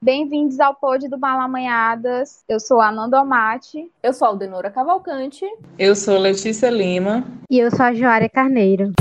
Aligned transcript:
Bem-vindos 0.00 0.60
ao 0.60 0.76
Pod 0.76 1.08
do 1.08 1.18
Malamanhadas. 1.18 2.44
Eu 2.48 2.60
sou 2.60 2.80
a 2.80 2.92
Nanda 2.92 3.18
Amati. 3.18 3.90
Eu 4.00 4.12
sou 4.12 4.26
a 4.26 4.28
Aldenora 4.28 4.70
Cavalcante. 4.70 5.44
Eu 5.76 5.96
sou 5.96 6.16
Letícia 6.18 6.70
Lima. 6.70 7.24
E 7.50 7.58
eu 7.58 7.68
sou 7.68 7.84
a 7.84 7.92
Joária 7.92 8.28
Carneiro. 8.28 8.92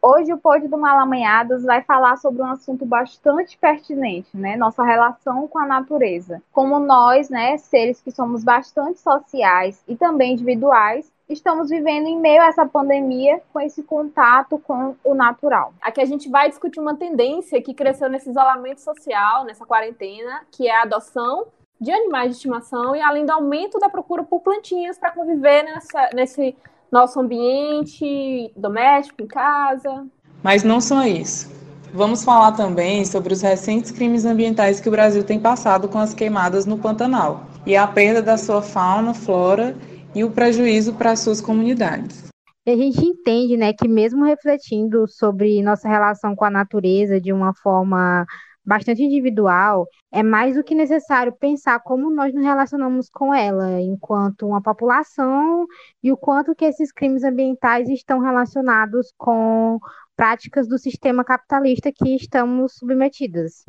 Hoje 0.00 0.32
o 0.32 0.38
Pod 0.38 0.68
do 0.68 0.78
Malamanhadas 0.78 1.64
vai 1.64 1.82
falar 1.82 2.16
sobre 2.18 2.42
um 2.42 2.46
assunto 2.46 2.86
bastante 2.86 3.58
pertinente, 3.58 4.28
né? 4.36 4.56
Nossa 4.56 4.84
relação 4.84 5.48
com 5.48 5.58
a 5.58 5.66
natureza. 5.66 6.40
Como 6.52 6.78
nós, 6.78 7.28
né, 7.28 7.58
seres 7.58 8.00
que 8.00 8.12
somos 8.12 8.44
bastante 8.44 9.00
sociais 9.00 9.82
e 9.88 9.96
também 9.96 10.34
individuais, 10.34 11.10
estamos 11.28 11.68
vivendo 11.68 12.06
em 12.06 12.18
meio 12.18 12.40
a 12.42 12.46
essa 12.46 12.66
pandemia 12.66 13.40
com 13.52 13.60
esse 13.60 13.82
contato 13.82 14.58
com 14.58 14.94
o 15.04 15.14
natural. 15.14 15.74
Aqui 15.80 16.00
a 16.00 16.04
gente 16.04 16.28
vai 16.28 16.48
discutir 16.48 16.80
uma 16.80 16.96
tendência 16.96 17.60
que 17.60 17.74
cresceu 17.74 18.08
nesse 18.08 18.30
isolamento 18.30 18.80
social, 18.80 19.44
nessa 19.44 19.66
quarentena, 19.66 20.42
que 20.52 20.68
é 20.68 20.76
a 20.76 20.82
adoção 20.82 21.46
de 21.80 21.90
animais 21.90 22.30
de 22.30 22.36
estimação 22.36 22.96
e 22.96 23.00
além 23.00 23.26
do 23.26 23.32
aumento 23.32 23.78
da 23.78 23.88
procura 23.88 24.22
por 24.22 24.40
plantinhas 24.40 24.98
para 24.98 25.10
conviver 25.10 25.62
nessa, 25.64 26.10
nesse 26.14 26.56
nosso 26.90 27.20
ambiente 27.20 28.50
doméstico, 28.56 29.22
em 29.22 29.26
casa. 29.26 30.06
Mas 30.42 30.62
não 30.62 30.80
só 30.80 31.04
isso. 31.04 31.54
Vamos 31.92 32.24
falar 32.24 32.52
também 32.52 33.04
sobre 33.04 33.32
os 33.32 33.42
recentes 33.42 33.90
crimes 33.90 34.24
ambientais 34.24 34.80
que 34.80 34.88
o 34.88 34.92
Brasil 34.92 35.24
tem 35.24 35.40
passado 35.40 35.88
com 35.88 35.98
as 35.98 36.14
queimadas 36.14 36.66
no 36.66 36.78
Pantanal 36.78 37.46
e 37.64 37.76
a 37.76 37.86
perda 37.86 38.22
da 38.22 38.36
sua 38.36 38.62
fauna, 38.62 39.14
flora 39.14 39.76
e 40.16 40.24
o 40.24 40.30
prejuízo 40.30 40.94
para 40.94 41.12
as 41.12 41.20
suas 41.20 41.42
comunidades. 41.42 42.24
A 42.66 42.70
gente 42.70 43.04
entende, 43.04 43.54
né, 43.54 43.74
que 43.74 43.86
mesmo 43.86 44.24
refletindo 44.24 45.06
sobre 45.06 45.62
nossa 45.62 45.86
relação 45.86 46.34
com 46.34 46.44
a 46.46 46.50
natureza 46.50 47.20
de 47.20 47.34
uma 47.34 47.54
forma 47.54 48.24
bastante 48.64 49.02
individual, 49.02 49.86
é 50.10 50.22
mais 50.22 50.56
do 50.56 50.64
que 50.64 50.74
necessário 50.74 51.32
pensar 51.38 51.78
como 51.80 52.10
nós 52.10 52.34
nos 52.34 52.42
relacionamos 52.42 53.08
com 53.10 53.32
ela, 53.32 53.80
enquanto 53.80 54.46
uma 54.46 54.60
população, 54.60 55.66
e 56.02 56.10
o 56.10 56.16
quanto 56.16 56.54
que 56.54 56.64
esses 56.64 56.90
crimes 56.90 57.22
ambientais 57.22 57.88
estão 57.88 58.18
relacionados 58.18 59.12
com 59.18 59.78
práticas 60.16 60.66
do 60.66 60.78
sistema 60.78 61.22
capitalista 61.22 61.92
que 61.92 62.16
estamos 62.16 62.72
submetidas. 62.76 63.64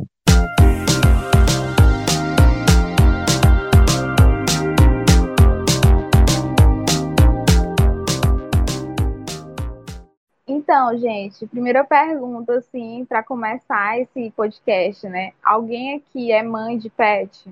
Então, 10.70 10.98
gente, 10.98 11.48
primeira 11.48 11.82
pergunta, 11.86 12.56
assim, 12.56 13.06
para 13.08 13.24
começar 13.24 14.02
esse 14.02 14.30
podcast, 14.32 15.08
né? 15.08 15.32
Alguém 15.42 15.96
aqui 15.96 16.30
é 16.30 16.44
mãe 16.44 16.78
de 16.78 16.90
pet? 16.90 17.50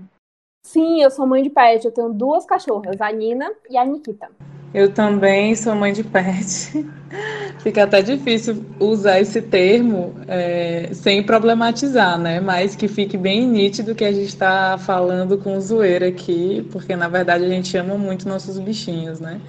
Sim, 0.66 1.02
eu 1.02 1.09
sou 1.09 1.25
mãe 1.25 1.41
de 1.41 1.49
pet. 1.49 1.86
Eu 1.86 1.93
tenho 1.93 2.11
duas 2.11 2.45
cachorras, 2.45 2.99
a 2.99 3.09
Nina 3.13 3.49
e 3.69 3.77
a 3.77 3.86
Nikita. 3.86 4.27
Eu 4.73 4.93
também 4.93 5.55
sou 5.55 5.73
mãe 5.75 5.93
de 5.93 6.03
pet. 6.03 6.86
Fica 7.63 7.86
até 7.86 8.02
difícil 8.02 8.66
usar 8.81 9.21
esse 9.21 9.41
termo 9.41 10.13
é, 10.27 10.89
sem 10.93 11.23
problematizar, 11.23 12.19
né? 12.19 12.41
Mas 12.41 12.75
que 12.75 12.89
fique 12.89 13.16
bem 13.16 13.47
nítido 13.47 13.95
que 13.95 14.03
a 14.03 14.11
gente 14.11 14.27
está 14.27 14.77
falando 14.77 15.38
com 15.38 15.58
zoeira 15.61 16.09
aqui, 16.09 16.67
porque 16.69 16.97
na 16.97 17.08
verdade 17.08 17.45
a 17.45 17.49
gente 17.49 17.77
ama 17.77 17.97
muito 17.97 18.27
nossos 18.27 18.59
bichinhos, 18.59 19.21
né? 19.21 19.39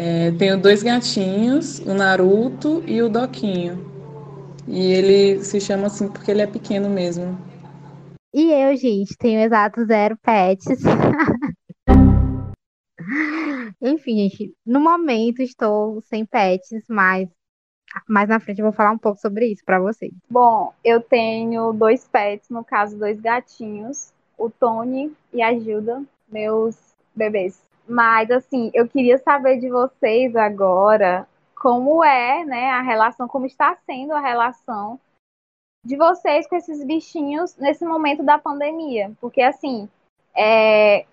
É, 0.00 0.30
tenho 0.38 0.62
dois 0.62 0.80
gatinhos, 0.80 1.80
o 1.80 1.92
Naruto 1.92 2.84
e 2.86 3.02
o 3.02 3.08
Doquinho. 3.08 3.84
E 4.64 4.92
ele 4.92 5.42
se 5.42 5.60
chama 5.60 5.88
assim 5.88 6.06
porque 6.06 6.30
ele 6.30 6.40
é 6.40 6.46
pequeno 6.46 6.88
mesmo. 6.88 7.36
E 8.32 8.52
eu, 8.52 8.76
gente, 8.76 9.16
tenho 9.18 9.40
exato 9.40 9.84
zero 9.84 10.16
pets. 10.22 10.66
Enfim, 13.82 14.28
gente, 14.28 14.54
no 14.64 14.78
momento 14.78 15.42
estou 15.42 16.00
sem 16.02 16.24
pets, 16.24 16.84
mas 16.88 17.28
mais 18.06 18.28
na 18.28 18.38
frente 18.38 18.60
eu 18.60 18.66
vou 18.66 18.72
falar 18.72 18.92
um 18.92 18.98
pouco 18.98 19.20
sobre 19.20 19.46
isso 19.46 19.64
para 19.64 19.80
vocês. 19.80 20.12
Bom, 20.30 20.72
eu 20.84 21.00
tenho 21.00 21.72
dois 21.72 22.06
pets, 22.06 22.48
no 22.50 22.62
caso, 22.62 22.96
dois 22.96 23.20
gatinhos, 23.20 24.12
o 24.38 24.48
Tony 24.48 25.12
e 25.32 25.42
a 25.42 25.52
Gilda, 25.58 26.04
meus 26.30 26.76
bebês. 27.16 27.67
Mas, 27.88 28.30
assim, 28.30 28.70
eu 28.74 28.86
queria 28.86 29.16
saber 29.18 29.58
de 29.58 29.70
vocês 29.70 30.36
agora 30.36 31.26
como 31.54 32.04
é, 32.04 32.44
né, 32.44 32.70
a 32.70 32.82
relação, 32.82 33.26
como 33.26 33.46
está 33.46 33.74
sendo 33.86 34.12
a 34.12 34.20
relação 34.20 35.00
de 35.84 35.96
vocês 35.96 36.46
com 36.46 36.54
esses 36.54 36.84
bichinhos 36.84 37.56
nesse 37.56 37.84
momento 37.86 38.22
da 38.22 38.38
pandemia. 38.38 39.10
Porque, 39.20 39.40
assim, 39.40 39.88
é, 40.36 41.06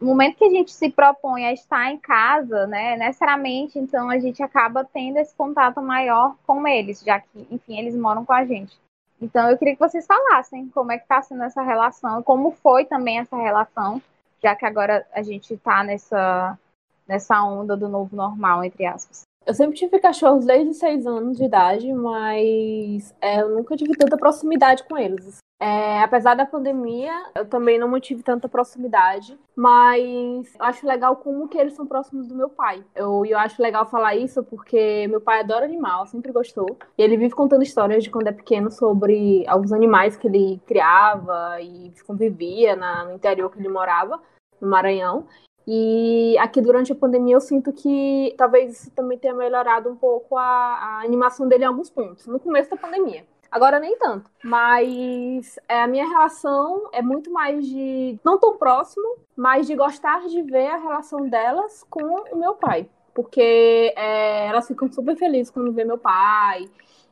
no 0.00 0.06
momento 0.06 0.36
que 0.36 0.44
a 0.44 0.50
gente 0.50 0.72
se 0.72 0.88
propõe 0.88 1.46
a 1.46 1.52
estar 1.52 1.90
em 1.90 1.98
casa, 1.98 2.66
né, 2.66 2.96
necessariamente, 2.96 3.78
então 3.78 4.08
a 4.08 4.18
gente 4.18 4.40
acaba 4.42 4.84
tendo 4.84 5.18
esse 5.18 5.34
contato 5.34 5.82
maior 5.82 6.36
com 6.46 6.66
eles, 6.66 7.00
já 7.00 7.20
que, 7.20 7.46
enfim, 7.50 7.78
eles 7.78 7.96
moram 7.96 8.24
com 8.24 8.32
a 8.32 8.44
gente. 8.44 8.78
Então, 9.20 9.50
eu 9.50 9.58
queria 9.58 9.74
que 9.74 9.80
vocês 9.80 10.06
falassem 10.06 10.68
como 10.68 10.92
é 10.92 10.96
que 10.96 11.04
está 11.04 11.20
sendo 11.20 11.42
essa 11.42 11.60
relação, 11.60 12.22
como 12.22 12.52
foi 12.52 12.84
também 12.84 13.18
essa 13.18 13.36
relação 13.36 14.00
já 14.42 14.54
que 14.56 14.64
agora 14.64 15.06
a 15.12 15.22
gente 15.22 15.54
está 15.54 15.84
nessa, 15.84 16.58
nessa 17.06 17.42
onda 17.42 17.76
do 17.76 17.88
novo 17.88 18.14
normal, 18.14 18.64
entre 18.64 18.86
aspas. 18.86 19.22
Eu 19.46 19.54
sempre 19.54 19.76
tive 19.76 19.98
cachorros 19.98 20.44
desde 20.44 20.74
seis 20.74 21.06
anos 21.06 21.36
de 21.36 21.44
idade, 21.44 21.92
mas 21.92 23.14
é, 23.20 23.40
eu 23.40 23.50
nunca 23.50 23.76
tive 23.76 23.96
tanta 23.96 24.16
proximidade 24.16 24.84
com 24.84 24.96
eles. 24.96 25.38
É, 25.62 26.02
apesar 26.02 26.34
da 26.34 26.46
pandemia, 26.46 27.12
eu 27.34 27.44
também 27.44 27.78
não 27.78 27.86
mantive 27.86 28.22
tanta 28.22 28.48
proximidade, 28.48 29.38
mas 29.54 30.54
eu 30.54 30.64
acho 30.64 30.86
legal 30.86 31.16
como 31.16 31.48
que 31.48 31.58
eles 31.58 31.74
são 31.74 31.86
próximos 31.86 32.26
do 32.26 32.34
meu 32.34 32.48
pai. 32.48 32.82
Eu, 32.94 33.26
eu 33.26 33.38
acho 33.38 33.60
legal 33.60 33.84
falar 33.84 34.16
isso 34.16 34.42
porque 34.42 35.06
meu 35.08 35.20
pai 35.20 35.40
adora 35.40 35.66
animal, 35.66 36.06
sempre 36.06 36.32
gostou. 36.32 36.78
E 36.96 37.02
ele 37.02 37.18
vive 37.18 37.34
contando 37.34 37.62
histórias 37.62 38.02
de 38.02 38.08
quando 38.08 38.28
é 38.28 38.32
pequeno 38.32 38.70
sobre 38.70 39.44
alguns 39.46 39.70
animais 39.70 40.16
que 40.16 40.26
ele 40.26 40.58
criava 40.66 41.60
e 41.60 41.92
convivia 42.06 42.74
na, 42.74 43.04
no 43.04 43.12
interior 43.12 43.50
que 43.50 43.58
ele 43.58 43.68
morava, 43.68 44.18
no 44.58 44.66
Maranhão. 44.66 45.26
E 45.66 46.38
aqui 46.38 46.62
durante 46.62 46.90
a 46.90 46.96
pandemia 46.96 47.36
eu 47.36 47.40
sinto 47.40 47.70
que 47.70 48.34
talvez 48.38 48.80
isso 48.80 48.90
também 48.92 49.18
tenha 49.18 49.34
melhorado 49.34 49.90
um 49.90 49.96
pouco 49.96 50.38
a, 50.38 50.42
a 50.42 51.02
animação 51.04 51.46
dele 51.46 51.64
em 51.64 51.66
alguns 51.66 51.90
pontos, 51.90 52.26
no 52.26 52.40
começo 52.40 52.70
da 52.70 52.78
pandemia. 52.78 53.26
Agora 53.50 53.80
nem 53.80 53.98
tanto. 53.98 54.30
Mas 54.44 55.58
é, 55.68 55.82
a 55.82 55.86
minha 55.86 56.08
relação 56.08 56.88
é 56.92 57.02
muito 57.02 57.32
mais 57.32 57.66
de. 57.66 58.18
não 58.24 58.38
tão 58.38 58.56
próximo, 58.56 59.16
mas 59.36 59.66
de 59.66 59.74
gostar 59.74 60.26
de 60.26 60.42
ver 60.42 60.68
a 60.68 60.76
relação 60.76 61.28
delas 61.28 61.84
com 61.90 62.04
o 62.32 62.36
meu 62.36 62.54
pai. 62.54 62.88
Porque 63.12 63.92
é, 63.96 64.46
elas 64.46 64.68
ficam 64.68 64.90
super 64.90 65.16
felizes 65.16 65.50
quando 65.50 65.72
vê 65.72 65.84
meu 65.84 65.98
pai. 65.98 66.68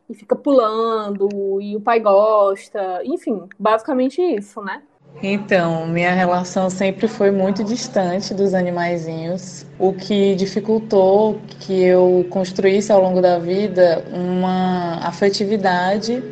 E 0.09 0.15
fica 0.15 0.35
pulando, 0.35 1.61
e 1.61 1.77
o 1.77 1.81
pai 1.81 2.01
gosta. 2.01 3.03
Enfim, 3.05 3.47
basicamente 3.59 4.23
isso, 4.23 4.63
né? 4.63 4.83
Então, 5.23 5.85
minha 5.89 6.15
relação 6.15 6.71
sempre 6.71 7.09
foi 7.09 7.33
muito 7.33 7.65
distante 7.65 8.33
dos 8.33 8.55
animaizinhos, 8.55 9.67
o 9.77 9.93
que 9.93 10.37
dificultou 10.37 11.41
que 11.59 11.83
eu 11.83 12.25
construísse 12.31 12.93
ao 12.93 13.03
longo 13.03 13.21
da 13.21 13.37
vida 13.37 14.05
uma 14.13 15.01
afetividade 15.03 16.23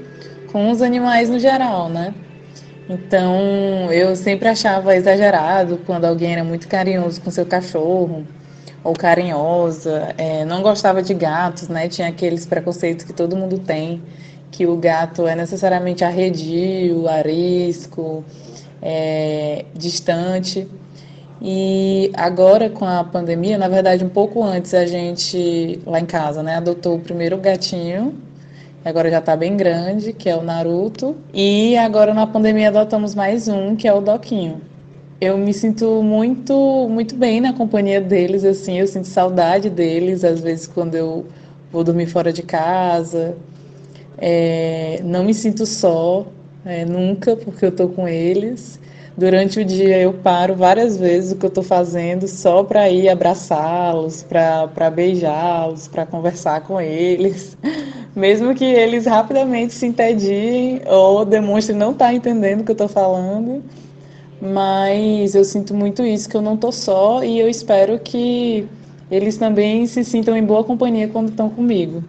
com 0.52 0.70
os 0.70 0.80
animais 0.82 1.28
no 1.28 1.38
geral, 1.38 1.88
né? 1.88 2.14
Então, 2.88 3.90
eu 3.90 4.14
sempre 4.14 4.48
achava 4.48 4.94
exagerado 4.94 5.78
quando 5.84 6.04
alguém 6.04 6.34
era 6.34 6.44
muito 6.44 6.68
carinhoso 6.68 7.20
com 7.20 7.30
seu 7.32 7.44
cachorro 7.44 8.24
ou 8.84 8.92
carinhosa, 8.94 10.14
é, 10.16 10.44
não 10.44 10.62
gostava 10.62 11.02
de 11.02 11.12
gatos, 11.12 11.66
né? 11.66 11.88
Tinha 11.88 12.06
aqueles 12.06 12.46
preconceitos 12.46 13.04
que 13.04 13.12
todo 13.12 13.34
mundo 13.36 13.58
tem, 13.58 14.00
que 14.52 14.64
o 14.64 14.76
gato 14.76 15.26
é 15.26 15.34
necessariamente 15.34 16.04
arredio, 16.04 17.08
arisco, 17.08 18.24
é, 18.88 19.64
distante. 19.74 20.68
E 21.42 22.12
agora 22.14 22.70
com 22.70 22.84
a 22.84 23.02
pandemia, 23.02 23.58
na 23.58 23.68
verdade, 23.68 24.04
um 24.04 24.08
pouco 24.08 24.42
antes 24.44 24.72
a 24.72 24.86
gente 24.86 25.80
lá 25.84 25.98
em 25.98 26.06
casa, 26.06 26.40
né, 26.40 26.54
adotou 26.54 26.94
o 26.94 27.00
primeiro 27.00 27.36
gatinho. 27.36 28.14
Agora 28.84 29.10
já 29.10 29.18
está 29.18 29.36
bem 29.36 29.56
grande, 29.56 30.12
que 30.12 30.28
é 30.28 30.36
o 30.36 30.42
Naruto. 30.42 31.16
E 31.34 31.76
agora 31.76 32.14
na 32.14 32.28
pandemia 32.28 32.68
adotamos 32.68 33.16
mais 33.16 33.48
um, 33.48 33.74
que 33.74 33.88
é 33.88 33.92
o 33.92 34.00
Doquinho. 34.00 34.60
Eu 35.20 35.36
me 35.36 35.52
sinto 35.52 36.00
muito, 36.04 36.88
muito 36.88 37.16
bem 37.16 37.40
na 37.40 37.52
companhia 37.52 38.00
deles, 38.00 38.44
assim, 38.44 38.78
eu 38.78 38.86
sinto 38.86 39.08
saudade 39.08 39.68
deles, 39.68 40.22
às 40.22 40.40
vezes 40.40 40.68
quando 40.68 40.94
eu 40.94 41.26
vou 41.72 41.82
dormir 41.82 42.06
fora 42.06 42.32
de 42.32 42.42
casa. 42.42 43.36
É, 44.18 45.00
não 45.02 45.24
me 45.24 45.34
sinto 45.34 45.66
só, 45.66 46.26
é, 46.66 46.84
nunca, 46.84 47.36
porque 47.36 47.64
eu 47.64 47.70
tô 47.70 47.88
com 47.88 48.08
eles. 48.08 48.80
Durante 49.16 49.60
o 49.60 49.64
dia 49.64 49.98
eu 49.98 50.12
paro 50.12 50.54
várias 50.54 50.98
vezes 50.98 51.32
o 51.32 51.36
que 51.36 51.46
eu 51.46 51.48
estou 51.48 51.62
fazendo 51.64 52.26
só 52.28 52.62
para 52.62 52.90
ir 52.90 53.08
abraçá-los, 53.08 54.22
para 54.24 54.90
beijá-los, 54.90 55.88
para 55.88 56.04
conversar 56.04 56.62
com 56.64 56.78
eles, 56.78 57.56
mesmo 58.14 58.54
que 58.54 58.64
eles 58.64 59.06
rapidamente 59.06 59.72
se 59.72 59.86
entediem 59.86 60.82
ou 60.86 61.24
demonstrem 61.24 61.78
não 61.78 61.92
estar 61.92 62.06
tá 62.06 62.14
entendendo 62.14 62.60
o 62.60 62.64
que 62.64 62.72
eu 62.72 62.74
estou 62.74 62.88
falando. 62.88 63.62
Mas 64.38 65.34
eu 65.34 65.44
sinto 65.44 65.72
muito 65.72 66.04
isso, 66.04 66.28
que 66.28 66.36
eu 66.36 66.42
não 66.42 66.54
estou 66.54 66.72
só 66.72 67.24
e 67.24 67.38
eu 67.38 67.48
espero 67.48 67.98
que 67.98 68.68
eles 69.10 69.38
também 69.38 69.86
se 69.86 70.04
sintam 70.04 70.36
em 70.36 70.44
boa 70.44 70.64
companhia 70.64 71.08
quando 71.08 71.30
estão 71.30 71.48
comigo. 71.48 72.04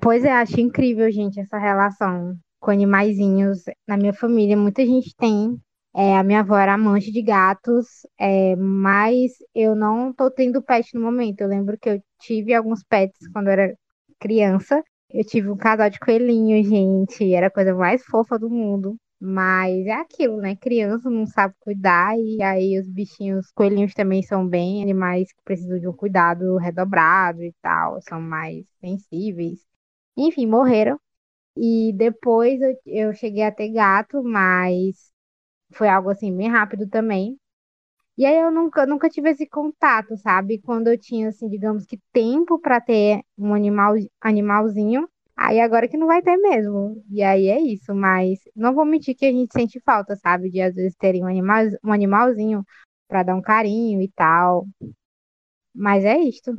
Pois 0.00 0.24
é, 0.24 0.32
acho 0.32 0.58
incrível, 0.60 1.10
gente, 1.10 1.38
essa 1.40 1.58
relação 1.58 2.38
com 2.62 2.70
animaizinhos. 2.70 3.64
Na 3.86 3.96
minha 3.96 4.12
família, 4.14 4.56
muita 4.56 4.86
gente 4.86 5.14
tem. 5.16 5.58
É, 5.94 6.16
a 6.16 6.22
minha 6.22 6.40
avó 6.40 6.56
era 6.56 6.74
amante 6.74 7.12
de 7.12 7.20
gatos, 7.22 7.86
é, 8.18 8.56
mas 8.56 9.32
eu 9.54 9.74
não 9.74 10.12
tô 10.14 10.30
tendo 10.30 10.62
pet 10.62 10.94
no 10.94 11.02
momento. 11.02 11.42
Eu 11.42 11.48
lembro 11.48 11.78
que 11.78 11.90
eu 11.90 12.02
tive 12.20 12.54
alguns 12.54 12.82
pets 12.84 13.28
quando 13.32 13.48
eu 13.48 13.52
era 13.52 13.76
criança. 14.20 14.82
Eu 15.10 15.24
tive 15.24 15.50
um 15.50 15.56
casal 15.56 15.90
de 15.90 15.98
coelhinhos, 16.00 16.66
gente. 16.68 17.34
Era 17.34 17.48
a 17.48 17.50
coisa 17.50 17.74
mais 17.74 18.02
fofa 18.04 18.38
do 18.38 18.48
mundo. 18.48 18.96
Mas 19.20 19.86
é 19.86 19.92
aquilo, 19.92 20.38
né? 20.38 20.56
Criança 20.56 21.08
não 21.10 21.26
sabe 21.26 21.54
cuidar, 21.60 22.16
e 22.18 22.42
aí 22.42 22.78
os 22.80 22.88
bichinhos, 22.88 23.52
coelhinhos 23.52 23.94
também 23.94 24.20
são 24.22 24.46
bem 24.48 24.82
animais 24.82 25.28
que 25.32 25.42
precisam 25.44 25.78
de 25.78 25.86
um 25.88 25.92
cuidado 25.92 26.56
redobrado 26.56 27.40
e 27.42 27.54
tal, 27.62 28.00
são 28.02 28.20
mais 28.20 28.64
sensíveis. 28.80 29.60
Enfim, 30.16 30.46
morreram. 30.46 30.98
E 31.56 31.92
depois 31.94 32.60
eu, 32.62 32.74
eu 32.86 33.14
cheguei 33.14 33.44
a 33.44 33.52
ter 33.52 33.70
gato, 33.70 34.22
mas 34.22 35.12
foi 35.74 35.88
algo 35.88 36.10
assim 36.10 36.36
bem 36.36 36.48
rápido 36.50 36.88
também. 36.88 37.38
E 38.16 38.26
aí 38.26 38.36
eu 38.38 38.50
nunca, 38.50 38.84
nunca 38.86 39.08
tive 39.08 39.30
esse 39.30 39.46
contato, 39.48 40.16
sabe? 40.18 40.60
Quando 40.60 40.88
eu 40.88 40.98
tinha, 40.98 41.28
assim, 41.28 41.48
digamos 41.48 41.86
que 41.86 41.98
tempo 42.12 42.58
para 42.60 42.80
ter 42.80 43.22
um 43.38 43.54
animal, 43.54 43.94
animalzinho, 44.20 45.08
Aí 45.34 45.60
agora 45.60 45.88
que 45.88 45.96
não 45.96 46.06
vai 46.06 46.22
ter 46.22 46.36
mesmo. 46.36 47.02
E 47.10 47.22
aí 47.22 47.48
é 47.48 47.58
isso, 47.60 47.94
mas 47.94 48.38
não 48.54 48.74
vou 48.74 48.84
mentir 48.84 49.16
que 49.16 49.24
a 49.26 49.30
gente 49.32 49.52
sente 49.52 49.80
falta, 49.80 50.14
sabe? 50.16 50.50
De 50.50 50.60
às 50.60 50.74
vezes 50.74 50.94
terem 50.96 51.24
um, 51.24 51.26
animal, 51.26 51.64
um 51.84 51.92
animalzinho 51.92 52.64
para 53.08 53.22
dar 53.22 53.34
um 53.34 53.42
carinho 53.42 54.00
e 54.02 54.08
tal. 54.14 54.66
Mas 55.74 56.04
é 56.04 56.18
isto. 56.18 56.52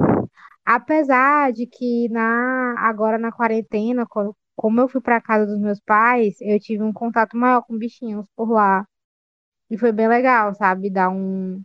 Apesar 0.66 1.52
de 1.54 1.68
que 1.68 2.10
na 2.10 2.76
agora 2.80 3.18
na 3.18 3.32
quarentena, 3.32 4.06
como 4.56 4.80
eu 4.82 4.88
fui 4.88 5.02
para 5.02 5.22
casa 5.22 5.46
dos 5.46 5.60
meus 5.60 5.80
pais, 5.80 6.36
eu 6.42 6.60
tive 6.60 6.84
um 6.84 6.94
contato 6.94 7.38
maior 7.38 7.62
com 7.64 7.78
bichinhos 7.78 8.28
por 8.36 8.50
lá. 8.52 8.86
E 9.70 9.78
foi 9.78 9.92
bem 9.92 10.08
legal, 10.08 10.54
sabe? 10.56 10.90
Dar 10.90 11.10
um 11.10 11.62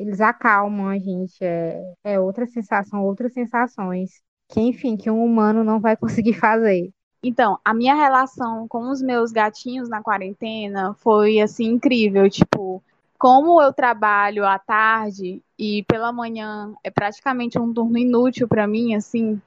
eles 0.00 0.18
acalmam 0.22 0.88
a 0.88 0.98
gente, 0.98 1.44
é, 1.44 1.78
é 2.02 2.18
outra 2.18 2.46
sensação, 2.46 3.04
outras 3.04 3.34
sensações 3.34 4.22
que, 4.48 4.58
enfim, 4.58 4.96
que 4.96 5.10
um 5.10 5.22
humano 5.22 5.62
não 5.62 5.78
vai 5.78 5.94
conseguir 5.98 6.32
fazer. 6.34 6.90
Então, 7.22 7.58
a 7.62 7.74
minha 7.74 7.94
relação 7.94 8.66
com 8.66 8.90
os 8.90 9.02
meus 9.02 9.30
gatinhos 9.30 9.90
na 9.90 10.02
quarentena 10.02 10.94
foi 10.94 11.38
assim 11.38 11.66
incrível, 11.66 12.30
tipo, 12.30 12.82
como 13.18 13.60
eu 13.60 13.74
trabalho 13.74 14.46
à 14.46 14.58
tarde 14.58 15.42
e 15.58 15.84
pela 15.86 16.10
manhã 16.10 16.72
é 16.82 16.90
praticamente 16.90 17.58
um 17.58 17.74
turno 17.74 17.98
inútil 17.98 18.48
para 18.48 18.66
mim, 18.66 18.94
assim, 18.94 19.38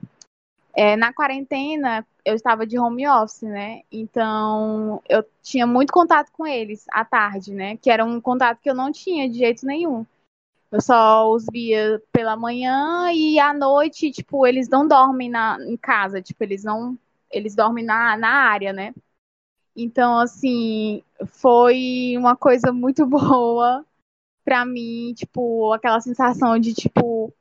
é, 0.75 0.95
na 0.95 1.13
quarentena 1.13 2.05
eu 2.25 2.35
estava 2.35 2.65
de 2.65 2.79
home 2.79 3.07
office, 3.07 3.43
né? 3.43 3.81
Então 3.91 5.01
eu 5.07 5.23
tinha 5.41 5.67
muito 5.67 5.91
contato 5.93 6.31
com 6.31 6.47
eles 6.47 6.85
à 6.91 7.05
tarde, 7.05 7.53
né? 7.53 7.77
Que 7.77 7.89
era 7.89 8.03
um 8.03 8.19
contato 8.19 8.59
que 8.59 8.69
eu 8.69 8.75
não 8.75 8.91
tinha 8.91 9.29
de 9.29 9.37
jeito 9.37 9.65
nenhum. 9.65 10.05
Eu 10.71 10.81
só 10.81 11.29
os 11.31 11.45
via 11.51 12.01
pela 12.11 12.35
manhã 12.35 13.11
e 13.13 13.39
à 13.39 13.53
noite, 13.53 14.11
tipo, 14.11 14.47
eles 14.47 14.67
não 14.67 14.87
dormem 14.87 15.29
na, 15.29 15.57
em 15.61 15.77
casa, 15.77 16.21
tipo, 16.21 16.43
eles 16.43 16.63
não. 16.63 16.97
Eles 17.29 17.55
dormem 17.55 17.85
na, 17.85 18.17
na 18.17 18.29
área, 18.29 18.73
né? 18.73 18.93
Então, 19.75 20.19
assim, 20.19 21.03
foi 21.27 22.15
uma 22.17 22.35
coisa 22.35 22.71
muito 22.71 23.05
boa 23.07 23.85
pra 24.43 24.65
mim, 24.65 25.13
tipo, 25.15 25.73
aquela 25.73 26.01
sensação 26.01 26.59
de, 26.59 26.73
tipo, 26.73 27.33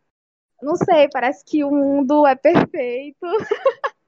não 0.62 0.76
sei, 0.76 1.08
parece 1.12 1.44
que 1.44 1.64
o 1.64 1.70
mundo 1.70 2.26
é 2.26 2.34
perfeito. 2.34 3.18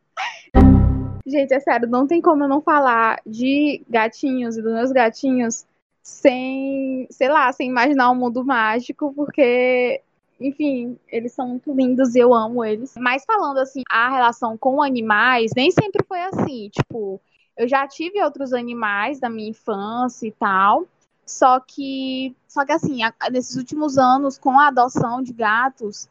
Gente, 1.27 1.55
é 1.55 1.61
sério, 1.61 1.89
não 1.89 2.07
tem 2.07 2.21
como 2.21 2.45
eu 2.45 2.49
não 2.49 2.61
falar 2.61 3.21
de 3.27 3.83
gatinhos 3.89 4.57
e 4.57 4.63
dos 4.63 4.73
meus 4.73 4.93
gatinhos 4.93 5.67
sem, 6.03 7.09
sei 7.11 7.29
lá, 7.31 7.51
sem 7.51 7.69
imaginar 7.69 8.11
um 8.11 8.15
mundo 8.15 8.45
mágico, 8.45 9.13
porque, 9.15 10.03
enfim, 10.39 10.99
eles 11.09 11.33
são 11.33 11.49
muito 11.49 11.73
lindos 11.73 12.15
e 12.15 12.19
eu 12.19 12.35
amo 12.35 12.63
eles. 12.63 12.93
Mas 12.99 13.25
falando 13.25 13.59
assim, 13.59 13.83
a 13.91 14.11
relação 14.11 14.57
com 14.59 14.83
animais 14.83 15.53
nem 15.57 15.71
sempre 15.71 16.05
foi 16.07 16.21
assim. 16.21 16.69
Tipo, 16.69 17.19
eu 17.57 17.67
já 17.67 17.89
tive 17.89 18.23
outros 18.23 18.53
animais 18.53 19.19
da 19.19 19.31
minha 19.31 19.49
infância 19.49 20.27
e 20.27 20.33
tal. 20.33 20.87
Só 21.25 21.59
que, 21.59 22.37
só 22.47 22.67
que 22.67 22.73
assim, 22.73 23.03
a, 23.03 23.15
nesses 23.31 23.57
últimos 23.57 23.97
anos, 23.97 24.37
com 24.37 24.61
a 24.61 24.69
adoção 24.69 25.23
de 25.23 25.33
gatos, 25.33 26.07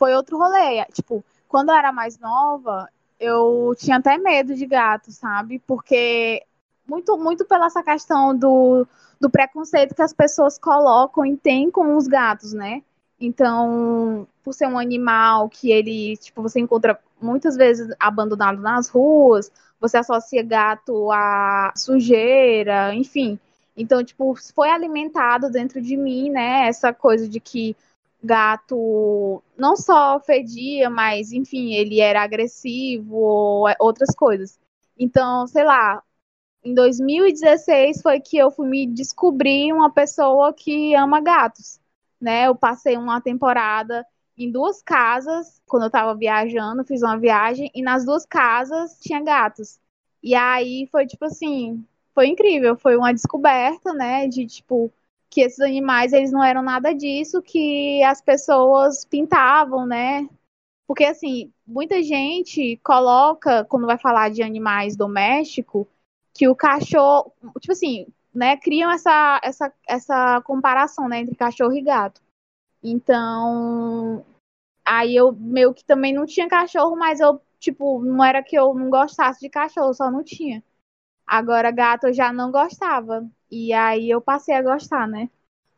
foi 0.00 0.14
outro 0.14 0.38
rolê. 0.38 0.82
Tipo, 0.86 1.22
quando 1.46 1.68
eu 1.68 1.74
era 1.74 1.92
mais 1.92 2.18
nova, 2.18 2.88
eu 3.20 3.74
tinha 3.76 3.98
até 3.98 4.16
medo 4.16 4.54
de 4.54 4.64
gatos, 4.64 5.16
sabe? 5.16 5.58
Porque 5.66 6.42
muito, 6.88 7.18
muito 7.18 7.44
pela 7.44 7.66
essa 7.66 7.82
questão 7.82 8.34
do, 8.34 8.86
do 9.20 9.28
preconceito 9.28 9.94
que 9.94 10.00
as 10.00 10.14
pessoas 10.14 10.58
colocam 10.58 11.26
e 11.26 11.36
têm 11.36 11.70
com 11.70 11.98
os 11.98 12.06
gatos, 12.08 12.54
né? 12.54 12.82
Então, 13.20 14.26
por 14.42 14.54
ser 14.54 14.66
um 14.66 14.78
animal 14.78 15.50
que 15.50 15.70
ele, 15.70 16.16
tipo, 16.16 16.40
você 16.40 16.58
encontra 16.58 16.98
muitas 17.20 17.54
vezes 17.54 17.94
abandonado 18.00 18.62
nas 18.62 18.88
ruas, 18.88 19.52
você 19.78 19.98
associa 19.98 20.42
gato 20.42 21.12
a 21.12 21.74
sujeira, 21.76 22.94
enfim. 22.94 23.38
Então, 23.76 24.02
tipo, 24.02 24.34
foi 24.54 24.70
alimentado 24.70 25.50
dentro 25.50 25.82
de 25.82 25.94
mim, 25.94 26.30
né, 26.30 26.66
essa 26.66 26.90
coisa 26.94 27.28
de 27.28 27.38
que 27.38 27.76
gato 28.22 29.42
não 29.56 29.76
só 29.76 30.20
fedia, 30.20 30.90
mas, 30.90 31.32
enfim, 31.32 31.74
ele 31.74 32.00
era 32.00 32.22
agressivo 32.22 33.16
ou 33.16 33.66
outras 33.78 34.14
coisas. 34.14 34.58
Então, 34.98 35.46
sei 35.46 35.64
lá, 35.64 36.02
em 36.62 36.74
2016 36.74 38.02
foi 38.02 38.20
que 38.20 38.36
eu 38.36 38.50
fui 38.50 38.68
me 38.68 38.86
descobrir 38.86 39.72
uma 39.72 39.90
pessoa 39.90 40.52
que 40.52 40.94
ama 40.94 41.20
gatos, 41.20 41.80
né? 42.20 42.46
Eu 42.46 42.54
passei 42.54 42.96
uma 42.96 43.20
temporada 43.20 44.06
em 44.36 44.50
duas 44.50 44.82
casas, 44.82 45.60
quando 45.66 45.84
eu 45.84 45.88
estava 45.88 46.14
viajando, 46.14 46.84
fiz 46.84 47.02
uma 47.02 47.18
viagem, 47.18 47.70
e 47.74 47.82
nas 47.82 48.04
duas 48.04 48.24
casas 48.26 48.98
tinha 49.00 49.22
gatos. 49.22 49.78
E 50.22 50.34
aí 50.34 50.86
foi 50.90 51.06
tipo 51.06 51.24
assim, 51.24 51.84
foi 52.14 52.26
incrível, 52.28 52.76
foi 52.76 52.96
uma 52.96 53.12
descoberta, 53.12 53.92
né, 53.92 54.26
de 54.28 54.46
tipo 54.46 54.92
que 55.30 55.40
esses 55.42 55.60
animais 55.60 56.12
eles 56.12 56.32
não 56.32 56.42
eram 56.42 56.62
nada 56.62 56.92
disso 56.92 57.40
que 57.40 58.02
as 58.02 58.20
pessoas 58.20 59.04
pintavam, 59.04 59.86
né? 59.86 60.28
Porque 60.86 61.04
assim, 61.04 61.52
muita 61.66 62.02
gente 62.02 62.76
coloca 62.78 63.64
quando 63.66 63.86
vai 63.86 63.96
falar 63.96 64.30
de 64.30 64.42
animais 64.42 64.96
domésticos 64.96 65.86
que 66.34 66.48
o 66.48 66.56
cachorro, 66.56 67.32
tipo 67.60 67.72
assim, 67.72 68.06
né, 68.34 68.56
criam 68.56 68.90
essa, 68.90 69.40
essa, 69.42 69.72
essa 69.86 70.40
comparação, 70.42 71.08
né, 71.08 71.20
entre 71.20 71.36
cachorro 71.36 71.74
e 71.74 71.82
gato. 71.82 72.20
Então, 72.82 74.24
aí 74.84 75.14
eu 75.14 75.32
meio 75.32 75.74
que 75.74 75.84
também 75.84 76.12
não 76.12 76.26
tinha 76.26 76.48
cachorro, 76.48 76.96
mas 76.96 77.20
eu, 77.20 77.40
tipo, 77.58 78.02
não 78.02 78.24
era 78.24 78.42
que 78.42 78.56
eu 78.56 78.74
não 78.74 78.90
gostasse 78.90 79.40
de 79.40 79.48
cachorro, 79.50 79.94
só 79.94 80.10
não 80.10 80.24
tinha. 80.24 80.62
Agora, 81.26 81.70
gato 81.70 82.08
eu 82.08 82.12
já 82.12 82.32
não 82.32 82.50
gostava. 82.50 83.28
E 83.50 83.72
aí 83.72 84.08
eu 84.10 84.20
passei 84.20 84.54
a 84.54 84.62
gostar, 84.62 85.06
né? 85.08 85.28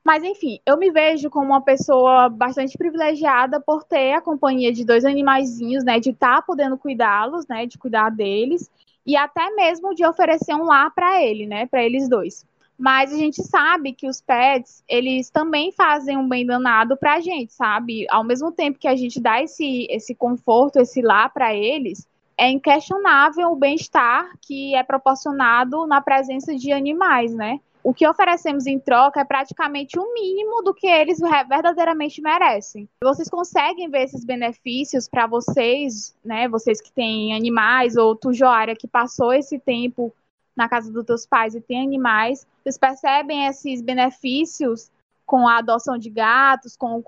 Mas 0.04 0.24
enfim, 0.24 0.58
eu 0.66 0.76
me 0.76 0.90
vejo 0.90 1.30
como 1.30 1.46
uma 1.46 1.60
pessoa 1.62 2.28
bastante 2.28 2.76
privilegiada 2.76 3.60
por 3.60 3.84
ter 3.84 4.14
a 4.14 4.20
companhia 4.20 4.72
de 4.72 4.84
dois 4.84 5.04
animaizinhos, 5.04 5.84
né? 5.84 6.00
De 6.00 6.10
estar 6.10 6.36
tá 6.36 6.42
podendo 6.42 6.76
cuidá-los, 6.76 7.46
né? 7.46 7.66
De 7.66 7.78
cuidar 7.78 8.10
deles 8.10 8.70
e 9.06 9.16
até 9.16 9.50
mesmo 9.50 9.94
de 9.94 10.04
oferecer 10.06 10.54
um 10.54 10.64
lar 10.64 10.92
para 10.94 11.22
ele, 11.22 11.46
né, 11.46 11.66
para 11.66 11.82
eles 11.82 12.08
dois. 12.08 12.46
Mas 12.78 13.12
a 13.12 13.16
gente 13.16 13.42
sabe 13.42 13.92
que 13.92 14.08
os 14.08 14.20
pets, 14.20 14.82
eles 14.88 15.30
também 15.30 15.70
fazem 15.70 16.16
um 16.16 16.28
bem 16.28 16.44
danado 16.44 16.96
para 16.96 17.14
a 17.14 17.20
gente, 17.20 17.52
sabe? 17.52 18.06
Ao 18.10 18.24
mesmo 18.24 18.50
tempo 18.50 18.78
que 18.78 18.88
a 18.88 18.96
gente 18.96 19.20
dá 19.20 19.42
esse, 19.42 19.86
esse 19.88 20.14
conforto, 20.14 20.80
esse 20.80 21.00
lar 21.00 21.32
para 21.32 21.54
eles, 21.54 22.08
é 22.38 22.50
inquestionável 22.50 23.50
o 23.50 23.56
bem-estar 23.56 24.32
que 24.40 24.74
é 24.74 24.82
proporcionado 24.82 25.86
na 25.86 26.00
presença 26.00 26.54
de 26.54 26.72
animais, 26.72 27.34
né? 27.34 27.60
o 27.82 27.92
que 27.92 28.06
oferecemos 28.06 28.66
em 28.66 28.78
troca 28.78 29.20
é 29.20 29.24
praticamente 29.24 29.98
o 29.98 30.14
mínimo 30.14 30.62
do 30.62 30.72
que 30.72 30.86
eles 30.86 31.18
verdadeiramente 31.18 32.22
merecem. 32.22 32.88
Vocês 33.02 33.28
conseguem 33.28 33.90
ver 33.90 34.04
esses 34.04 34.24
benefícios 34.24 35.08
para 35.08 35.26
vocês, 35.26 36.14
né? 36.24 36.48
Vocês 36.48 36.80
que 36.80 36.92
têm 36.92 37.34
animais 37.34 37.96
ou 37.96 38.14
tu, 38.14 38.32
Joária, 38.32 38.76
que 38.76 38.86
passou 38.86 39.32
esse 39.32 39.58
tempo 39.58 40.14
na 40.54 40.68
casa 40.68 40.92
dos 40.92 41.04
teus 41.04 41.26
pais 41.26 41.54
e 41.54 41.60
tem 41.60 41.82
animais, 41.82 42.46
vocês 42.62 42.78
percebem 42.78 43.46
esses 43.46 43.80
benefícios 43.80 44.90
com 45.32 45.48
a 45.48 45.56
adoção 45.56 45.96
de 45.96 46.10
gatos 46.10 46.76
com, 46.76 47.02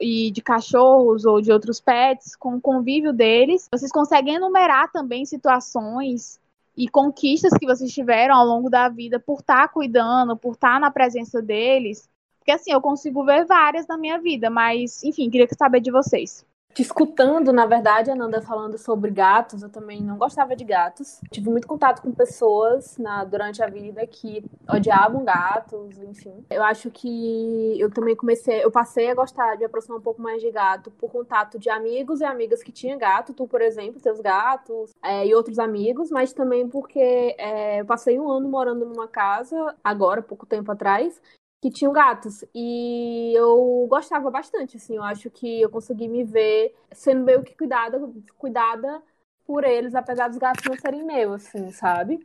e 0.00 0.30
de 0.30 0.40
cachorros 0.40 1.26
ou 1.26 1.38
de 1.38 1.52
outros 1.52 1.78
pets, 1.78 2.34
com 2.34 2.54
o 2.54 2.60
convívio 2.62 3.12
deles. 3.12 3.68
Vocês 3.70 3.92
conseguem 3.92 4.36
enumerar 4.36 4.90
também 4.90 5.26
situações 5.26 6.40
e 6.74 6.88
conquistas 6.88 7.52
que 7.58 7.66
vocês 7.66 7.92
tiveram 7.92 8.34
ao 8.36 8.46
longo 8.46 8.70
da 8.70 8.88
vida 8.88 9.20
por 9.20 9.40
estar 9.40 9.64
tá 9.64 9.68
cuidando, 9.68 10.34
por 10.34 10.54
estar 10.54 10.74
tá 10.74 10.80
na 10.80 10.90
presença 10.90 11.42
deles. 11.42 12.08
Porque 12.38 12.52
assim, 12.52 12.72
eu 12.72 12.80
consigo 12.80 13.22
ver 13.22 13.44
várias 13.44 13.86
na 13.86 13.98
minha 13.98 14.18
vida, 14.18 14.48
mas 14.48 15.04
enfim, 15.04 15.28
queria 15.28 15.46
saber 15.54 15.80
de 15.80 15.90
vocês 15.90 16.46
te 16.78 16.82
escutando, 16.82 17.52
na 17.52 17.66
verdade, 17.66 18.08
Ananda 18.08 18.40
falando 18.40 18.78
sobre 18.78 19.10
gatos, 19.10 19.64
eu 19.64 19.68
também 19.68 20.00
não 20.00 20.16
gostava 20.16 20.54
de 20.54 20.62
gatos. 20.62 21.20
Tive 21.28 21.50
muito 21.50 21.66
contato 21.66 22.00
com 22.00 22.12
pessoas 22.12 22.96
na, 22.98 23.24
durante 23.24 23.60
a 23.60 23.66
vida 23.66 24.06
que 24.06 24.44
odiavam 24.70 25.24
gatos, 25.24 25.98
enfim. 25.98 26.46
Eu 26.48 26.62
acho 26.62 26.88
que 26.88 27.74
eu 27.80 27.90
também 27.90 28.14
comecei, 28.14 28.62
eu 28.64 28.70
passei 28.70 29.10
a 29.10 29.14
gostar 29.16 29.56
de 29.56 29.64
aproximar 29.64 29.98
um 29.98 30.02
pouco 30.02 30.22
mais 30.22 30.40
de 30.40 30.52
gato 30.52 30.88
por 30.92 31.10
contato 31.10 31.58
de 31.58 31.68
amigos 31.68 32.20
e 32.20 32.24
amigas 32.24 32.62
que 32.62 32.70
tinham 32.70 32.96
gato, 32.96 33.34
tu, 33.34 33.48
por 33.48 33.60
exemplo, 33.60 33.98
seus 33.98 34.20
gatos 34.20 34.94
é, 35.02 35.26
e 35.26 35.34
outros 35.34 35.58
amigos, 35.58 36.12
mas 36.12 36.32
também 36.32 36.68
porque 36.68 37.34
é, 37.38 37.80
eu 37.80 37.86
passei 37.86 38.20
um 38.20 38.30
ano 38.30 38.48
morando 38.48 38.86
numa 38.86 39.08
casa, 39.08 39.74
agora, 39.82 40.22
pouco 40.22 40.46
tempo 40.46 40.70
atrás, 40.70 41.20
que 41.60 41.70
tinham 41.70 41.92
gatos. 41.92 42.44
E 42.54 43.32
eu 43.34 43.86
gostava 43.88 44.30
bastante, 44.30 44.76
assim, 44.76 44.96
eu 44.96 45.02
acho 45.02 45.30
que 45.30 45.60
eu 45.60 45.70
consegui 45.70 46.08
me 46.08 46.24
ver 46.24 46.74
sendo 46.92 47.24
meio 47.24 47.42
que 47.42 47.56
cuidada, 47.56 48.00
cuidada 48.36 49.02
por 49.46 49.64
eles, 49.64 49.94
apesar 49.94 50.28
dos 50.28 50.38
gatos 50.38 50.64
não 50.68 50.76
serem 50.76 51.04
meus, 51.04 51.46
assim, 51.46 51.70
sabe? 51.72 52.24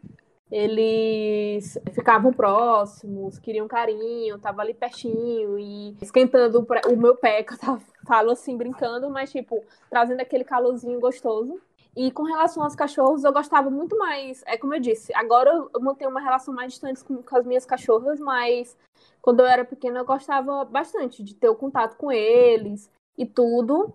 Eles 0.52 1.80
ficavam 1.94 2.32
próximos, 2.32 3.40
queriam 3.40 3.68
carinho, 3.68 4.38
tava 4.38 4.62
ali 4.62 4.74
pertinho 4.74 5.58
e 5.58 5.98
esquentando 6.02 6.68
o 6.92 6.96
meu 6.96 7.16
pé, 7.16 7.42
que 7.44 7.54
eu 7.54 7.58
tava, 7.58 7.82
falo 8.06 8.32
assim, 8.32 8.56
brincando, 8.56 9.10
mas 9.10 9.32
tipo, 9.32 9.64
trazendo 9.90 10.22
aquele 10.22 10.44
calorzinho 10.44 11.00
gostoso. 11.00 11.60
E 11.96 12.12
com 12.12 12.24
relação 12.24 12.64
aos 12.64 12.76
cachorros, 12.76 13.24
eu 13.24 13.32
gostava 13.32 13.70
muito 13.70 13.98
mais. 13.98 14.44
É 14.46 14.58
como 14.58 14.74
eu 14.74 14.80
disse, 14.80 15.14
agora 15.16 15.52
eu 15.52 15.80
mantenho 15.80 16.10
uma 16.10 16.20
relação 16.20 16.54
mais 16.54 16.74
distante 16.74 17.04
com, 17.04 17.22
com 17.22 17.38
as 17.38 17.46
minhas 17.46 17.66
cachorras, 17.66 18.20
mas 18.20 18.76
quando 19.24 19.40
eu 19.40 19.48
era 19.48 19.64
pequena 19.64 20.00
eu 20.02 20.06
gostava 20.06 20.66
bastante 20.66 21.24
de 21.24 21.34
ter 21.34 21.48
o 21.48 21.56
contato 21.56 21.96
com 21.96 22.12
eles 22.12 22.92
e 23.18 23.26
tudo. 23.26 23.94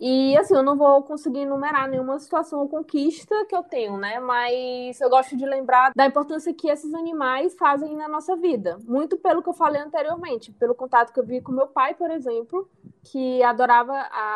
E 0.00 0.34
assim, 0.38 0.54
eu 0.54 0.62
não 0.62 0.74
vou 0.78 1.02
conseguir 1.02 1.40
enumerar 1.40 1.86
nenhuma 1.86 2.18
situação 2.18 2.60
ou 2.60 2.68
conquista 2.68 3.44
que 3.44 3.54
eu 3.54 3.62
tenho, 3.62 3.98
né? 3.98 4.18
Mas 4.18 4.98
eu 4.98 5.10
gosto 5.10 5.36
de 5.36 5.44
lembrar 5.44 5.92
da 5.94 6.06
importância 6.06 6.54
que 6.54 6.70
esses 6.70 6.94
animais 6.94 7.54
fazem 7.56 7.94
na 7.94 8.08
nossa 8.08 8.34
vida. 8.34 8.78
Muito 8.84 9.18
pelo 9.18 9.42
que 9.42 9.50
eu 9.50 9.52
falei 9.52 9.82
anteriormente, 9.82 10.50
pelo 10.52 10.74
contato 10.74 11.12
que 11.12 11.20
eu 11.20 11.26
vi 11.26 11.42
com 11.42 11.52
meu 11.52 11.66
pai, 11.66 11.94
por 11.94 12.10
exemplo, 12.10 12.66
que 13.02 13.42
adorava, 13.42 13.92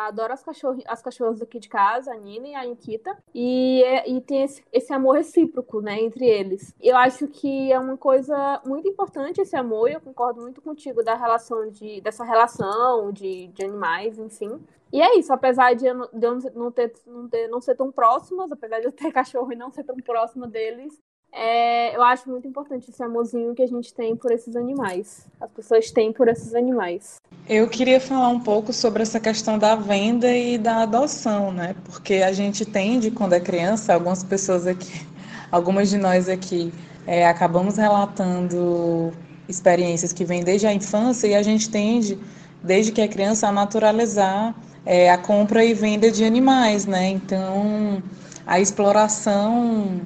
adora 0.07 0.33
as, 0.33 0.43
cachorro, 0.43 0.81
as 0.87 1.01
cachorras 1.01 1.41
aqui 1.41 1.59
de 1.59 1.69
casa, 1.69 2.11
a 2.11 2.17
Nina 2.17 2.47
e 2.47 2.55
a 2.55 2.65
Inkita, 2.65 3.17
e, 3.33 3.83
e 4.07 4.21
tem 4.21 4.43
esse, 4.43 4.63
esse 4.71 4.93
amor 4.93 5.17
recíproco, 5.17 5.81
né, 5.81 6.01
entre 6.01 6.25
eles. 6.25 6.73
Eu 6.81 6.97
acho 6.97 7.27
que 7.27 7.71
é 7.71 7.79
uma 7.79 7.97
coisa 7.97 8.61
muito 8.65 8.87
importante 8.87 9.41
esse 9.41 9.55
amor, 9.55 9.89
e 9.89 9.93
eu 9.93 10.01
concordo 10.01 10.41
muito 10.41 10.61
contigo 10.61 11.03
da 11.03 11.15
relação 11.15 11.69
de, 11.69 12.01
dessa 12.01 12.23
relação 12.23 13.11
de, 13.11 13.47
de 13.47 13.63
animais, 13.63 14.17
enfim. 14.17 14.59
E 14.91 15.01
é 15.01 15.17
isso, 15.17 15.33
apesar 15.33 15.73
de 15.73 15.85
eu 15.85 15.93
não, 15.93 16.71
ter, 16.71 16.93
não, 17.05 17.27
ter, 17.27 17.47
não 17.49 17.59
ser 17.59 17.75
tão 17.75 17.91
próximas, 17.91 18.51
apesar 18.51 18.79
de 18.79 18.85
eu 18.85 18.91
ter 18.91 19.11
cachorro 19.13 19.51
e 19.51 19.55
não 19.55 19.71
ser 19.71 19.83
tão 19.83 19.95
próxima 19.97 20.47
deles, 20.47 21.01
é, 21.35 21.93
eu 21.93 22.01
acho 22.01 22.29
muito 22.29 22.47
importante 22.47 22.89
esse 22.89 23.03
amorzinho 23.03 23.53
que 23.53 23.61
a 23.61 23.67
gente 23.67 23.93
tem 23.93 24.15
por 24.15 24.31
esses 24.31 24.55
animais. 24.55 25.27
As 25.41 25.51
pessoas 25.51 25.91
têm 25.91 26.13
por 26.13 26.29
esses 26.29 26.55
animais. 26.55 27.17
Eu 27.49 27.67
queria 27.67 27.99
falar 27.99 28.29
um 28.29 28.39
pouco 28.39 28.71
sobre 28.71 29.03
essa 29.03 29.19
questão 29.19 29.59
da 29.59 29.75
venda 29.75 30.31
e 30.31 30.57
da 30.57 30.83
adoção, 30.83 31.51
né? 31.51 31.75
Porque 31.83 32.15
a 32.15 32.31
gente 32.31 32.65
tende, 32.65 33.11
quando 33.11 33.33
é 33.33 33.41
criança, 33.41 33.93
algumas 33.93 34.23
pessoas 34.23 34.65
aqui, 34.65 35.05
algumas 35.51 35.89
de 35.89 35.97
nós 35.97 36.29
aqui, 36.29 36.73
é, 37.05 37.27
acabamos 37.27 37.75
relatando 37.75 39.11
experiências 39.47 40.13
que 40.13 40.23
vêm 40.23 40.41
desde 40.41 40.67
a 40.67 40.73
infância 40.73 41.27
e 41.27 41.35
a 41.35 41.43
gente 41.43 41.69
tende, 41.69 42.17
desde 42.63 42.93
que 42.93 43.01
é 43.01 43.09
criança, 43.09 43.49
a 43.49 43.51
naturalizar 43.51 44.55
é, 44.85 45.11
a 45.11 45.17
compra 45.17 45.65
e 45.65 45.73
venda 45.73 46.09
de 46.09 46.23
animais, 46.23 46.85
né? 46.85 47.09
Então, 47.09 48.01
a 48.47 48.57
exploração 48.57 49.99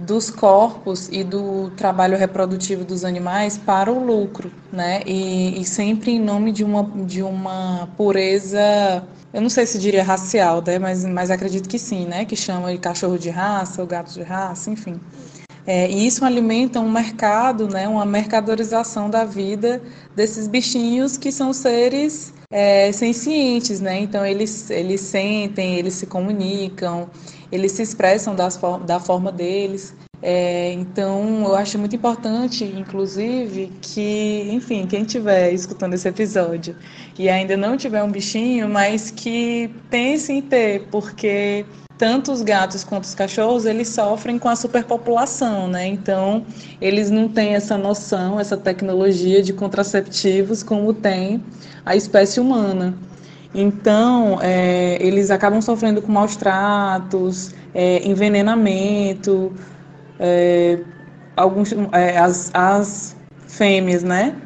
dos 0.00 0.30
corpos 0.30 1.08
e 1.12 1.22
do 1.22 1.70
trabalho 1.76 2.16
reprodutivo 2.16 2.84
dos 2.84 3.04
animais 3.04 3.58
para 3.58 3.92
o 3.92 4.04
lucro, 4.04 4.50
né? 4.72 5.02
E, 5.06 5.60
e, 5.60 5.64
sempre 5.64 6.12
em 6.12 6.18
nome 6.18 6.52
de 6.52 6.64
uma, 6.64 6.82
de 7.04 7.22
uma 7.22 7.88
pureza, 7.96 9.06
eu 9.32 9.42
não 9.42 9.50
sei 9.50 9.66
se 9.66 9.78
diria 9.78 10.02
racial, 10.02 10.62
né? 10.66 10.78
Mas, 10.78 11.04
mas 11.04 11.30
acredito 11.30 11.68
que 11.68 11.78
sim, 11.78 12.06
né? 12.06 12.24
Que 12.24 12.34
chama 12.34 12.72
de 12.72 12.78
cachorro 12.78 13.18
de 13.18 13.28
raça, 13.28 13.82
ou 13.82 13.86
gato 13.86 14.12
de 14.12 14.22
raça, 14.22 14.70
enfim. 14.70 14.98
É, 15.66 15.90
e 15.90 16.06
isso 16.06 16.24
alimenta 16.24 16.80
um 16.80 16.90
mercado, 16.90 17.68
né? 17.68 17.86
Uma 17.86 18.06
mercadorização 18.06 19.10
da 19.10 19.24
vida 19.24 19.82
desses 20.16 20.48
bichinhos 20.48 21.18
que 21.18 21.30
são 21.30 21.52
seres 21.52 22.32
é, 22.50 22.90
sencientes, 22.92 23.80
né? 23.80 24.00
Então 24.00 24.24
eles, 24.24 24.70
eles 24.70 25.02
sentem, 25.02 25.76
eles 25.76 25.94
se 25.94 26.06
comunicam, 26.06 27.08
eles 27.50 27.72
se 27.72 27.82
expressam 27.82 28.34
das, 28.34 28.58
da 28.86 29.00
forma 29.00 29.30
deles. 29.32 29.94
É, 30.22 30.72
então 30.72 31.44
eu 31.44 31.56
acho 31.56 31.78
muito 31.78 31.96
importante, 31.96 32.64
inclusive, 32.64 33.72
que, 33.80 34.48
enfim, 34.50 34.86
quem 34.86 35.02
estiver 35.02 35.52
escutando 35.52 35.94
esse 35.94 36.06
episódio 36.06 36.76
e 37.18 37.28
ainda 37.28 37.56
não 37.56 37.76
tiver 37.76 38.02
um 38.02 38.10
bichinho, 38.10 38.68
mas 38.68 39.10
que 39.10 39.70
pense 39.88 40.32
em 40.32 40.42
ter, 40.42 40.86
porque 40.90 41.64
tanto 42.00 42.32
os 42.32 42.40
gatos 42.40 42.82
quanto 42.82 43.04
os 43.04 43.14
cachorros, 43.14 43.66
eles 43.66 43.88
sofrem 43.88 44.38
com 44.38 44.48
a 44.48 44.56
superpopulação, 44.56 45.68
né? 45.68 45.86
Então, 45.86 46.46
eles 46.80 47.10
não 47.10 47.28
têm 47.28 47.54
essa 47.54 47.76
noção, 47.76 48.40
essa 48.40 48.56
tecnologia 48.56 49.42
de 49.42 49.52
contraceptivos 49.52 50.62
como 50.62 50.94
tem 50.94 51.44
a 51.84 51.94
espécie 51.94 52.40
humana. 52.40 52.94
Então, 53.54 54.38
é, 54.40 54.96
eles 55.00 55.30
acabam 55.30 55.60
sofrendo 55.60 56.00
com 56.00 56.12
maus 56.12 56.36
tratos, 56.36 57.52
é, 57.74 58.06
envenenamento, 58.06 59.52
é, 60.18 60.78
alguns, 61.36 61.72
é, 61.92 62.18
as, 62.18 62.50
as 62.54 63.16
fêmeas, 63.48 64.02
né? 64.02 64.36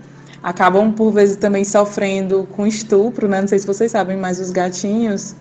Acabam, 0.43 0.93
por 0.93 1.11
vezes, 1.11 1.37
também 1.37 1.65
sofrendo 1.65 2.49
com 2.53 2.67
estupro, 2.67 3.29
né? 3.29 3.41
Não 3.41 3.49
sei 3.49 3.59
se 3.59 3.67
vocês 3.67 3.93
sabem, 3.93 4.17
mas 4.17 4.41
os 4.41 4.51
gatinhos, 4.51 5.35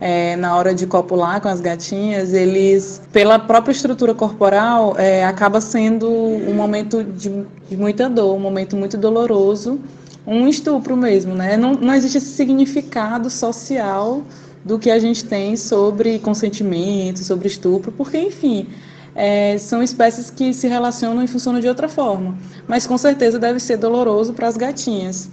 é, 0.00 0.36
na 0.36 0.54
hora 0.54 0.74
de 0.74 0.86
copular 0.86 1.40
com 1.40 1.48
as 1.48 1.60
gatinhas, 1.60 2.34
eles, 2.34 3.00
pela 3.12 3.38
própria 3.38 3.72
estrutura 3.72 4.14
corporal, 4.14 4.94
é, 4.98 5.24
acaba 5.24 5.60
sendo 5.60 6.10
um 6.10 6.54
momento 6.54 7.02
de, 7.02 7.46
de 7.68 7.76
muita 7.76 8.08
dor, 8.08 8.34
um 8.34 8.40
momento 8.40 8.76
muito 8.76 8.96
doloroso, 8.98 9.80
um 10.26 10.48
estupro 10.48 10.96
mesmo, 10.96 11.34
né? 11.34 11.56
Não, 11.56 11.74
não 11.74 11.94
existe 11.94 12.18
esse 12.18 12.30
significado 12.34 13.30
social 13.30 14.24
do 14.64 14.78
que 14.78 14.90
a 14.90 14.98
gente 14.98 15.24
tem 15.24 15.56
sobre 15.56 16.18
consentimento, 16.18 17.20
sobre 17.20 17.46
estupro, 17.46 17.92
porque, 17.92 18.18
enfim, 18.18 18.66
é, 19.14 19.56
são 19.58 19.82
espécies 19.82 20.28
que 20.28 20.52
se 20.52 20.66
relacionam 20.66 21.22
e 21.22 21.28
funcionam 21.28 21.60
de 21.60 21.68
outra 21.68 21.88
forma. 21.88 22.36
Mas 22.66 22.86
com 22.86 22.98
certeza 22.98 23.38
deve 23.38 23.60
ser 23.60 23.76
doloroso 23.76 24.34
para 24.34 24.48
as 24.48 24.56
gatinhas. 24.56 25.30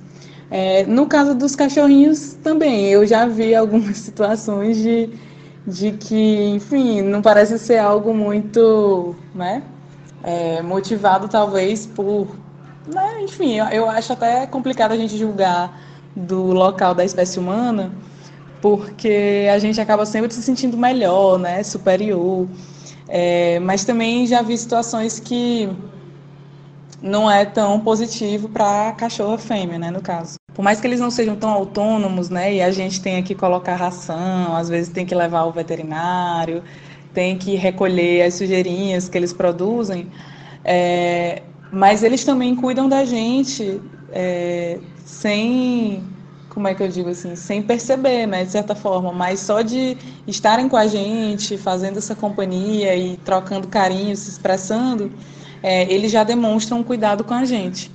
É, 0.52 0.86
no 0.86 1.08
caso 1.08 1.34
dos 1.34 1.56
cachorrinhos 1.56 2.34
também, 2.44 2.86
eu 2.86 3.06
já 3.08 3.26
vi 3.26 3.54
algumas 3.56 3.98
situações 3.98 4.78
de, 4.78 5.10
de 5.66 5.92
que, 5.94 6.50
enfim, 6.50 7.02
não 7.02 7.22
parece 7.22 7.58
ser 7.58 7.80
algo 7.80 8.14
muito, 8.14 9.16
né, 9.34 9.64
é, 10.24 10.62
motivado 10.62 11.28
talvez 11.28 11.88
por, 11.88 12.28
né, 12.88 13.22
enfim, 13.22 13.58
eu, 13.72 13.90
acho 13.90 14.14
até 14.14 14.46
complicado 14.46 14.92
a 14.92 14.98
gente 14.98 15.18
julgar 15.18 15.80
do 16.16 16.52
local 16.52 16.94
da 16.94 17.04
espécie 17.04 17.40
humana, 17.40 17.92
porque 18.62 19.48
a 19.54 19.60
gente 19.60 19.80
acaba 19.80 20.06
sempre 20.06 20.34
se 20.34 20.42
sentindo 20.42 20.78
melhor, 20.78 21.38
né, 21.40 21.64
superior. 21.64 22.48
É, 23.08 23.60
mas 23.60 23.84
também 23.84 24.26
já 24.26 24.42
vi 24.42 24.58
situações 24.58 25.20
que 25.20 25.70
não 27.02 27.30
é 27.30 27.44
tão 27.44 27.80
positivo 27.82 28.48
para 28.48 28.90
a 28.90 28.92
cachorra 28.94 29.38
fêmea, 29.38 29.78
né, 29.78 29.92
no 29.92 30.02
caso. 30.02 30.36
Por 30.54 30.64
mais 30.64 30.80
que 30.80 30.88
eles 30.88 31.00
não 31.00 31.12
sejam 31.12 31.36
tão 31.36 31.50
autônomos, 31.50 32.30
né, 32.30 32.54
e 32.54 32.62
a 32.62 32.72
gente 32.72 33.02
tenha 33.02 33.22
que 33.22 33.36
colocar 33.36 33.76
ração, 33.76 34.56
às 34.56 34.70
vezes 34.70 34.90
tem 34.90 35.06
que 35.06 35.14
levar 35.14 35.40
ao 35.40 35.52
veterinário, 35.52 36.64
tem 37.14 37.38
que 37.38 37.56
recolher 37.56 38.24
as 38.24 38.36
sujeirinhas 38.36 39.10
que 39.10 39.18
eles 39.18 39.34
produzem, 39.34 40.10
é, 40.64 41.44
mas 41.74 42.04
eles 42.04 42.24
também 42.24 42.56
cuidam 42.56 42.88
da 42.88 43.04
gente 43.04 43.82
é, 44.12 44.78
sem, 45.04 46.04
como 46.50 46.68
é 46.68 46.76
que 46.76 46.84
eu 46.84 46.88
digo 46.88 47.10
assim, 47.10 47.36
sem 47.36 47.64
perceber, 47.64 48.28
né, 48.28 48.46
de 48.46 48.52
certa 48.52 48.76
forma, 48.76 49.12
mas 49.12 49.40
só 49.40 49.62
de 49.62 49.98
estarem 50.28 50.70
com 50.70 50.78
a 50.78 50.86
gente, 50.86 51.58
fazendo 51.58 51.98
essa 51.98 52.14
companhia 52.14 52.96
e 52.96 53.18
trocando 53.18 53.68
carinho, 53.68 54.16
se 54.16 54.30
expressando, 54.30 55.12
é, 55.64 55.92
eles 55.92 56.12
já 56.12 56.24
demonstram 56.24 56.80
um 56.80 56.84
cuidado 56.84 57.24
com 57.24 57.34
a 57.34 57.44
gente. 57.44 57.92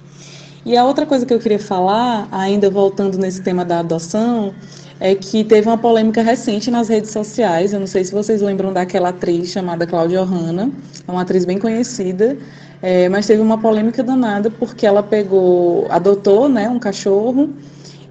E 0.67 0.77
a 0.77 0.85
outra 0.85 1.07
coisa 1.07 1.25
que 1.25 1.33
eu 1.33 1.39
queria 1.39 1.61
falar, 1.61 2.27
ainda 2.33 2.69
voltando 2.69 3.17
nesse 3.17 3.43
tema 3.43 3.65
da 3.65 3.79
adoção, 3.79 4.53
é 5.01 5.15
que 5.15 5.45
teve 5.45 5.69
uma 5.69 5.79
polêmica 5.79 6.23
recente 6.23 6.71
nas 6.71 6.89
redes 6.89 7.11
sociais. 7.11 7.73
Eu 7.73 7.81
não 7.81 7.87
sei 7.87 8.05
se 8.05 8.13
vocês 8.13 8.41
lembram 8.43 8.73
daquela 8.73 9.11
atriz 9.11 9.51
chamada 9.51 9.87
Cláudia 9.87 10.23
Hanna, 10.23 10.71
é 11.07 11.11
uma 11.11 11.23
atriz 11.23 11.45
bem 11.45 11.59
conhecida, 11.59 12.37
é, 12.83 13.09
mas 13.09 13.27
teve 13.27 13.41
uma 13.41 13.59
polêmica 13.59 14.03
danada 14.03 14.51
porque 14.51 14.87
ela 14.87 15.03
pegou, 15.03 15.87
adotou 15.91 16.49
né, 16.49 16.69
um 16.69 16.79
cachorro 16.79 17.51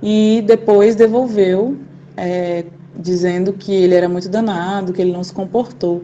e 0.01 0.43
depois 0.45 0.95
devolveu, 0.95 1.77
é, 2.15 2.65
dizendo 2.95 3.53
que 3.53 3.73
ele 3.73 3.93
era 3.93 4.07
muito 4.07 4.29
danado, 4.29 4.93
que 4.93 5.01
ele 5.01 5.11
não 5.11 5.23
se 5.23 5.33
comportou. 5.33 6.03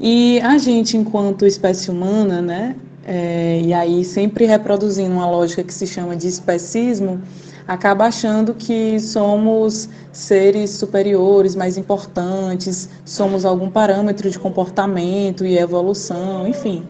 E 0.00 0.40
a 0.40 0.58
gente, 0.58 0.96
enquanto 0.96 1.46
espécie 1.46 1.90
humana, 1.90 2.42
né, 2.42 2.74
é, 3.04 3.60
e 3.64 3.72
aí 3.72 4.04
sempre 4.04 4.46
reproduzindo 4.46 5.12
uma 5.12 5.28
lógica 5.28 5.62
que 5.62 5.72
se 5.72 5.86
chama 5.86 6.16
de 6.16 6.26
especismo, 6.26 7.20
acaba 7.66 8.06
achando 8.06 8.54
que 8.54 8.98
somos 9.00 9.88
seres 10.12 10.70
superiores, 10.70 11.54
mais 11.54 11.76
importantes, 11.76 12.88
somos 13.04 13.44
algum 13.44 13.70
parâmetro 13.70 14.30
de 14.30 14.38
comportamento 14.38 15.44
e 15.44 15.58
evolução, 15.58 16.46
enfim. 16.46 16.84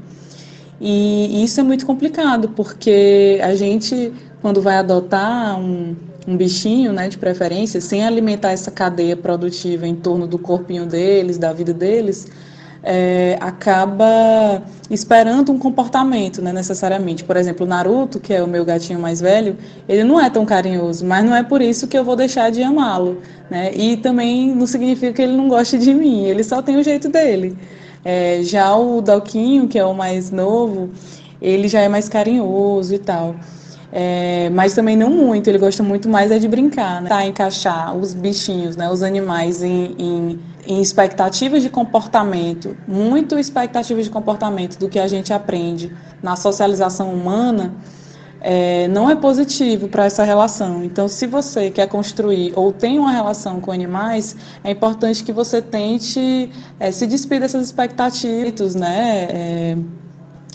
E 0.81 1.45
isso 1.45 1.61
é 1.61 1.62
muito 1.62 1.87
complicado, 1.87 2.49
porque 2.50 3.38
a 3.43 3.55
gente, 3.55 4.12
quando 4.41 4.61
vai 4.61 4.76
adotar 4.76 5.59
um, 5.59 5.95
um 6.26 6.37
bichinho, 6.37 6.93
né, 6.93 7.09
de 7.09 7.19
preferência, 7.19 7.81
sem 7.81 8.05
alimentar 8.05 8.50
essa 8.50 8.71
cadeia 8.71 9.17
produtiva 9.17 9.87
em 9.87 9.95
torno 9.95 10.26
do 10.26 10.38
corpinho 10.38 10.87
deles, 10.87 11.38
da 11.38 11.52
vida 11.52 11.73
deles, 11.73 12.26
é, 12.82 13.38
acaba 13.40 14.62
esperando 14.90 15.52
um 15.52 15.58
comportamento, 15.58 16.42
né, 16.42 16.52
necessariamente. 16.52 17.24
Por 17.24 17.36
exemplo, 17.36 17.64
o 17.64 17.68
Naruto, 17.68 18.18
que 18.18 18.34
é 18.34 18.42
o 18.42 18.46
meu 18.46 18.64
gatinho 18.64 18.98
mais 18.98 19.20
velho, 19.20 19.56
ele 19.88 20.04
não 20.04 20.20
é 20.20 20.28
tão 20.28 20.44
carinhoso, 20.44 21.04
mas 21.04 21.24
não 21.24 21.34
é 21.34 21.42
por 21.42 21.62
isso 21.62 21.86
que 21.86 21.96
eu 21.96 22.04
vou 22.04 22.16
deixar 22.16 22.50
de 22.50 22.62
amá-lo, 22.62 23.18
né? 23.50 23.72
E 23.74 23.96
também 23.96 24.54
não 24.54 24.66
significa 24.66 25.12
que 25.12 25.22
ele 25.22 25.36
não 25.36 25.48
goste 25.48 25.78
de 25.78 25.94
mim, 25.94 26.24
ele 26.24 26.42
só 26.42 26.60
tem 26.60 26.76
o 26.76 26.82
jeito 26.82 27.08
dele. 27.08 27.56
É, 28.04 28.40
já 28.42 28.74
o 28.76 29.00
Dalquinho, 29.00 29.68
que 29.68 29.78
é 29.78 29.84
o 29.84 29.94
mais 29.94 30.30
novo, 30.30 30.90
ele 31.40 31.68
já 31.68 31.80
é 31.80 31.88
mais 31.88 32.08
carinhoso 32.08 32.94
e 32.94 32.98
tal. 32.98 33.36
É, 33.94 34.49
mas 34.49 34.75
também 34.75 34.96
não 34.96 35.11
muito, 35.11 35.49
ele 35.49 35.58
gosta 35.58 35.82
muito 35.82 36.08
mais 36.08 36.30
é 36.30 36.38
de 36.38 36.49
brincar, 36.49 37.02
né? 37.02 37.11
Tá, 37.11 37.26
encaixar 37.26 37.94
os 37.94 38.14
bichinhos, 38.14 38.75
né, 38.75 38.90
os 38.90 39.02
animais 39.02 39.62
em, 39.62 39.94
em, 39.99 40.40
em 40.66 40.80
expectativas 40.80 41.62
de 41.62 41.68
comportamento, 41.68 42.75
muito 42.88 43.38
expectativas 43.38 44.04
de 44.04 44.11
comportamento 44.11 44.78
do 44.78 44.88
que 44.88 44.99
a 44.99 45.06
gente 45.06 45.30
aprende 45.30 45.94
na 46.22 46.37
socialização 46.37 47.12
humana, 47.12 47.75
é, 48.40 48.88
não 48.88 49.11
é 49.11 49.14
positivo 49.14 49.88
para 49.88 50.06
essa 50.06 50.25
relação. 50.25 50.82
Então, 50.82 51.06
se 51.06 51.26
você 51.26 51.70
quer 51.70 51.87
construir 51.87 52.52
ou 52.56 52.72
tem 52.72 52.99
uma 52.99 53.12
relação 53.12 53.61
com 53.61 53.70
animais, 53.70 54.34
é 54.64 54.70
importante 54.70 55.22
que 55.22 55.32
você 55.32 55.61
tente 55.61 56.50
é, 56.80 56.90
se 56.90 57.06
despir 57.06 57.40
dessas 57.40 57.66
expectativas, 57.66 58.75
né? 58.75 59.28
É, 59.30 59.76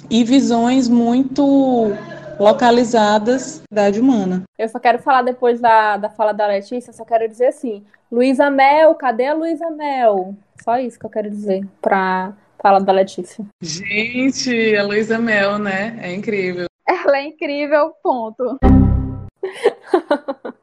e 0.09 0.23
visões 0.23 0.87
muito 0.87 1.93
localizadas 2.39 3.61
da 3.71 3.83
idade 3.83 3.99
humana. 3.99 4.43
Eu 4.57 4.69
só 4.69 4.79
quero 4.79 4.99
falar 4.99 5.21
depois 5.21 5.59
da, 5.59 5.97
da 5.97 6.09
fala 6.09 6.33
da 6.33 6.47
Letícia, 6.47 6.93
só 6.93 7.03
quero 7.03 7.27
dizer 7.27 7.47
assim, 7.47 7.83
Luísa 8.11 8.49
Mel, 8.49 8.95
cadê 8.95 9.27
a 9.27 9.33
Luísa 9.33 9.69
Mel? 9.71 10.35
Só 10.63 10.77
isso 10.77 10.99
que 10.99 11.05
eu 11.05 11.09
quero 11.09 11.29
dizer 11.29 11.65
para 11.81 12.33
fala 12.59 12.79
da 12.79 12.91
Letícia. 12.91 13.45
Gente, 13.61 14.75
a 14.75 14.83
Luísa 14.83 15.17
Mel, 15.19 15.57
né? 15.59 15.97
É 16.01 16.13
incrível. 16.13 16.67
Ela 16.87 17.17
é 17.17 17.27
incrível, 17.27 17.93
ponto. 18.01 18.57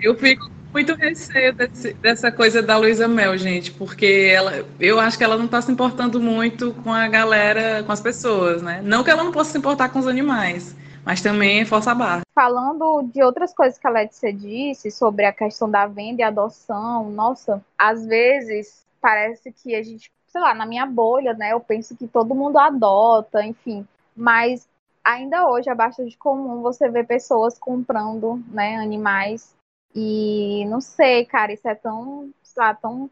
Eu 0.00 0.16
fico 0.16 0.50
muito 0.72 0.94
receio 0.94 1.52
desse, 1.52 1.94
dessa 1.94 2.32
coisa 2.32 2.60
da 2.60 2.76
Luísa 2.76 3.06
Mel, 3.06 3.36
gente, 3.36 3.70
porque 3.70 4.32
ela, 4.34 4.64
eu 4.80 4.98
acho 4.98 5.16
que 5.16 5.22
ela 5.22 5.36
não 5.36 5.44
está 5.44 5.62
se 5.62 5.70
importando 5.70 6.18
muito 6.18 6.72
com 6.82 6.92
a 6.92 7.06
galera, 7.06 7.84
com 7.84 7.92
as 7.92 8.00
pessoas, 8.00 8.62
né? 8.62 8.80
Não 8.82 9.04
que 9.04 9.10
ela 9.10 9.22
não 9.22 9.30
possa 9.30 9.52
se 9.52 9.58
importar 9.58 9.90
com 9.90 10.00
os 10.00 10.08
animais, 10.08 10.74
mas 11.04 11.22
também 11.22 11.60
é 11.60 11.64
força 11.64 11.94
barra. 11.94 12.22
Falando 12.34 13.02
de 13.12 13.22
outras 13.22 13.54
coisas 13.54 13.78
que 13.78 13.86
a 13.86 13.90
Letícia 13.90 14.32
disse 14.32 14.90
sobre 14.90 15.24
a 15.24 15.32
questão 15.32 15.70
da 15.70 15.86
venda 15.86 16.22
e 16.22 16.24
adoção, 16.24 17.10
nossa, 17.10 17.64
às 17.76 18.06
vezes 18.06 18.86
parece 19.00 19.52
que 19.52 19.74
a 19.74 19.82
gente, 19.82 20.10
sei 20.26 20.40
lá, 20.40 20.54
na 20.54 20.64
minha 20.64 20.86
bolha, 20.86 21.34
né, 21.34 21.52
eu 21.52 21.60
penso 21.60 21.96
que 21.96 22.06
todo 22.06 22.34
mundo 22.34 22.58
adota, 22.58 23.44
enfim, 23.44 23.86
mas 24.16 24.68
ainda 25.04 25.48
hoje 25.48 25.68
é 25.68 25.74
bastante 25.74 26.16
comum 26.16 26.62
você 26.62 26.88
ver 26.88 27.06
pessoas 27.06 27.58
comprando, 27.58 28.42
né, 28.48 28.76
animais. 28.76 29.54
E 29.94 30.64
não 30.66 30.80
sei, 30.80 31.26
cara, 31.26 31.52
isso 31.52 31.68
é 31.68 31.74
tão, 31.74 32.30
sei 32.42 32.62
lá, 32.62 32.74
tão. 32.74 33.10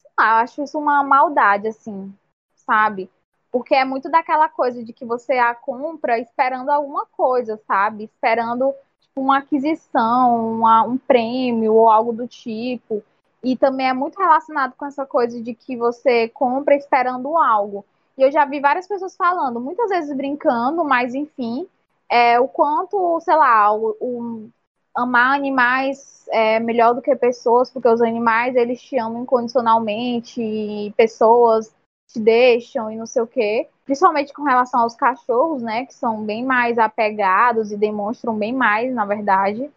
Sei 0.00 0.10
lá, 0.18 0.30
eu 0.30 0.36
acho 0.44 0.62
isso 0.62 0.78
uma 0.78 1.04
maldade, 1.04 1.68
assim, 1.68 2.12
sabe? 2.54 3.08
Porque 3.56 3.74
é 3.74 3.86
muito 3.86 4.10
daquela 4.10 4.50
coisa 4.50 4.84
de 4.84 4.92
que 4.92 5.06
você 5.06 5.38
a 5.38 5.54
compra 5.54 6.18
esperando 6.18 6.68
alguma 6.68 7.06
coisa, 7.06 7.58
sabe? 7.66 8.04
Esperando 8.04 8.74
tipo, 9.00 9.18
uma 9.18 9.38
aquisição, 9.38 10.56
uma, 10.56 10.82
um 10.82 10.98
prêmio 10.98 11.72
ou 11.72 11.88
algo 11.88 12.12
do 12.12 12.28
tipo. 12.28 13.02
E 13.42 13.56
também 13.56 13.88
é 13.88 13.94
muito 13.94 14.18
relacionado 14.18 14.74
com 14.76 14.84
essa 14.84 15.06
coisa 15.06 15.40
de 15.40 15.54
que 15.54 15.74
você 15.74 16.28
compra 16.28 16.76
esperando 16.76 17.34
algo. 17.38 17.82
E 18.18 18.24
eu 18.24 18.30
já 18.30 18.44
vi 18.44 18.60
várias 18.60 18.86
pessoas 18.86 19.16
falando, 19.16 19.58
muitas 19.58 19.88
vezes 19.88 20.14
brincando, 20.14 20.84
mas 20.84 21.14
enfim, 21.14 21.66
é, 22.10 22.38
o 22.38 22.48
quanto, 22.48 23.18
sei 23.20 23.36
lá, 23.36 23.72
o, 23.72 23.96
o 23.98 24.50
amar 24.94 25.32
animais 25.34 26.26
é 26.28 26.60
melhor 26.60 26.94
do 26.94 27.00
que 27.00 27.16
pessoas, 27.16 27.70
porque 27.70 27.88
os 27.88 28.02
animais 28.02 28.54
eles 28.54 28.82
te 28.82 28.98
amam 28.98 29.22
incondicionalmente, 29.22 30.42
e 30.42 30.92
pessoas 30.94 31.74
te 32.06 32.20
deixam 32.20 32.90
e 32.90 32.96
não 32.96 33.06
sei 33.06 33.22
o 33.22 33.26
quê. 33.26 33.68
Principalmente 33.84 34.32
com 34.32 34.42
relação 34.42 34.80
aos 34.80 34.94
cachorros, 34.94 35.62
né, 35.62 35.86
que 35.86 35.94
são 35.94 36.24
bem 36.24 36.44
mais 36.44 36.78
apegados 36.78 37.70
e 37.70 37.76
demonstram 37.76 38.36
bem 38.36 38.52
mais, 38.52 38.92
na 38.92 39.04
verdade. 39.04 39.70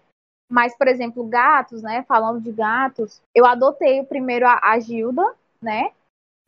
Mas, 0.49 0.75
por 0.75 0.87
exemplo, 0.87 1.23
gatos, 1.25 1.83
né, 1.83 2.03
falando 2.07 2.41
de 2.41 2.51
gatos, 2.51 3.21
eu 3.35 3.45
adotei 3.45 4.03
primeiro 4.03 4.47
a, 4.47 4.59
a 4.63 4.79
Gilda, 4.79 5.23
né, 5.61 5.91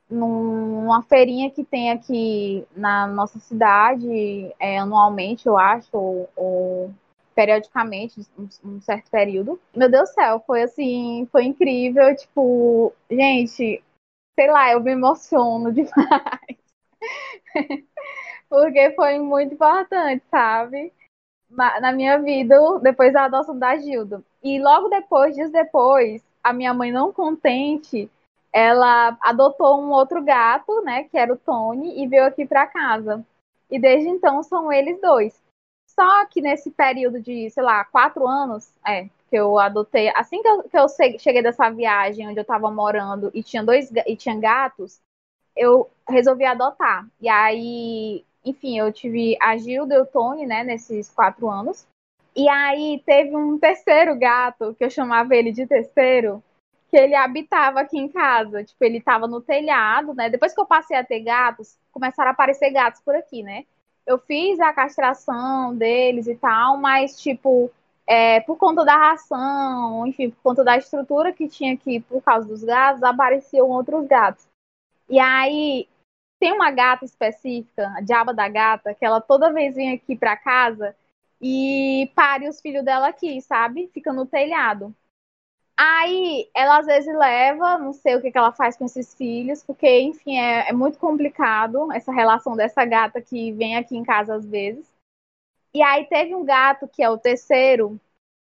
numa 0.09 1.01
feirinha 1.03 1.49
que 1.49 1.63
tem 1.63 1.91
aqui 1.91 2.65
na 2.75 3.07
nossa 3.07 3.39
cidade, 3.39 4.53
é, 4.59 4.77
anualmente, 4.79 5.47
eu 5.47 5.57
acho, 5.57 5.87
ou, 5.93 6.29
ou 6.35 6.93
periodicamente, 7.33 8.21
um, 8.63 8.81
certo 8.81 9.09
período. 9.09 9.59
Meu 9.75 9.89
Deus 9.89 10.09
do 10.09 10.13
céu, 10.13 10.43
foi 10.45 10.63
assim, 10.63 11.27
foi 11.31 11.45
incrível, 11.45 12.13
tipo, 12.15 12.93
gente, 13.09 13.81
sei 14.35 14.49
lá, 14.49 14.71
eu 14.71 14.79
me 14.81 14.91
emociono 14.91 15.71
demais. 15.73 16.57
Porque 18.49 18.91
foi 18.91 19.19
muito 19.19 19.53
importante, 19.53 20.23
sabe? 20.29 20.93
Na 21.49 21.91
minha 21.91 22.17
vida, 22.19 22.57
depois 22.79 23.11
da 23.13 23.25
adoção 23.25 23.57
da 23.57 23.75
Gilda. 23.77 24.23
E 24.41 24.59
logo 24.61 24.87
depois, 24.87 25.35
dias 25.35 25.51
depois, 25.51 26.23
a 26.43 26.53
minha 26.53 26.73
mãe 26.73 26.91
não 26.91 27.11
contente 27.11 28.09
ela 28.53 29.17
adotou 29.21 29.81
um 29.81 29.91
outro 29.91 30.21
gato, 30.23 30.81
né, 30.81 31.05
que 31.05 31.17
era 31.17 31.33
o 31.33 31.37
Tony, 31.37 32.03
e 32.03 32.07
veio 32.07 32.25
aqui 32.25 32.45
para 32.45 32.67
casa. 32.67 33.25
E 33.69 33.79
desde 33.79 34.09
então 34.09 34.43
são 34.43 34.71
eles 34.71 34.99
dois. 34.99 35.41
Só 35.89 36.25
que 36.25 36.41
nesse 36.41 36.71
período 36.71 37.21
de, 37.21 37.49
sei 37.49 37.63
lá, 37.63 37.85
quatro 37.85 38.27
anos, 38.27 38.73
é, 38.85 39.09
que 39.31 39.37
eu 39.37 39.57
adotei, 39.57 40.09
assim 40.09 40.41
que 40.41 40.47
eu, 40.47 40.63
que 40.63 40.77
eu 40.77 40.87
cheguei 41.17 41.41
dessa 41.41 41.69
viagem 41.69 42.27
onde 42.27 42.37
eu 42.37 42.41
estava 42.41 42.69
morando 42.69 43.31
e 43.33 43.41
tinha 43.41 43.63
dois 43.63 43.89
e 44.05 44.13
tinha 44.17 44.37
gatos, 44.37 44.99
eu 45.55 45.89
resolvi 46.07 46.43
adotar. 46.43 47.07
E 47.19 47.29
aí, 47.29 48.25
enfim, 48.43 48.77
eu 48.77 48.91
tive 48.91 49.37
a 49.41 49.55
Gilda 49.55 49.95
e 49.95 49.99
o 49.99 50.05
Tony, 50.05 50.45
né, 50.45 50.65
nesses 50.65 51.09
quatro 51.09 51.49
anos. 51.49 51.87
E 52.35 52.49
aí 52.49 53.01
teve 53.05 53.33
um 53.33 53.57
terceiro 53.57 54.17
gato, 54.17 54.75
que 54.77 54.83
eu 54.83 54.89
chamava 54.89 55.33
ele 55.33 55.53
de 55.53 55.65
terceiro, 55.65 56.43
que 56.89 56.97
ele 56.97 57.15
habitava 57.15 57.79
aqui 57.79 57.97
em 57.97 58.09
casa. 58.09 58.65
Tipo, 58.65 58.83
ele 58.83 58.97
estava 58.97 59.27
no 59.27 59.39
telhado, 59.39 60.13
né? 60.13 60.29
Depois 60.29 60.53
que 60.53 60.59
eu 60.59 60.65
passei 60.65 60.97
a 60.97 61.05
ter 61.05 61.21
gatos, 61.21 61.77
começaram 61.93 62.31
a 62.31 62.33
aparecer 62.33 62.69
gatos 62.69 62.99
por 63.01 63.15
aqui, 63.15 63.43
né? 63.43 63.63
Eu 64.05 64.17
fiz 64.17 64.59
a 64.59 64.73
castração 64.73 65.73
deles 65.75 66.27
e 66.27 66.35
tal, 66.35 66.75
mas, 66.75 67.21
tipo, 67.21 67.71
é, 68.07 68.41
por 68.41 68.57
conta 68.57 68.83
da 68.83 68.95
ração, 68.95 70.05
enfim, 70.07 70.29
por 70.31 70.41
conta 70.41 70.63
da 70.63 70.77
estrutura 70.77 71.31
que 71.31 71.47
tinha 71.47 71.73
aqui 71.73 71.99
por 72.01 72.21
causa 72.21 72.47
dos 72.47 72.63
gatos, 72.63 73.03
apareciam 73.03 73.69
outros 73.69 74.05
gatos. 74.07 74.45
E 75.09 75.19
aí, 75.19 75.87
tem 76.39 76.53
uma 76.53 76.71
gata 76.71 77.05
específica, 77.05 77.87
a 77.95 78.01
diaba 78.01 78.33
da 78.33 78.49
gata, 78.49 78.93
que 78.93 79.05
ela 79.05 79.21
toda 79.21 79.53
vez 79.53 79.75
vem 79.75 79.93
aqui 79.93 80.15
para 80.15 80.35
casa 80.35 80.95
e 81.41 82.11
pare 82.15 82.47
os 82.49 82.59
filhos 82.61 82.83
dela 82.83 83.07
aqui, 83.07 83.41
sabe? 83.41 83.89
Fica 83.93 84.11
no 84.11 84.25
telhado. 84.25 84.95
Aí 85.77 86.49
ela 86.55 86.79
às 86.79 86.85
vezes 86.85 87.15
leva, 87.15 87.77
não 87.77 87.93
sei 87.93 88.15
o 88.15 88.21
que, 88.21 88.31
que 88.31 88.37
ela 88.37 88.51
faz 88.51 88.77
com 88.77 88.85
esses 88.85 89.15
filhos, 89.15 89.63
porque, 89.63 90.01
enfim, 90.01 90.37
é, 90.37 90.69
é 90.69 90.73
muito 90.73 90.99
complicado 90.99 91.91
essa 91.91 92.11
relação 92.11 92.55
dessa 92.55 92.85
gata 92.85 93.21
que 93.21 93.51
vem 93.53 93.75
aqui 93.75 93.97
em 93.97 94.03
casa 94.03 94.35
às 94.35 94.45
vezes. 94.45 94.90
E 95.73 95.81
aí 95.81 96.05
teve 96.07 96.35
um 96.35 96.43
gato, 96.43 96.87
que 96.87 97.01
é 97.03 97.09
o 97.09 97.17
terceiro, 97.17 97.99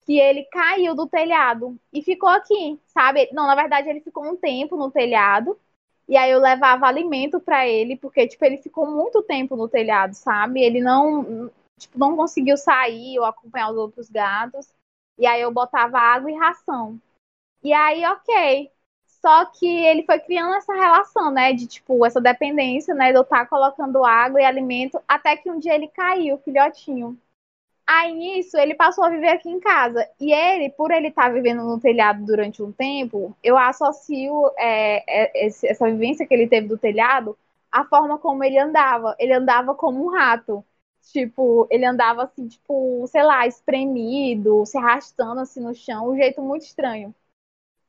que 0.05 0.19
ele 0.19 0.45
caiu 0.45 0.95
do 0.95 1.07
telhado 1.07 1.79
e 1.93 2.01
ficou 2.03 2.29
aqui, 2.29 2.79
sabe? 2.87 3.29
Não, 3.33 3.47
na 3.47 3.55
verdade 3.55 3.89
ele 3.89 4.01
ficou 4.01 4.25
um 4.25 4.35
tempo 4.37 4.77
no 4.77 4.91
telhado. 4.91 5.59
E 6.07 6.17
aí 6.17 6.31
eu 6.31 6.39
levava 6.39 6.87
alimento 6.87 7.39
para 7.39 7.67
ele, 7.67 7.97
porque 7.97 8.27
tipo 8.27 8.43
ele 8.45 8.57
ficou 8.57 8.87
muito 8.87 9.23
tempo 9.23 9.55
no 9.57 9.69
telhado, 9.69 10.13
sabe? 10.15 10.61
Ele 10.63 10.81
não, 10.81 11.49
tipo, 11.77 11.99
não 11.99 12.15
conseguiu 12.15 12.57
sair 12.57 13.19
ou 13.19 13.25
acompanhar 13.25 13.71
os 13.71 13.77
outros 13.77 14.09
gatos. 14.09 14.67
E 15.17 15.25
aí 15.27 15.41
eu 15.41 15.51
botava 15.51 15.99
água 15.99 16.31
e 16.31 16.35
ração. 16.35 16.99
E 17.63 17.73
aí, 17.73 18.05
OK. 18.07 18.71
Só 19.21 19.45
que 19.45 19.65
ele 19.67 20.03
foi 20.03 20.19
criando 20.19 20.53
essa 20.55 20.73
relação, 20.73 21.31
né, 21.31 21.53
de 21.53 21.67
tipo 21.67 22.05
essa 22.05 22.21
dependência, 22.21 22.93
né, 22.93 23.11
de 23.11 23.17
eu 23.17 23.23
estar 23.23 23.39
tá 23.39 23.45
colocando 23.47 24.05
água 24.05 24.41
e 24.41 24.45
alimento, 24.45 25.01
até 25.07 25.35
que 25.35 25.49
um 25.49 25.59
dia 25.59 25.75
ele 25.75 25.87
caiu, 25.89 26.37
filhotinho. 26.39 27.19
Aí 27.85 28.13
nisso 28.13 28.57
ele 28.57 28.75
passou 28.75 29.03
a 29.05 29.09
viver 29.09 29.29
aqui 29.29 29.49
em 29.49 29.59
casa. 29.59 30.07
E 30.19 30.33
ele, 30.33 30.69
por 30.71 30.91
ele 30.91 31.07
estar 31.07 31.23
tá 31.23 31.29
vivendo 31.29 31.63
no 31.63 31.79
telhado 31.79 32.25
durante 32.25 32.61
um 32.61 32.71
tempo, 32.71 33.35
eu 33.43 33.57
associo 33.57 34.51
é, 34.57 35.03
é, 35.37 35.47
essa 35.47 35.85
vivência 35.89 36.27
que 36.27 36.33
ele 36.33 36.47
teve 36.49 36.67
do 36.67 36.77
telhado 36.77 37.37
à 37.71 37.85
forma 37.85 38.17
como 38.19 38.43
ele 38.43 38.59
andava. 38.59 39.15
Ele 39.19 39.33
andava 39.33 39.73
como 39.75 40.05
um 40.05 40.09
rato. 40.09 40.63
Tipo, 41.13 41.67
ele 41.71 41.85
andava 41.85 42.23
assim, 42.23 42.47
tipo, 42.47 43.05
sei 43.07 43.23
lá, 43.23 43.47
espremido, 43.47 44.65
se 44.65 44.77
arrastando 44.77 45.39
assim 45.41 45.61
no 45.61 45.73
chão, 45.73 46.09
um 46.11 46.17
jeito 46.17 46.41
muito 46.41 46.63
estranho. 46.63 47.15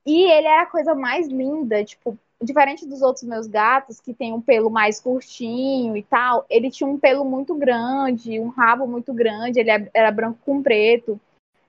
E 0.09 0.23
ele 0.23 0.47
era 0.47 0.63
a 0.63 0.67
coisa 0.67 0.95
mais 0.95 1.29
linda, 1.29 1.85
tipo, 1.85 2.19
diferente 2.41 2.87
dos 2.87 3.03
outros 3.03 3.25
meus 3.25 3.47
gatos, 3.47 4.01
que 4.01 4.15
tem 4.15 4.33
um 4.33 4.41
pelo 4.41 4.71
mais 4.71 4.99
curtinho 4.99 5.95
e 5.99 6.03
tal, 6.03 6.47
ele 6.49 6.71
tinha 6.71 6.89
um 6.89 6.99
pelo 6.99 7.27
muito 7.27 7.55
grande, 7.55 8.41
um 8.41 8.49
rabo 8.49 8.87
muito 8.87 9.13
grande, 9.13 9.61
ele 9.61 9.91
era 9.93 10.11
branco 10.11 10.39
com 10.47 10.63
preto. 10.63 11.21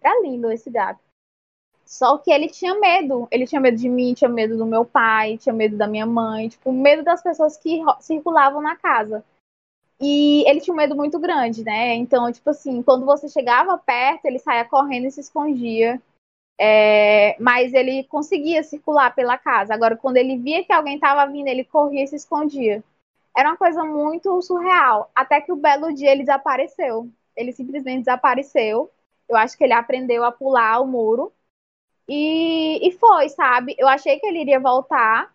Era 0.01 0.21
lindo 0.21 0.49
esse 0.49 0.69
gato. 0.69 1.01
Só 1.85 2.17
que 2.17 2.31
ele 2.31 2.47
tinha 2.47 2.79
medo. 2.79 3.27
Ele 3.29 3.45
tinha 3.45 3.59
medo 3.59 3.75
de 3.75 3.89
mim, 3.89 4.13
tinha 4.13 4.29
medo 4.29 4.57
do 4.57 4.65
meu 4.65 4.85
pai, 4.85 5.37
tinha 5.37 5.51
medo 5.51 5.75
da 5.75 5.85
minha 5.85 6.05
mãe, 6.05 6.47
tipo, 6.47 6.71
medo 6.71 7.03
das 7.03 7.21
pessoas 7.21 7.57
que 7.57 7.81
circulavam 7.99 8.61
na 8.61 8.77
casa. 8.77 9.21
E 9.99 10.45
ele 10.47 10.61
tinha 10.61 10.73
um 10.73 10.77
medo 10.77 10.95
muito 10.95 11.19
grande, 11.19 11.61
né? 11.61 11.93
Então, 11.95 12.31
tipo 12.31 12.49
assim, 12.51 12.81
quando 12.81 13.05
você 13.05 13.27
chegava 13.27 13.77
perto, 13.77 14.23
ele 14.23 14.39
saía 14.39 14.63
correndo 14.63 15.07
e 15.07 15.11
se 15.11 15.19
escondia. 15.19 16.01
É, 16.61 17.37
mas 17.39 17.73
ele 17.73 18.03
conseguia 18.05 18.63
circular 18.63 19.15
pela 19.15 19.37
casa. 19.37 19.73
Agora, 19.73 19.95
quando 19.95 20.17
ele 20.17 20.37
via 20.37 20.63
que 20.63 20.73
alguém 20.73 20.95
estava 20.95 21.25
vindo, 21.31 21.47
ele 21.47 21.63
corria 21.63 22.03
e 22.03 22.07
se 22.07 22.17
escondia. 22.17 22.83
Era 23.35 23.49
uma 23.49 23.57
coisa 23.57 23.83
muito 23.85 24.41
surreal. 24.41 25.09
Até 25.15 25.39
que 25.41 25.51
o 25.51 25.55
belo 25.55 25.93
dia 25.93 26.11
ele 26.11 26.21
desapareceu. 26.21 27.09
Ele 27.35 27.53
simplesmente 27.53 27.99
desapareceu. 27.99 28.91
Eu 29.29 29.37
acho 29.37 29.57
que 29.57 29.63
ele 29.63 29.73
aprendeu 29.73 30.23
a 30.25 30.31
pular 30.31 30.81
o 30.81 30.87
muro. 30.87 31.31
E, 32.07 32.87
e 32.87 32.91
foi, 32.93 33.29
sabe? 33.29 33.75
Eu 33.77 33.87
achei 33.87 34.19
que 34.19 34.25
ele 34.25 34.41
iria 34.41 34.59
voltar, 34.59 35.33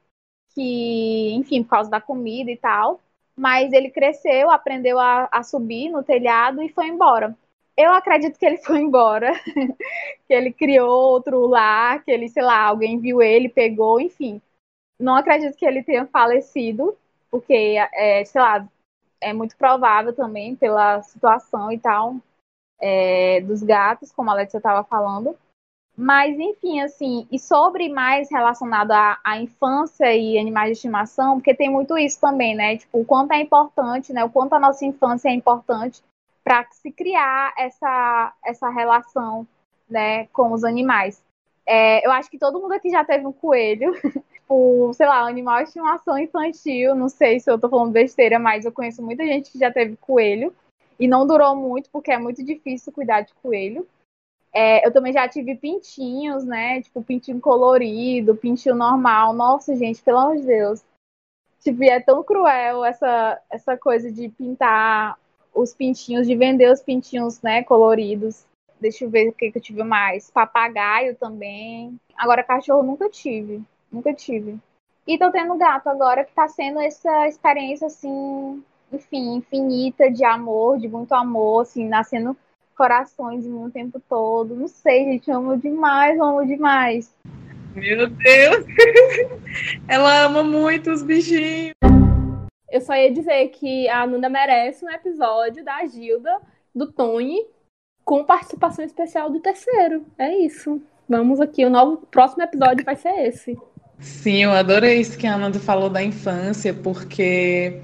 que, 0.55 1.33
enfim, 1.35 1.63
por 1.63 1.71
causa 1.71 1.91
da 1.91 2.01
comida 2.01 2.51
e 2.51 2.57
tal. 2.57 3.01
Mas 3.37 3.73
ele 3.73 3.91
cresceu, 3.91 4.51
aprendeu 4.51 4.99
a, 4.99 5.29
a 5.33 5.43
subir 5.43 5.91
no 5.91 6.03
telhado 6.03 6.63
e 6.63 6.69
foi 6.69 6.89
embora. 6.89 7.37
Eu 7.77 7.93
acredito 7.93 8.39
que 8.39 8.47
ele 8.47 8.59
foi 8.59 8.81
embora, 8.81 9.33
que 10.27 10.33
ele 10.33 10.53
criou 10.53 11.13
outro 11.13 11.47
lar, 11.47 12.05
que 12.05 12.11
ele, 12.11 12.29
sei 12.29 12.43
lá, 12.43 12.63
alguém 12.63 13.01
viu 13.01 13.21
ele, 13.21 13.49
pegou, 13.49 14.01
enfim. 14.01 14.41
Não 14.99 15.17
acredito 15.17 15.57
que 15.57 15.67
ele 15.67 15.83
tenha 15.83 16.07
falecido, 16.07 16.97
porque, 17.31 17.77
é, 17.93 18.25
sei 18.25 18.41
lá, 18.41 18.69
é 19.21 19.33
muito 19.33 19.57
provável 19.57 20.15
também 20.15 20.55
pela 20.55 21.03
situação 21.03 21.73
e 21.73 21.79
tal 21.79 22.17
é, 22.81 23.41
dos 23.41 23.63
gatos, 23.63 24.13
como 24.13 24.31
a 24.31 24.35
Letícia 24.35 24.59
estava 24.59 24.85
falando. 24.85 25.37
Mas, 25.97 26.39
enfim, 26.39 26.81
assim, 26.81 27.27
e 27.31 27.39
sobre 27.39 27.89
mais 27.89 28.31
relacionado 28.31 28.91
à, 28.91 29.19
à, 29.25 29.41
infância 29.41 30.15
e 30.15 30.39
animais 30.39 30.69
de 30.69 30.73
estimação, 30.73 31.37
porque 31.37 31.55
tem 31.55 31.71
muito 31.71 31.97
isso 31.97 32.21
também, 32.21 32.55
né? 32.55 32.77
Tipo, 32.77 33.01
o 33.01 33.05
quanto 33.05 33.33
é 33.33 33.41
importante, 33.41 34.13
né? 34.13 34.25
O 34.25 34.31
quanto 34.31 34.55
a 34.55 34.61
nossa 34.61 34.85
infância 34.85 35.29
é 35.29 35.33
importante 35.33 36.03
para 36.45 36.67
se 36.71 36.93
criar 36.93 37.55
essa, 37.57 38.35
essa 38.45 38.69
relação 38.69 39.47
né, 39.89 40.27
com 40.27 40.53
os 40.53 40.63
animais. 40.63 41.25
É, 41.67 42.07
eu 42.07 42.13
acho 42.13 42.31
que 42.31 42.39
todo 42.39 42.61
mundo 42.61 42.73
aqui 42.73 42.91
já 42.91 43.03
teve 43.03 43.27
um 43.27 43.33
coelho, 43.33 43.95
tipo, 44.31 44.93
sei 44.93 45.07
lá, 45.07 45.27
animal 45.27 45.63
de 45.63 45.69
estimação 45.69 46.19
infantil. 46.19 46.95
Não 46.95 47.09
sei 47.09 47.41
se 47.41 47.51
eu 47.51 47.59
tô 47.59 47.69
falando 47.69 47.91
besteira, 47.93 48.39
mas 48.39 48.67
eu 48.67 48.73
conheço 48.73 49.03
muita 49.03 49.25
gente 49.25 49.51
que 49.51 49.59
já 49.59 49.73
teve 49.73 49.97
coelho 49.97 50.55
e 51.01 51.09
não 51.09 51.27
durou 51.27 51.57
muito, 51.57 51.89
porque 51.91 52.13
é 52.13 52.19
muito 52.19 52.45
difícil 52.45 52.93
cuidar 52.93 53.23
de 53.23 53.33
coelho. 53.43 53.87
É, 54.53 54.87
eu 54.87 54.93
também 54.93 55.13
já 55.13 55.27
tive 55.27 55.57
pintinhos, 55.57 56.45
né? 56.45 56.81
Tipo, 56.83 57.03
pintinho 57.03 57.41
colorido, 57.41 58.37
pintinho 58.37 58.75
normal. 58.75 59.33
Nossa, 59.33 59.75
gente, 59.75 60.03
pelo 60.03 60.19
amor 60.19 60.37
de 60.37 60.47
Deus. 60.47 60.85
Tipo, 61.61 61.83
é 61.83 61.99
tão 61.99 62.23
cruel 62.23 62.85
essa, 62.85 63.41
essa 63.51 63.77
coisa 63.77 64.13
de 64.13 64.29
pintar 64.29 65.19
os 65.55 65.73
pintinhos, 65.73 66.27
de 66.27 66.37
vender 66.37 66.71
os 66.71 66.83
pintinhos, 66.83 67.41
né, 67.41 67.63
coloridos. 67.63 68.45
Deixa 68.81 69.05
eu 69.05 69.11
ver 69.11 69.29
o 69.29 69.33
que, 69.33 69.51
que 69.51 69.59
eu 69.59 69.63
tive 69.63 69.83
mais. 69.83 70.31
Papagaio 70.31 71.15
também. 71.15 71.99
Agora, 72.17 72.43
cachorro 72.43 72.83
nunca 72.83 73.09
tive. 73.09 73.63
Nunca 73.91 74.13
tive. 74.13 74.59
E 75.07 75.19
tô 75.19 75.31
tendo 75.31 75.57
gato 75.57 75.89
agora, 75.89 76.25
que 76.25 76.33
tá 76.33 76.49
sendo 76.49 76.81
essa 76.81 77.29
experiência, 77.29 77.87
assim, 77.87 78.63
enfim, 78.93 79.37
infinita 79.37 80.11
de 80.11 80.25
amor, 80.25 80.79
de 80.79 80.89
muito 80.89 81.15
amor, 81.15 81.63
assim, 81.63 81.87
nascendo 81.87 82.37
corações 82.77 83.47
em 83.47 83.55
o 83.55 83.71
tempo 83.71 84.01
todo. 84.09 84.57
Não 84.57 84.67
sei, 84.67 85.05
gente, 85.05 85.31
amo 85.31 85.57
demais, 85.57 86.19
amo 86.19 86.45
demais. 86.47 87.15
Meu 87.75 88.09
Deus! 88.09 88.67
Ela 89.89 90.23
ama 90.25 90.43
muito 90.43 90.91
os 90.91 91.03
bichinhos. 91.03 91.75
Eu 92.75 92.81
só 92.81 92.93
ia 92.93 93.09
dizer 93.09 93.51
que 93.51 93.89
a 93.89 94.05
Nuna 94.05 94.29
merece 94.29 94.85
um 94.85 94.91
episódio 94.91 95.65
da 95.65 95.87
Gilda, 95.87 96.41
do 96.75 96.91
Tony, 96.91 97.41
com 98.05 98.25
participação 98.25 98.85
especial 98.85 99.31
do 99.31 99.39
terceiro. 99.39 100.05
É 100.19 100.37
isso. 100.39 100.83
Vamos 101.09 101.41
aqui, 101.41 101.65
o 101.65 101.71
novo 101.71 101.99
próximo 102.11 102.43
episódio 102.43 102.85
vai 102.85 102.97
ser 102.97 103.29
esse. 103.29 103.57
Sim, 104.01 104.43
eu 104.43 104.51
adorei 104.51 104.99
isso 104.99 105.17
que 105.17 105.25
a 105.25 105.39
Nanda 105.39 105.61
falou 105.61 105.89
da 105.89 106.03
infância, 106.03 106.75
porque 106.75 107.81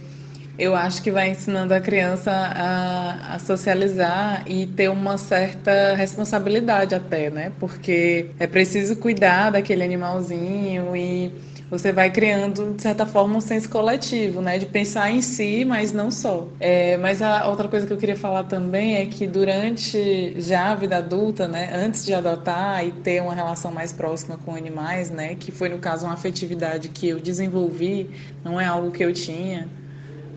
eu 0.59 0.75
acho 0.75 1.01
que 1.05 1.13
vai 1.13 1.31
ensinando 1.31 1.73
a 1.73 1.81
criança 1.81 2.33
a, 2.33 3.37
a, 3.37 3.39
socializar 3.39 4.43
e 4.45 4.67
ter 4.67 4.91
uma 4.91 5.17
certa 5.17 5.95
responsabilidade 5.95 6.97
até, 6.97 7.31
né? 7.31 7.53
Porque 7.61 8.33
é 8.41 8.47
preciso 8.49 8.97
cuidar 8.97 9.51
daquele 9.51 9.85
animalzinho 9.85 10.97
e 10.97 11.33
você 11.71 11.93
vai 11.93 12.11
criando, 12.11 12.75
de 12.75 12.83
certa 12.83 13.07
forma, 13.07 13.37
um 13.37 13.41
senso 13.41 13.69
coletivo, 13.69 14.43
né? 14.43 14.59
De 14.59 14.67
pensar 14.67 15.11
em 15.13 15.23
si, 15.23 15.65
mas 15.65 15.93
não 15.93 16.11
só. 16.11 16.49
É, 16.59 16.97
mas 16.97 17.23
a 17.23 17.47
outra 17.49 17.69
coisa 17.69 17.87
que 17.87 17.93
eu 17.93 17.97
queria 17.97 18.17
falar 18.17 18.45
também 18.45 18.97
é 18.97 19.07
que 19.07 19.25
durante 19.27 20.35
já 20.41 20.73
a 20.73 20.75
vida 20.75 20.97
adulta, 20.97 21.47
né? 21.47 21.71
Antes 21.73 22.05
de 22.05 22.13
adotar 22.13 22.85
e 22.85 22.91
ter 22.91 23.23
uma 23.23 23.35
relação 23.35 23.71
mais 23.71 23.93
próxima 23.93 24.37
com 24.37 24.55
animais, 24.55 25.11
né? 25.11 25.37
Que 25.37 25.53
foi, 25.53 25.69
no 25.69 25.79
caso, 25.79 26.07
uma 26.07 26.15
afetividade 26.15 26.89
que 26.89 27.09
eu 27.09 27.21
desenvolvi, 27.21 28.11
não 28.45 28.61
é 28.61 28.67
algo 28.67 28.91
que 28.91 29.05
eu 29.05 29.13
tinha. 29.13 29.69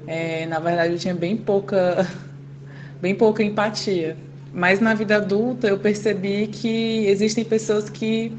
É, 0.05 0.45
na 0.45 0.59
verdade, 0.59 0.93
eu 0.93 0.99
tinha 0.99 1.15
bem 1.15 1.35
pouca, 1.35 2.07
bem 3.01 3.15
pouca 3.15 3.43
empatia. 3.43 4.15
Mas 4.53 4.79
na 4.79 4.93
vida 4.93 5.15
adulta 5.17 5.67
eu 5.67 5.79
percebi 5.79 6.45
que 6.47 7.07
existem 7.07 7.43
pessoas 7.43 7.89
que 7.89 8.37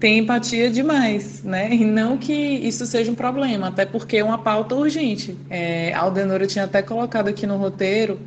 tem 0.00 0.18
empatia 0.18 0.70
demais, 0.70 1.42
né? 1.42 1.72
E 1.74 1.84
não 1.84 2.16
que 2.16 2.32
isso 2.32 2.86
seja 2.86 3.10
um 3.10 3.14
problema, 3.14 3.68
até 3.68 3.84
porque 3.84 4.18
é 4.18 4.24
uma 4.24 4.38
pauta 4.38 4.74
urgente. 4.74 5.36
É, 5.50 5.92
a 5.92 6.00
Aldenora 6.00 6.46
tinha 6.46 6.64
até 6.64 6.82
colocado 6.82 7.28
aqui 7.28 7.46
no 7.46 7.56
roteiro 7.56 8.18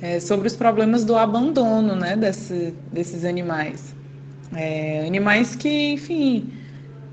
é, 0.00 0.20
sobre 0.20 0.46
os 0.46 0.54
problemas 0.54 1.04
do 1.04 1.16
abandono, 1.16 1.94
né, 1.96 2.16
desse, 2.16 2.74
desses 2.92 3.24
animais. 3.24 3.94
É, 4.54 5.04
animais 5.06 5.54
que, 5.54 5.92
enfim, 5.92 6.52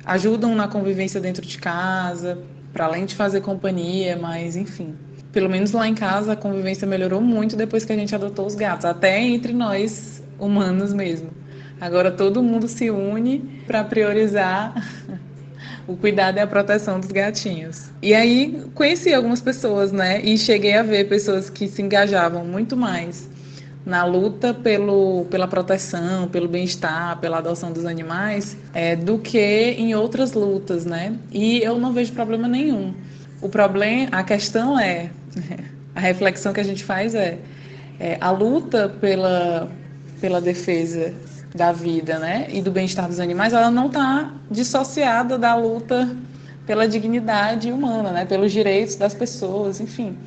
ajudam 0.06 0.56
na 0.56 0.68
convivência 0.68 1.20
dentro 1.20 1.46
de 1.46 1.58
casa, 1.58 2.38
para 2.72 2.86
além 2.86 3.06
de 3.06 3.16
fazer 3.16 3.42
companhia, 3.42 4.16
mas 4.16 4.56
enfim. 4.56 4.96
Pelo 5.32 5.50
menos 5.50 5.72
lá 5.72 5.88
em 5.88 5.96
casa 5.96 6.34
a 6.34 6.36
convivência 6.36 6.88
melhorou 6.88 7.22
muito 7.22 7.56
depois 7.56 7.84
que 7.84 7.94
a 7.94 7.96
gente 7.96 8.14
adotou 8.14 8.46
os 8.46 8.56
gatos, 8.56 8.86
até 8.86 9.20
entre 9.20 9.54
nós 9.54 10.24
humanos 10.40 10.94
mesmo. 10.94 11.30
Agora 11.80 12.12
todo 12.12 12.42
mundo 12.42 12.68
se 12.68 12.90
une 12.90 13.40
para 13.68 13.84
priorizar 13.84 14.74
o 15.88 15.96
cuidado 15.96 16.38
e 16.38 16.40
a 16.40 16.48
proteção 16.48 17.00
dos 17.00 17.12
gatinhos. 17.12 17.90
E 18.02 18.14
aí 18.14 18.64
conheci 18.74 19.14
algumas 19.14 19.42
pessoas, 19.42 19.92
né? 19.92 20.22
E 20.22 20.38
cheguei 20.38 20.76
a 20.76 20.84
ver 20.84 21.08
pessoas 21.08 21.50
que 21.50 21.68
se 21.68 21.82
engajavam 21.82 22.44
muito 22.44 22.76
mais 22.76 23.30
na 23.86 24.04
luta 24.04 24.54
pelo, 24.54 25.26
pela 25.30 25.48
proteção, 25.48 26.28
pelo 26.28 26.48
bem-estar, 26.48 27.18
pela 27.20 27.38
adoção 27.38 27.72
dos 27.72 27.86
animais, 27.86 28.58
é, 28.74 28.98
do 28.98 29.18
que 29.18 29.40
em 29.40 29.96
outras 29.96 30.34
lutas, 30.34 30.84
né? 30.84 31.16
E 31.32 31.60
eu 31.60 31.80
não 31.80 31.94
vejo 31.94 32.12
problema 32.12 32.48
nenhum. 32.50 32.94
O 33.40 33.48
problema, 33.48 34.10
a 34.12 34.24
questão 34.24 34.78
é, 34.78 35.10
a 35.96 36.00
reflexão 36.02 36.52
que 36.52 36.60
a 36.60 36.64
gente 36.64 36.84
faz 36.84 37.16
é, 37.16 37.38
é 37.98 38.18
a 38.20 38.30
luta 38.30 38.90
pela, 39.00 39.70
pela 40.20 40.42
defesa 40.42 41.14
da 41.56 41.72
vida, 41.72 42.20
né, 42.20 42.48
e 42.50 42.62
do 42.62 42.72
bem-estar 42.72 43.08
dos 43.08 43.20
animais, 43.20 43.54
ela 43.54 43.72
não 43.72 43.88
está 43.88 44.32
dissociada 44.50 45.38
da 45.38 45.56
luta 45.56 46.16
pela 46.66 46.88
dignidade 46.88 47.72
humana, 47.72 48.12
né, 48.12 48.26
pelos 48.26 48.52
direitos 48.52 48.96
das 48.96 49.14
pessoas, 49.14 49.80
enfim, 49.80 50.18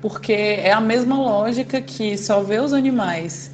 porque 0.00 0.32
é 0.32 0.72
a 0.72 0.80
mesma 0.80 1.16
lógica 1.16 1.80
que 1.80 2.16
só 2.16 2.42
vê 2.42 2.58
os 2.58 2.72
animais 2.72 3.52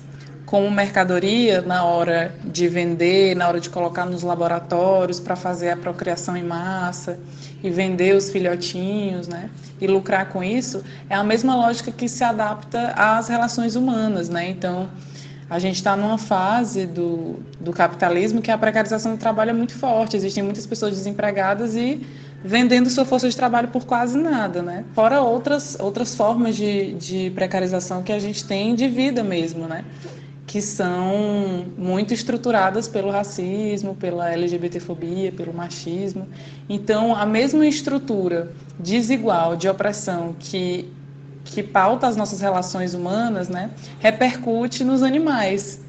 como 0.49 0.71
mercadoria 0.71 1.61
na 1.61 1.85
hora 1.85 2.35
de 2.43 2.69
vender, 2.69 3.37
na 3.37 3.47
hora 3.49 3.61
de 3.61 3.69
colocar 3.69 4.07
nos 4.07 4.23
laboratórios 4.23 5.21
para 5.21 5.37
fazer 5.37 5.69
a 5.69 5.77
procriação 5.77 6.35
em 6.39 6.43
massa 6.43 7.19
e 7.63 7.69
vender 7.69 8.17
os 8.17 8.31
filhotinhos, 8.31 9.29
né? 9.29 9.51
E 9.79 9.87
lucrar 9.87 10.31
com 10.31 10.43
isso, 10.43 10.83
é 11.11 11.15
a 11.15 11.23
mesma 11.23 11.55
lógica 11.55 11.93
que 11.93 12.09
se 12.09 12.25
adapta 12.25 12.95
às 12.97 13.29
relações 13.29 13.77
humanas, 13.77 14.31
né? 14.31 14.49
Então, 14.49 14.89
a 15.51 15.59
gente 15.59 15.77
está 15.77 15.97
numa 15.97 16.19
fase 16.19 16.87
do, 16.87 17.37
do 17.59 17.73
capitalismo 17.73 18.43
que 18.43 18.51
a 18.51 18.59
precarização 18.59 19.13
do 19.13 19.19
trabalho 19.19 19.51
é 19.51 19.55
muito 19.55 19.73
forte. 19.73 20.17
Existem 20.17 20.43
muitas 20.43 20.67
pessoas 20.67 20.95
desempregadas 20.95 21.75
e 21.75 22.07
vendendo 22.45 22.91
sua 22.91 23.05
força 23.05 23.29
de 23.29 23.35
trabalho 23.35 23.69
por 23.69 23.87
quase 23.87 24.19
nada, 24.19 24.63
né? 24.63 24.85
Fora 24.95 25.23
outras, 25.23 25.77
outras 25.81 26.15
formas 26.15 26.55
de, 26.55 26.93
de 26.95 27.31
precarização 27.31 28.03
que 28.03 28.13
a 28.13 28.19
gente 28.19 28.45
tem 28.45 28.75
de 28.75 28.89
vida 28.89 29.25
mesmo, 29.25 29.67
né? 29.67 29.85
Que 30.47 30.61
são 30.61 31.67
muito 31.77 32.13
estruturadas 32.13 32.87
pelo 32.87 33.11
racismo, 33.11 33.95
pela 33.95 34.31
LGBTfobia, 34.31 35.33
pelo 35.33 35.53
machismo. 35.53 36.29
Então, 36.69 37.15
a 37.17 37.25
mesma 37.25 37.67
estrutura 37.67 38.53
desigual 38.79 39.57
de 39.57 39.67
opressão 39.67 40.37
que 40.39 40.91
que 41.49 41.63
pauta 41.63 42.07
as 42.07 42.17
nossas 42.17 42.41
relações 42.41 42.95
humanas, 42.95 43.49
né, 43.49 43.71
repercute 43.99 44.85
nos 44.85 45.03
animais. 45.03 45.81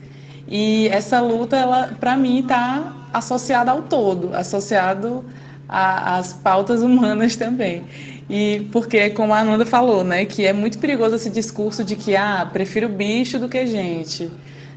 E 0.48 0.88
essa 0.88 1.20
luta, 1.20 1.56
ela, 1.56 1.96
para 2.00 2.18
mim, 2.18 2.40
está 2.40 3.08
associada 3.14 3.72
ao 3.72 3.84
todo, 3.84 4.34
associado 4.34 5.24
às 5.68 6.34
pautas 6.34 6.82
humanas 6.82 7.36
também. 7.36 7.84
E 8.28 8.68
porque, 8.72 9.12
como 9.12 9.34
a 9.34 9.40
Ananda 9.40 9.66
falou, 9.66 10.04
né, 10.04 10.26
que 10.26 10.46
é 10.46 10.54
muito 10.54 10.80
perigoso 10.80 11.16
esse 11.16 11.30
discurso 11.30 11.84
de 11.84 11.96
que, 11.96 12.16
ah, 12.16 12.48
prefiro 12.52 12.90
bicho 12.90 13.38
do 13.38 13.48
que 13.48 13.66
gente. 13.68 14.32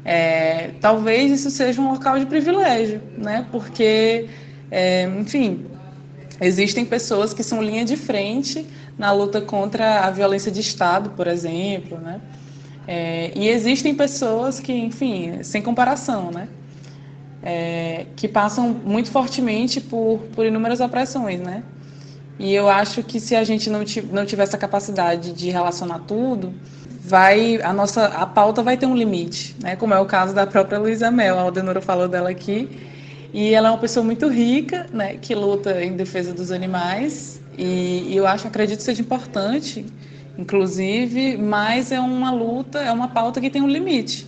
É, 0.05 0.71
talvez 0.81 1.31
isso 1.31 1.49
seja 1.49 1.81
um 1.81 1.91
local 1.91 2.19
de 2.19 2.25
privilégio, 2.25 3.01
né, 3.17 3.45
porque, 3.51 4.27
é, 4.69 5.05
enfim, 5.19 5.65
existem 6.45 6.85
pessoas 6.85 7.33
que 7.33 7.43
são 7.43 7.61
linha 7.61 7.85
de 7.85 7.95
frente 7.95 8.65
na 8.97 9.11
luta 9.11 9.41
contra 9.41 10.01
a 10.01 10.11
violência 10.11 10.51
de 10.51 10.59
Estado, 10.59 11.11
por 11.11 11.27
exemplo, 11.27 11.97
né? 11.97 12.21
É, 12.87 13.31
e 13.35 13.47
existem 13.47 13.95
pessoas 13.95 14.59
que, 14.59 14.73
enfim, 14.73 15.41
sem 15.43 15.61
comparação, 15.61 16.31
né? 16.31 16.47
É, 17.41 18.05
que 18.15 18.27
passam 18.27 18.69
muito 18.69 19.09
fortemente 19.11 19.81
por, 19.81 20.19
por 20.33 20.45
inúmeras 20.45 20.79
opressões, 20.79 21.39
né? 21.39 21.63
E 22.39 22.53
eu 22.53 22.69
acho 22.69 23.03
que 23.03 23.19
se 23.19 23.35
a 23.35 23.43
gente 23.43 23.69
não, 23.69 23.83
não 24.11 24.25
tiver 24.25 24.43
essa 24.43 24.57
capacidade 24.57 25.33
de 25.33 25.49
relacionar 25.49 25.99
tudo, 25.99 26.53
vai 27.03 27.61
a 27.61 27.73
nossa 27.73 28.05
a 28.05 28.25
pauta 28.25 28.63
vai 28.63 28.77
ter 28.77 28.85
um 28.85 28.95
limite, 28.95 29.55
né? 29.61 29.75
Como 29.75 29.93
é 29.93 29.99
o 29.99 30.05
caso 30.05 30.33
da 30.33 30.47
própria 30.47 30.79
Luísa 30.79 31.11
Mel, 31.11 31.37
a 31.37 31.41
Aldenora 31.41 31.81
falou 31.81 32.07
dela 32.07 32.29
aqui, 32.29 32.69
e 33.33 33.53
ela 33.53 33.69
é 33.69 33.71
uma 33.71 33.79
pessoa 33.79 34.05
muito 34.05 34.27
rica, 34.27 34.85
né? 34.93 35.17
Que 35.17 35.33
luta 35.33 35.83
em 35.83 35.95
defesa 35.95 36.33
dos 36.33 36.51
animais 36.51 37.41
e, 37.57 38.07
e 38.09 38.15
eu 38.15 38.27
acho, 38.27 38.47
acredito 38.47 38.81
seja 38.81 39.01
importante, 39.01 39.85
inclusive, 40.37 41.37
mas 41.37 41.91
é 41.91 41.99
uma 41.99 42.31
luta, 42.31 42.79
é 42.79 42.91
uma 42.91 43.07
pauta 43.07 43.41
que 43.41 43.49
tem 43.49 43.61
um 43.61 43.67
limite. 43.67 44.27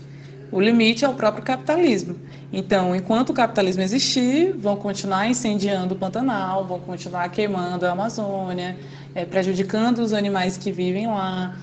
O 0.52 0.60
limite 0.60 1.04
é 1.04 1.10
o 1.10 1.14
próprio 1.14 1.44
capitalismo. 1.44 2.16
Então, 2.54 2.96
enquanto 2.96 3.32
o 3.32 3.34
capitalismo 3.34 3.82
existir, 3.82 4.54
vão 4.54 4.78
continuar 4.78 5.28
incendiando 5.28 5.96
o 5.96 5.98
Pantanal, 5.98 6.66
vão 6.66 6.80
continuar 6.80 7.28
queimando 7.30 7.86
a 7.86 7.92
Amazônia, 7.92 8.78
é, 9.14 9.26
prejudicando 9.26 10.00
os 10.00 10.14
animais 10.14 10.56
que 10.56 10.72
vivem 10.72 11.08
lá, 11.08 11.56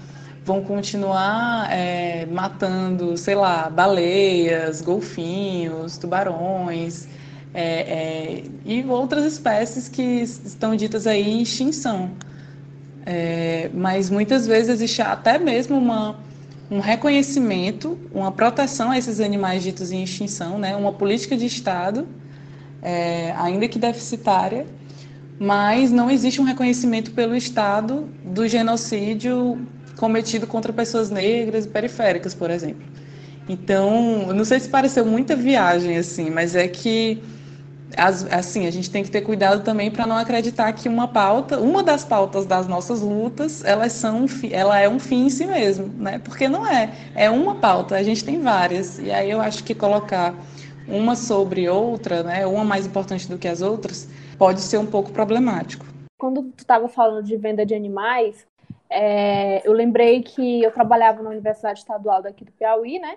vão 0.45 0.63
continuar 0.63 1.69
é, 1.73 2.27
matando, 2.27 3.17
sei 3.17 3.35
lá, 3.35 3.71
baleias, 3.71 4.83
golfinhos, 4.83 5.97
tubarões, 5.97 7.09
é, 7.55 7.63
é, 7.63 8.45
e 8.65 8.85
outras 8.85 9.25
espécies 9.25 9.89
que 9.89 10.03
estão 10.03 10.75
ditas 10.75 11.07
aí 11.07 11.29
em 11.29 11.43
extinção. 11.43 12.11
É, 13.05 13.69
mas 13.75 14.09
muitas 14.09 14.47
vezes 14.47 14.69
existe 14.69 15.03
até 15.03 15.39
mesmo 15.39 15.77
uma, 15.77 16.17
um 16.71 16.79
reconhecimento, 16.79 17.99
uma 18.13 18.31
proteção 18.31 18.91
a 18.91 18.99
esses 18.99 19.21
animais 19.21 19.63
ditos 19.63 19.91
em 19.93 20.03
extinção, 20.03 20.59
né? 20.59 20.77
uma 20.77 20.93
política 20.93 21.37
de 21.37 21.47
Estado, 21.47 22.07
é, 22.81 23.35
ainda 23.37 23.67
que 23.69 23.79
deficitária, 23.79 24.67
mas 25.39 25.91
não 25.91 26.11
existe 26.11 26.41
um 26.41 26.45
reconhecimento 26.45 27.11
pelo 27.11 27.35
Estado 27.35 28.09
do 28.25 28.47
genocídio 28.47 29.59
cometido 29.97 30.47
contra 30.47 30.73
pessoas 30.73 31.11
negras 31.11 31.65
e 31.65 31.69
periféricas, 31.69 32.35
por 32.35 32.51
exemplo. 32.51 32.83
Então, 33.49 34.33
não 34.33 34.45
sei 34.45 34.61
se 34.61 34.69
pareceu 34.69 35.05
muita 35.05 35.35
viagem 35.35 35.97
assim, 35.97 36.31
mas 36.31 36.55
é 36.55 36.69
que 36.69 37.21
as, 37.97 38.25
assim, 38.33 38.67
a 38.67 38.71
gente 38.71 38.91
tem 38.91 39.03
que 39.03 39.11
ter 39.11 39.23
cuidado 39.23 39.63
também 39.63 39.91
para 39.91 40.07
não 40.07 40.17
acreditar 40.17 40.73
que 40.73 40.89
uma 40.89 41.09
pauta, 41.09 41.59
uma 41.59 41.83
das 41.83 42.05
pautas 42.05 42.47
das 42.47 42.67
nossas 42.67 43.01
lutas, 43.01 43.65
elas 43.65 43.93
são, 43.93 44.27
ela 44.51 44.79
é 44.79 44.89
um 44.89 44.99
fim 44.99 45.27
em 45.27 45.31
si 45.31 45.47
mesmo, 45.47 45.87
né? 45.97 46.19
Porque 46.19 46.49
não 46.49 46.67
é, 46.67 46.93
é 47.15 47.31
uma 47.31 47.57
pauta, 47.57 47.97
a 47.97 48.03
gente 48.03 48.25
tem 48.25 48.41
várias. 48.41 48.99
E 48.99 49.11
aí 49.11 49.31
eu 49.31 49.41
acho 49.41 49.65
que 49.65 49.75
colocar 49.75 50.35
uma 50.87 51.15
sobre 51.15 51.69
outra, 51.69 52.23
né, 52.23 52.47
uma 52.47 52.65
mais 52.65 52.87
importante 52.87 53.29
do 53.29 53.39
que 53.39 53.49
as 53.49 53.63
outras, 53.63 54.09
pode 54.39 54.61
ser 54.61 54.79
um 54.79 54.87
pouco 54.87 55.13
problemático. 55.13 55.87
Quando 56.19 56.43
tu 56.43 56.61
estava 56.61 56.89
falando 56.89 57.25
de 57.25 57.37
venda 57.37 57.65
de 57.65 57.75
animais, 57.75 58.47
é, 58.91 59.67
eu 59.67 59.73
lembrei 59.73 60.23
que 60.23 60.63
eu 60.63 60.71
trabalhava 60.71 61.23
na 61.23 61.31
Universidade 61.31 61.79
Estadual 61.79 62.23
daqui 62.23 62.45
do 62.45 62.53
Piauí, 62.53 62.99
né? 62.99 63.17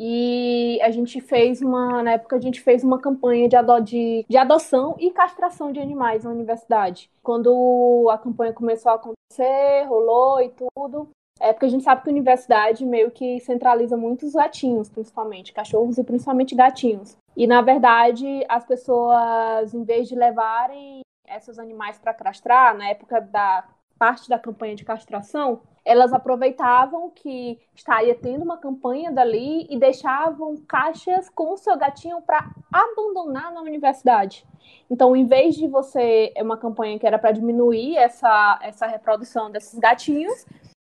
E 0.00 0.78
a 0.80 0.92
gente 0.92 1.20
fez 1.20 1.60
uma, 1.60 2.04
na 2.04 2.12
época 2.12 2.36
a 2.36 2.40
gente 2.40 2.60
fez 2.60 2.84
uma 2.84 3.00
campanha 3.00 3.48
de, 3.48 3.56
ado 3.56 3.80
de, 3.80 4.24
de 4.28 4.36
adoção 4.36 4.94
e 5.00 5.10
castração 5.10 5.72
de 5.72 5.80
animais 5.80 6.22
na 6.22 6.30
universidade. 6.30 7.10
Quando 7.20 8.08
a 8.08 8.16
campanha 8.16 8.52
começou 8.52 8.92
a 8.92 8.94
acontecer, 8.94 9.84
rolou 9.88 10.40
e 10.40 10.50
tudo, 10.50 11.08
é 11.40 11.52
porque 11.52 11.66
a 11.66 11.68
gente 11.68 11.82
sabe 11.82 12.02
que 12.02 12.08
a 12.08 12.12
universidade 12.12 12.86
meio 12.86 13.10
que 13.10 13.40
centraliza 13.40 13.96
muitos 13.96 14.34
gatinhos, 14.34 14.88
principalmente, 14.88 15.52
cachorros 15.52 15.98
e 15.98 16.04
principalmente 16.04 16.54
gatinhos. 16.54 17.16
E 17.36 17.48
na 17.48 17.60
verdade, 17.60 18.44
as 18.48 18.64
pessoas, 18.64 19.74
em 19.74 19.82
vez 19.82 20.08
de 20.08 20.14
levarem 20.14 21.00
esses 21.28 21.58
animais 21.58 21.98
para 21.98 22.14
castrar, 22.14 22.76
na 22.76 22.88
época 22.88 23.20
da 23.20 23.64
parte 23.98 24.28
da 24.28 24.38
campanha 24.38 24.76
de 24.76 24.84
castração, 24.84 25.60
elas 25.88 26.12
aproveitavam 26.12 27.10
que 27.14 27.58
estaria 27.74 28.14
tendo 28.14 28.44
uma 28.44 28.58
campanha 28.58 29.10
dali 29.10 29.66
e 29.70 29.78
deixavam 29.78 30.54
caixas 30.68 31.30
com 31.30 31.54
o 31.54 31.56
seu 31.56 31.78
gatinho 31.78 32.20
para 32.20 32.50
abandonar 32.70 33.50
na 33.50 33.62
universidade. 33.62 34.46
Então, 34.90 35.16
em 35.16 35.24
vez 35.24 35.54
de 35.54 35.66
você 35.66 36.30
é 36.36 36.42
uma 36.42 36.58
campanha 36.58 36.98
que 36.98 37.06
era 37.06 37.18
para 37.18 37.32
diminuir 37.32 37.96
essa, 37.96 38.58
essa 38.62 38.86
reprodução 38.86 39.50
desses 39.50 39.78
gatinhos, 39.78 40.44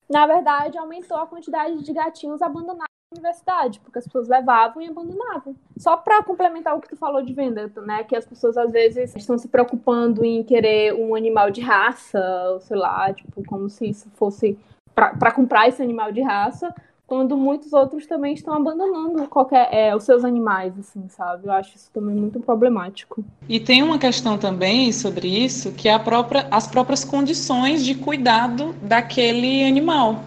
na 0.10 0.26
verdade 0.26 0.80
aumentou 0.80 1.18
a 1.18 1.28
quantidade 1.28 1.84
de 1.84 1.94
gatinhos 1.94 2.42
abandonados 2.42 2.88
na 3.12 3.20
universidade, 3.20 3.80
porque 3.82 4.00
as 4.00 4.06
pessoas 4.06 4.28
levavam 4.28 4.82
e 4.82 4.88
abandonavam. 4.88 5.56
Só 5.78 5.96
para 5.96 6.24
complementar 6.24 6.76
o 6.76 6.82
que 6.82 6.90
tu 6.90 6.98
falou 6.98 7.22
de 7.22 7.34
venda, 7.34 7.72
né, 7.86 8.04
que 8.04 8.16
as 8.16 8.26
pessoas 8.26 8.58
às 8.58 8.72
vezes 8.72 9.16
estão 9.16 9.38
se 9.38 9.48
preocupando 9.48 10.26
em 10.26 10.44
querer 10.44 10.96
um 10.96 11.14
animal 11.14 11.52
de 11.52 11.62
raça, 11.62 12.20
ou 12.52 12.60
sei 12.62 12.78
lá, 12.78 13.14
tipo, 13.14 13.46
como 13.46 13.70
se 13.70 13.90
isso 13.90 14.10
fosse 14.16 14.58
para 14.98 15.32
comprar 15.32 15.68
esse 15.68 15.82
animal 15.82 16.12
de 16.12 16.22
raça, 16.22 16.74
quando 17.06 17.38
muitos 17.38 17.72
outros 17.72 18.08
também 18.08 18.34
estão 18.34 18.54
abandonando 18.56 19.28
qualquer, 19.28 19.70
é, 19.72 19.96
os 19.96 20.04
seus 20.04 20.26
animais, 20.26 20.74
assim, 20.80 21.08
sabe? 21.08 21.46
Eu 21.46 21.52
acho 21.52 21.76
isso 21.76 21.90
também 21.94 22.16
muito 22.16 22.40
problemático. 22.40 23.24
E 23.48 23.60
tem 23.60 23.84
uma 23.84 24.00
questão 24.00 24.38
também 24.40 24.92
sobre 24.92 25.28
isso, 25.28 25.72
que 25.72 25.88
é 25.88 25.98
própria, 26.00 26.48
as 26.50 26.68
próprias 26.68 27.06
condições 27.06 27.86
de 27.86 27.94
cuidado 27.94 28.76
daquele 28.82 29.64
animal. 29.66 30.24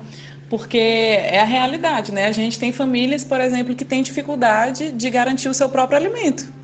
Porque 0.49 0.79
é 0.79 1.41
a 1.41 1.45
realidade, 1.45 2.13
né? 2.13 2.27
A 2.27 2.33
gente 2.33 2.59
tem 2.59 2.73
famílias, 2.73 3.25
por 3.25 3.41
exemplo, 3.41 3.75
que 3.75 3.85
têm 3.85 4.03
dificuldade 4.03 4.91
de 4.93 5.11
garantir 5.11 5.49
o 5.49 5.55
seu 5.55 5.69
próprio 5.69 5.99
alimento. 5.99 6.60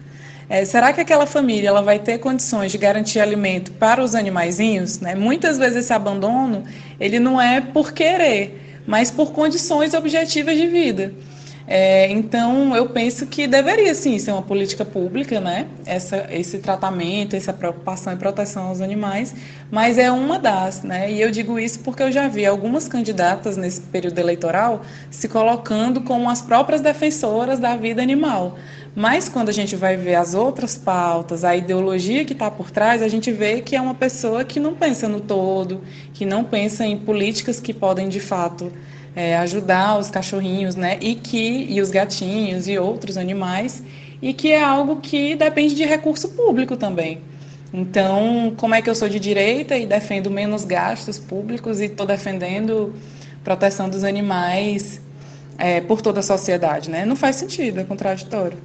É, 0.49 0.65
será 0.65 0.93
que 0.93 1.01
aquela 1.01 1.27
família 1.27 1.69
ela 1.69 1.83
vai 1.83 1.99
ter 1.99 2.19
condições 2.19 2.71
de 2.71 2.79
garantir 2.79 3.19
alimento 3.19 3.73
para 3.73 4.03
os 4.03 4.15
animaizinhos? 4.15 5.01
Né? 5.01 5.15
Muitas 5.15 5.59
vezes 5.59 5.79
esse 5.79 5.93
abandono 5.93 6.65
ele 7.01 7.19
não 7.19 7.41
é 7.41 7.61
por 7.61 7.93
querer, 7.93 8.83
mas 8.87 9.11
por 9.11 9.33
condições 9.33 9.93
objetivas 9.93 10.57
de 10.57 10.67
vida. 10.69 11.13
É, 11.69 12.09
então, 12.13 12.77
eu 12.77 12.89
penso 12.91 13.27
que 13.27 13.49
deveria 13.49 13.93
sim 13.93 14.21
ser 14.21 14.31
uma 14.31 14.43
política 14.43 14.85
pública, 14.85 15.41
né? 15.41 15.67
Essa, 15.85 16.25
esse 16.31 16.59
tratamento, 16.59 17.35
essa 17.35 17.53
preocupação 17.53 18.13
e 18.13 18.17
proteção 18.17 18.69
aos 18.69 18.81
animais, 18.81 19.35
mas 19.69 19.99
é 19.99 20.09
uma 20.13 20.39
das, 20.39 20.85
né? 20.85 21.11
E 21.11 21.21
eu 21.21 21.29
digo 21.29 21.59
isso 21.59 21.81
porque 21.81 22.05
eu 22.05 22.13
já 22.13 22.29
vi 22.29 22.47
algumas 22.47 22.87
candidatas 22.87 23.57
nesse 23.57 23.81
período 23.81 24.17
eleitoral 24.17 24.83
se 25.11 25.29
colocando 25.29 26.01
como 26.03 26.31
as 26.31 26.41
próprias 26.41 26.81
defensoras 26.81 27.59
da 27.59 27.75
vida 27.75 28.01
animal. 28.01 28.57
Mas 28.97 29.29
quando 29.29 29.51
a 29.51 29.53
gente 29.53 29.77
vai 29.77 29.95
ver 29.95 30.15
as 30.15 30.33
outras 30.33 30.75
pautas, 30.75 31.45
a 31.45 31.55
ideologia 31.55 32.25
que 32.25 32.33
está 32.33 32.51
por 32.51 32.71
trás, 32.71 33.03
a 33.03 33.09
gente 33.09 33.31
vê 33.31 33.61
que 33.61 33.77
é 33.77 33.81
uma 33.81 33.95
pessoa 33.95 34.43
que 34.43 34.59
não 34.59 34.75
pensa 34.75 35.07
no 35.07 35.21
todo, 35.21 35.83
que 36.15 36.25
não 36.25 36.43
pensa 36.43 36.87
em 36.87 36.97
políticas 36.97 37.61
que 37.61 37.75
podem 37.75 38.09
de 38.09 38.21
fato 38.21 38.73
é, 39.15 39.37
ajudar 39.37 39.99
os 39.99 40.09
cachorrinhos, 40.09 40.77
né? 40.77 40.97
E 41.03 41.15
que 41.15 41.67
e 41.69 41.79
os 41.79 41.91
gatinhos 41.91 42.67
e 42.69 42.79
outros 42.79 43.19
animais 43.19 43.83
e 44.23 44.33
que 44.33 44.51
é 44.51 44.63
algo 44.63 44.97
que 44.97 45.37
depende 45.37 45.75
de 45.75 45.85
recurso 45.85 46.31
público 46.31 46.75
também. 46.75 47.21
Então, 47.75 48.55
como 48.57 48.75
é 48.75 48.81
que 48.81 48.89
eu 48.89 48.95
sou 48.95 49.11
de 49.11 49.21
direita 49.21 49.77
e 49.77 49.85
defendo 49.85 50.31
menos 50.31 50.65
gastos 50.65 51.19
públicos 51.19 51.81
e 51.81 51.85
estou 51.85 52.07
defendendo 52.07 52.95
proteção 53.45 53.91
dos 53.91 54.05
animais 54.05 55.03
é, 55.59 55.83
por 55.83 56.01
toda 56.01 56.21
a 56.21 56.23
sociedade, 56.23 56.89
né? 56.89 57.05
Não 57.05 57.15
faz 57.15 57.37
sentido, 57.37 57.81
é 57.81 57.85
contraditório. 57.85 58.57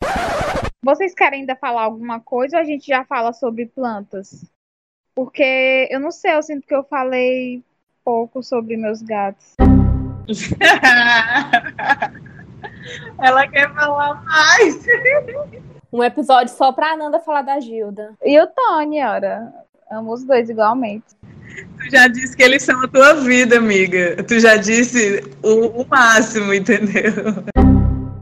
Vocês 0.83 1.14
querem 1.14 1.40
ainda 1.40 1.57
falar 1.57 1.83
alguma 1.83 2.20
coisa 2.20 2.57
ou 2.57 2.62
a 2.62 2.64
gente 2.64 2.87
já 2.87 3.04
fala 3.04 3.33
sobre 3.33 3.66
plantas? 3.66 4.46
Porque 5.14 5.87
eu 5.90 6.00
não 6.00 6.11
sei, 6.11 6.35
eu 6.35 6.42
sinto 6.42 6.66
que 6.66 6.74
eu 6.74 6.83
falei 6.85 7.62
pouco 8.04 8.42
sobre 8.42 8.76
meus 8.76 9.00
gatos. 9.02 9.54
Ela 13.18 13.48
quer 13.48 13.72
falar 13.74 14.22
mais. 14.24 14.87
Um 15.90 16.04
episódio 16.04 16.54
só 16.54 16.70
pra 16.70 16.92
Ananda 16.92 17.18
falar 17.18 17.40
da 17.40 17.59
Gilda. 17.61 18.12
E 18.22 18.38
o 18.38 18.46
Tony, 18.46 19.02
ora. 19.02 19.50
Amo 19.90 20.12
os 20.12 20.22
dois 20.22 20.50
igualmente. 20.50 21.07
Tu 21.78 21.90
já 21.90 22.08
disse 22.08 22.37
que 22.37 22.42
eles 22.42 22.62
são 22.62 22.82
a 22.82 22.88
tua 22.88 23.14
vida, 23.14 23.56
amiga. 23.56 24.22
Tu 24.24 24.40
já 24.40 24.56
disse 24.56 25.22
o, 25.42 25.82
o 25.82 25.88
máximo, 25.88 26.52
entendeu? 26.52 27.12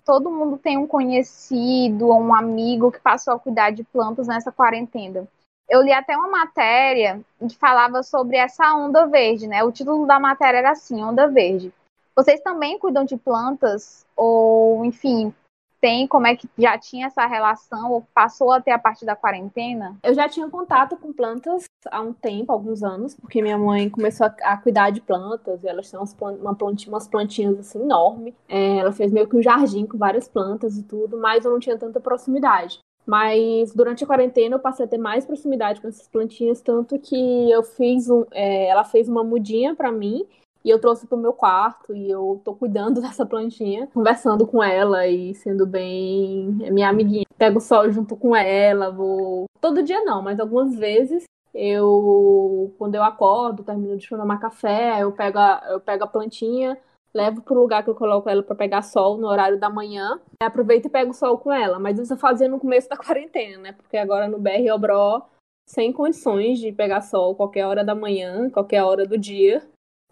Todo 0.05 0.31
mundo 0.31 0.57
tem 0.57 0.79
um 0.79 0.87
conhecido 0.87 2.09
ou 2.09 2.21
um 2.21 2.35
amigo 2.35 2.93
que 2.93 3.01
passou 3.01 3.35
a 3.35 3.39
cuidar 3.39 3.71
de 3.71 3.83
plantas 3.85 4.29
nessa 4.29 4.53
quarentena. 4.53 5.27
Eu 5.69 5.83
li 5.83 5.93
até 5.93 6.17
uma 6.17 6.29
matéria 6.29 7.21
que 7.41 7.57
falava 7.57 8.03
sobre 8.03 8.37
essa 8.37 8.73
onda 8.75 9.07
verde, 9.07 9.49
né? 9.49 9.65
O 9.65 9.73
título 9.73 10.07
da 10.07 10.21
matéria 10.21 10.59
era 10.59 10.71
assim, 10.71 11.03
onda 11.03 11.27
verde. 11.27 11.73
Vocês 12.15 12.41
também 12.41 12.79
cuidam 12.79 13.05
de 13.05 13.17
plantas? 13.17 14.07
Ou, 14.17 14.85
enfim, 14.85 15.35
tem 15.81 16.07
como 16.07 16.27
é 16.27 16.37
que 16.37 16.49
já 16.59 16.79
tinha 16.79 17.07
essa 17.07 17.27
relação 17.27 17.93
ou 17.93 18.07
passou 18.15 18.53
até 18.53 18.73
a 18.73 18.79
partir 18.79 19.05
da 19.05 19.17
quarentena? 19.17 19.97
Eu 20.03 20.15
já 20.15 20.29
tinha 20.29 20.49
contato 20.49 20.97
com 20.97 21.13
plantas 21.13 21.65
há 21.91 22.01
um 22.01 22.13
tempo, 22.13 22.53
alguns 22.53 22.83
anos, 22.83 23.15
porque 23.15 23.43
minha 23.43 23.59
mãe 23.59 23.89
começou 23.89 24.27
a, 24.27 24.35
a 24.43 24.57
cuidar 24.57 24.91
de 24.91 25.01
plantas 25.01 25.63
e 25.63 25.69
elas 25.69 25.91
têm 25.91 25.99
umas, 25.99 26.17
uma 26.41 26.55
plantinha, 26.55 26.93
umas 26.93 27.09
plantinhas 27.09 27.59
assim 27.59 27.83
enormes. 27.83 28.35
É, 28.49 28.79
ela 28.79 28.93
fez 28.93 29.13
meio 29.13 29.29
que 29.29 29.37
um 29.37 29.43
jardim 29.43 29.87
com 29.87 29.99
várias 29.99 30.29
plantas 30.29 30.77
e 30.77 30.83
tudo, 30.83 31.17
mas 31.17 31.45
eu 31.45 31.51
não 31.51 31.61
tinha 31.61 31.79
tanta 31.79 32.01
proximidade. 32.01 32.79
Mas 33.07 33.73
durante 33.73 34.03
a 34.03 34.07
quarentena 34.07 34.57
eu 34.57 34.61
passei 34.61 34.85
a 34.85 34.89
ter 34.89 34.99
mais 34.99 35.25
proximidade 35.25 35.81
com 35.81 35.87
essas 35.87 36.09
plantinhas, 36.09 36.61
tanto 36.61 36.99
que 36.99 37.51
eu 37.51 37.63
fiz 37.63 38.11
um, 38.11 38.25
é, 38.33 38.67
ela 38.67 38.83
fez 38.83 39.09
uma 39.09 39.23
mudinha 39.23 39.77
para 39.77 39.93
mim 39.93 40.27
e 40.67 40.71
eu 40.71 40.81
trouxe 40.81 41.07
pro 41.07 41.17
meu 41.17 41.33
quarto 41.33 41.95
e 41.95 42.11
eu 42.11 42.43
tô 42.45 42.53
cuidando 42.53 43.01
dessa 43.01 43.25
plantinha, 43.25 43.87
conversando 43.95 44.45
com 44.45 44.61
ela 44.61 45.07
e 45.07 45.33
sendo 45.37 45.65
bem 45.65 46.49
minha 46.73 46.89
amiguinha. 46.89 47.25
Pego 47.39 47.61
sol 47.61 47.91
junto 47.93 48.17
com 48.17 48.35
ela, 48.35 48.91
vou. 48.91 49.45
Todo 49.61 49.83
dia 49.83 50.03
não, 50.05 50.21
mas 50.21 50.41
algumas 50.41 50.75
vezes 50.75 51.23
eu, 51.55 52.75
quando 52.79 52.97
eu 52.97 53.05
acordo, 53.05 53.63
termino 53.63 53.97
de 53.97 54.09
tomar 54.09 54.41
café, 54.41 55.03
eu 55.03 55.13
pego 55.13 55.39
a, 55.39 55.63
eu 55.71 55.81
pego 55.81 56.03
a 56.03 56.09
plantinha, 56.09 56.77
levo 57.15 57.43
pro 57.43 57.61
lugar 57.61 57.85
que 57.85 57.91
eu 57.91 57.95
coloco 57.95 58.29
ela 58.29 58.43
para 58.43 58.57
pegar 58.57 58.83
sol 58.83 59.17
no 59.19 59.29
horário 59.29 59.61
da 59.61 59.71
manhã, 59.71 60.19
aproveito 60.43 60.87
e 60.87 60.91
pego 60.91 61.15
sol 61.15 61.39
com 61.39 61.53
ela. 61.53 61.79
Mas 61.79 61.99
isso 61.99 62.13
eu 62.13 62.19
fazia 62.19 62.49
no 62.49 62.59
começo 62.59 62.89
da 62.91 62.97
quarentena, 62.97 63.59
né? 63.59 63.73
Porque 63.73 63.97
agora 63.97 64.27
no 64.27 64.39
BR 64.39 64.73
Obró, 64.75 65.23
sem 65.69 65.93
condições 65.93 66.59
de 66.59 66.73
pegar 66.73 67.03
sol 67.03 67.37
qualquer 67.37 67.67
hora 67.67 67.85
da 67.85 67.95
manhã, 67.95 68.51
qualquer 68.51 68.83
hora 68.83 69.07
do 69.07 69.17
dia 69.17 69.63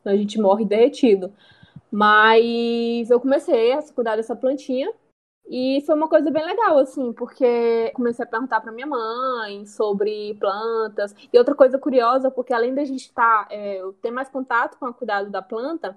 a 0.05 0.17
gente 0.17 0.41
morre 0.41 0.65
derretido. 0.65 1.33
Mas 1.91 3.11
eu 3.11 3.21
comecei 3.21 3.73
a 3.73 3.83
cuidar 3.83 4.17
dessa 4.17 4.35
plantinha 4.35 4.93
e 5.47 5.83
foi 5.87 5.95
uma 5.95 6.09
coisa 6.09 6.31
bem 6.31 6.45
legal, 6.45 6.79
assim, 6.79 7.13
porque 7.13 7.93
comecei 7.95 8.25
a 8.25 8.29
perguntar 8.29 8.61
para 8.61 8.73
minha 8.73 8.87
mãe 8.87 9.65
sobre 9.67 10.35
plantas. 10.35 11.15
E 11.33 11.39
outra 11.39 11.55
coisa 11.55 11.79
curiosa, 11.79 12.31
porque 12.31 12.53
além 12.53 12.75
da 12.75 12.85
gente 12.85 13.03
estar, 13.07 13.47
tá, 13.47 13.55
é, 13.55 13.81
ter 14.03 14.11
mais 14.11 14.29
contato 14.29 14.79
com 14.79 14.87
o 14.87 14.95
cuidado 14.95 15.31
da 15.31 15.43
planta, 15.43 15.97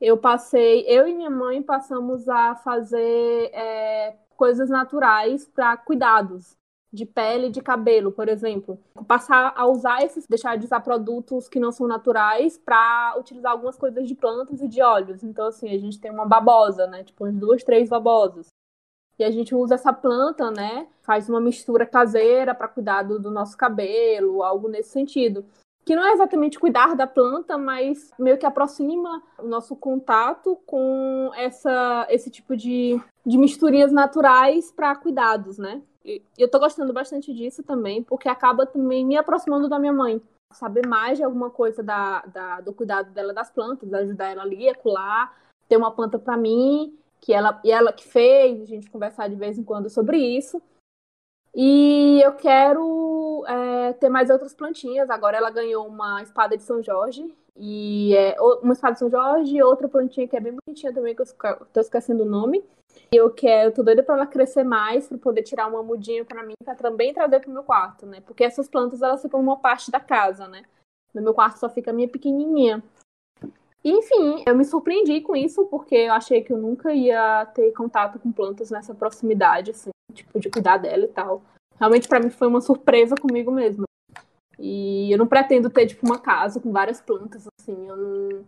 eu 0.00 0.16
passei, 0.16 0.84
eu 0.88 1.06
e 1.06 1.14
minha 1.14 1.30
mãe 1.30 1.62
passamos 1.62 2.28
a 2.28 2.54
fazer 2.56 3.50
é, 3.52 4.16
coisas 4.36 4.68
naturais 4.68 5.46
para 5.48 5.76
cuidados 5.76 6.56
de 6.92 7.04
pele 7.04 7.50
de 7.50 7.60
cabelo, 7.60 8.12
por 8.12 8.28
exemplo. 8.28 8.78
Passar 9.06 9.52
a 9.56 9.66
usar 9.66 10.02
esses, 10.02 10.26
deixar 10.26 10.56
de 10.56 10.64
usar 10.64 10.80
produtos 10.80 11.48
que 11.48 11.60
não 11.60 11.72
são 11.72 11.86
naturais 11.86 12.58
para 12.58 13.14
utilizar 13.18 13.52
algumas 13.52 13.76
coisas 13.76 14.06
de 14.06 14.14
plantas 14.14 14.62
e 14.62 14.68
de 14.68 14.82
óleos. 14.82 15.22
Então, 15.22 15.46
assim, 15.46 15.68
a 15.68 15.78
gente 15.78 16.00
tem 16.00 16.10
uma 16.10 16.26
babosa, 16.26 16.86
né? 16.86 17.04
Tipo, 17.04 17.24
umas 17.24 17.34
duas, 17.34 17.64
três 17.64 17.88
babosas. 17.88 18.46
E 19.18 19.24
a 19.24 19.30
gente 19.30 19.54
usa 19.54 19.74
essa 19.74 19.92
planta, 19.92 20.50
né? 20.50 20.86
Faz 21.02 21.28
uma 21.28 21.40
mistura 21.40 21.86
caseira 21.86 22.54
para 22.54 22.68
cuidar 22.68 23.02
do, 23.02 23.18
do 23.18 23.30
nosso 23.30 23.56
cabelo, 23.56 24.42
algo 24.42 24.68
nesse 24.68 24.90
sentido 24.90 25.44
que 25.86 25.94
não 25.94 26.04
é 26.04 26.12
exatamente 26.12 26.58
cuidar 26.58 26.96
da 26.96 27.06
planta, 27.06 27.56
mas 27.56 28.10
meio 28.18 28.36
que 28.36 28.44
aproxima 28.44 29.22
o 29.38 29.46
nosso 29.46 29.76
contato 29.76 30.58
com 30.66 31.30
essa, 31.36 32.04
esse 32.10 32.28
tipo 32.28 32.56
de, 32.56 33.00
de 33.24 33.38
misturinhas 33.38 33.92
naturais 33.92 34.72
para 34.72 34.96
cuidados, 34.96 35.58
né? 35.58 35.80
E 36.06 36.22
eu 36.38 36.48
tô 36.48 36.60
gostando 36.60 36.92
bastante 36.92 37.34
disso 37.34 37.64
também, 37.64 38.02
porque 38.02 38.28
acaba 38.28 38.64
também 38.64 39.04
me 39.04 39.16
aproximando 39.16 39.68
da 39.68 39.78
minha 39.78 39.92
mãe. 39.92 40.22
Saber 40.52 40.86
mais 40.86 41.18
de 41.18 41.24
alguma 41.24 41.50
coisa 41.50 41.82
da, 41.82 42.20
da 42.26 42.60
do 42.60 42.72
cuidado 42.72 43.10
dela 43.10 43.34
das 43.34 43.50
plantas, 43.50 43.92
ajudar 43.92 44.28
ela 44.28 44.42
ali, 44.42 44.68
acular, 44.68 45.36
ter 45.68 45.76
uma 45.76 45.90
planta 45.90 46.16
para 46.16 46.36
mim, 46.36 46.96
que 47.20 47.32
ela, 47.32 47.60
e 47.64 47.72
ela 47.72 47.92
que 47.92 48.06
fez, 48.06 48.62
a 48.62 48.64
gente 48.64 48.88
conversar 48.88 49.28
de 49.28 49.34
vez 49.34 49.58
em 49.58 49.64
quando 49.64 49.90
sobre 49.90 50.16
isso. 50.18 50.62
E 51.52 52.20
eu 52.22 52.34
quero 52.34 53.44
é, 53.48 53.92
ter 53.94 54.08
mais 54.08 54.30
outras 54.30 54.54
plantinhas. 54.54 55.10
Agora 55.10 55.36
ela 55.36 55.50
ganhou 55.50 55.86
uma 55.86 56.22
espada 56.22 56.56
de 56.56 56.62
São 56.62 56.82
Jorge. 56.82 57.34
E 57.56 58.14
é, 58.14 58.36
uma 58.62 58.74
espada 58.74 58.92
de 58.92 58.98
São 59.00 59.10
Jorge 59.10 59.56
e 59.56 59.62
outra 59.62 59.88
plantinha 59.88 60.28
que 60.28 60.36
é 60.36 60.40
bem 60.40 60.54
bonitinha 60.54 60.92
também, 60.92 61.14
que 61.14 61.22
eu 61.22 61.24
estou 61.24 61.80
esquecendo 61.80 62.22
o 62.22 62.28
nome. 62.28 62.62
Eu 63.10 63.30
quero, 63.30 63.72
tô 63.72 63.82
doida 63.82 64.02
para 64.02 64.16
ela 64.16 64.26
crescer 64.26 64.64
mais, 64.64 65.08
para 65.08 65.18
poder 65.18 65.42
tirar 65.42 65.68
uma 65.68 65.82
mudinha 65.82 66.24
para 66.24 66.42
mim, 66.42 66.54
para 66.64 66.74
também 66.74 67.14
trazer 67.14 67.40
pro 67.40 67.50
meu 67.50 67.62
quarto, 67.62 68.06
né? 68.06 68.20
Porque 68.20 68.44
essas 68.44 68.68
plantas 68.68 69.02
elas 69.02 69.22
ficam 69.22 69.40
uma 69.40 69.58
parte 69.58 69.90
da 69.90 70.00
casa, 70.00 70.48
né? 70.48 70.62
No 71.14 71.22
meu 71.22 71.34
quarto 71.34 71.58
só 71.58 71.68
fica 71.68 71.90
a 71.90 71.94
minha 71.94 72.08
pequenininha. 72.08 72.82
Enfim, 73.84 74.42
eu 74.46 74.56
me 74.56 74.64
surpreendi 74.64 75.20
com 75.20 75.36
isso 75.36 75.64
porque 75.66 75.94
eu 75.94 76.12
achei 76.12 76.42
que 76.42 76.52
eu 76.52 76.58
nunca 76.58 76.92
ia 76.92 77.46
ter 77.46 77.72
contato 77.72 78.18
com 78.18 78.32
plantas 78.32 78.70
nessa 78.70 78.94
proximidade, 78.94 79.70
assim, 79.70 79.90
tipo 80.12 80.40
de 80.40 80.50
cuidar 80.50 80.78
dela 80.78 81.04
e 81.04 81.08
tal. 81.08 81.42
Realmente 81.78 82.08
para 82.08 82.20
mim 82.20 82.30
foi 82.30 82.48
uma 82.48 82.60
surpresa 82.60 83.14
comigo 83.14 83.52
mesma. 83.52 83.84
E 84.58 85.12
eu 85.12 85.18
não 85.18 85.26
pretendo 85.26 85.70
ter 85.70 85.86
tipo 85.86 86.04
uma 86.04 86.18
casa 86.18 86.60
com 86.60 86.72
várias 86.72 87.00
plantas 87.00 87.46
assim, 87.60 87.88
eu 87.88 87.96
não 87.96 88.44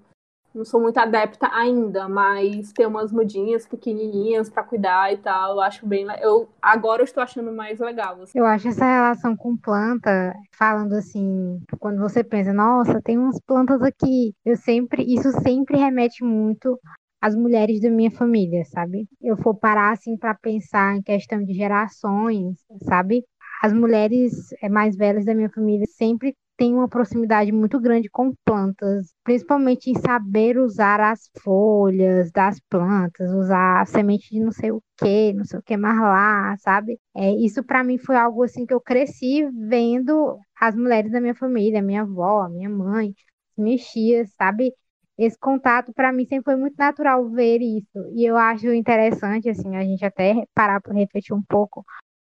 não 0.58 0.64
sou 0.64 0.80
muito 0.80 0.98
adepta 0.98 1.48
ainda, 1.52 2.08
mas 2.08 2.72
tem 2.72 2.84
umas 2.84 3.12
mudinhas 3.12 3.64
pequenininhas 3.64 4.50
para 4.50 4.64
cuidar 4.64 5.12
e 5.12 5.16
tal. 5.16 5.52
Eu 5.52 5.60
acho 5.60 5.86
bem. 5.86 6.04
Eu 6.20 6.48
agora 6.60 7.00
eu 7.00 7.04
estou 7.04 7.22
achando 7.22 7.52
mais 7.52 7.78
legal. 7.78 8.20
Assim. 8.20 8.36
Eu 8.36 8.44
acho 8.44 8.66
essa 8.66 8.84
relação 8.84 9.36
com 9.36 9.56
planta, 9.56 10.34
falando 10.58 10.94
assim, 10.94 11.60
quando 11.78 12.00
você 12.00 12.24
pensa, 12.24 12.52
nossa, 12.52 13.00
tem 13.00 13.16
umas 13.16 13.40
plantas 13.40 13.80
aqui. 13.82 14.34
Eu 14.44 14.56
sempre, 14.56 15.04
isso 15.04 15.30
sempre 15.40 15.78
remete 15.78 16.24
muito 16.24 16.76
às 17.20 17.36
mulheres 17.36 17.80
da 17.80 17.88
minha 17.88 18.10
família, 18.10 18.64
sabe? 18.64 19.06
Eu 19.22 19.36
for 19.36 19.54
parar 19.54 19.92
assim 19.92 20.16
para 20.16 20.34
pensar 20.34 20.96
em 20.96 21.02
questão 21.02 21.42
de 21.42 21.52
gerações, 21.52 22.56
sabe? 22.82 23.24
As 23.62 23.72
mulheres 23.72 24.32
eh, 24.60 24.68
mais 24.68 24.96
velhas 24.96 25.24
da 25.24 25.34
minha 25.34 25.50
família 25.50 25.86
sempre 25.96 26.34
tem 26.58 26.74
uma 26.74 26.88
proximidade 26.88 27.52
muito 27.52 27.80
grande 27.80 28.10
com 28.10 28.34
plantas, 28.44 29.14
principalmente 29.22 29.90
em 29.90 29.94
saber 29.94 30.58
usar 30.58 31.00
as 31.00 31.30
folhas 31.40 32.32
das 32.32 32.58
plantas, 32.68 33.32
usar 33.32 33.80
a 33.80 33.86
semente 33.86 34.28
de 34.30 34.40
não 34.40 34.50
sei 34.50 34.72
o 34.72 34.82
que, 34.96 35.32
não 35.34 35.44
sei 35.44 35.60
o 35.60 35.62
que 35.62 35.76
mais 35.76 35.96
lá, 36.00 36.56
sabe? 36.58 36.98
É, 37.16 37.30
isso 37.30 37.62
para 37.62 37.84
mim 37.84 37.96
foi 37.96 38.16
algo 38.16 38.42
assim 38.42 38.66
que 38.66 38.74
eu 38.74 38.80
cresci 38.80 39.48
vendo 39.68 40.36
as 40.60 40.74
mulheres 40.74 41.12
da 41.12 41.20
minha 41.20 41.34
família, 41.34 41.80
minha 41.80 42.02
avó, 42.02 42.48
minha 42.48 42.68
mãe, 42.68 43.14
minhas 43.56 43.82
tias, 43.82 44.28
sabe? 44.36 44.72
Esse 45.16 45.38
contato 45.38 45.92
para 45.92 46.12
mim 46.12 46.26
sempre 46.26 46.44
foi 46.44 46.56
muito 46.56 46.74
natural 46.76 47.28
ver 47.30 47.60
isso. 47.60 48.04
E 48.16 48.24
eu 48.28 48.36
acho 48.36 48.72
interessante 48.72 49.48
assim 49.48 49.76
a 49.76 49.82
gente 49.84 50.04
até 50.04 50.44
parar 50.54 50.80
para 50.80 50.94
refletir 50.94 51.32
um 51.34 51.42
pouco 51.42 51.84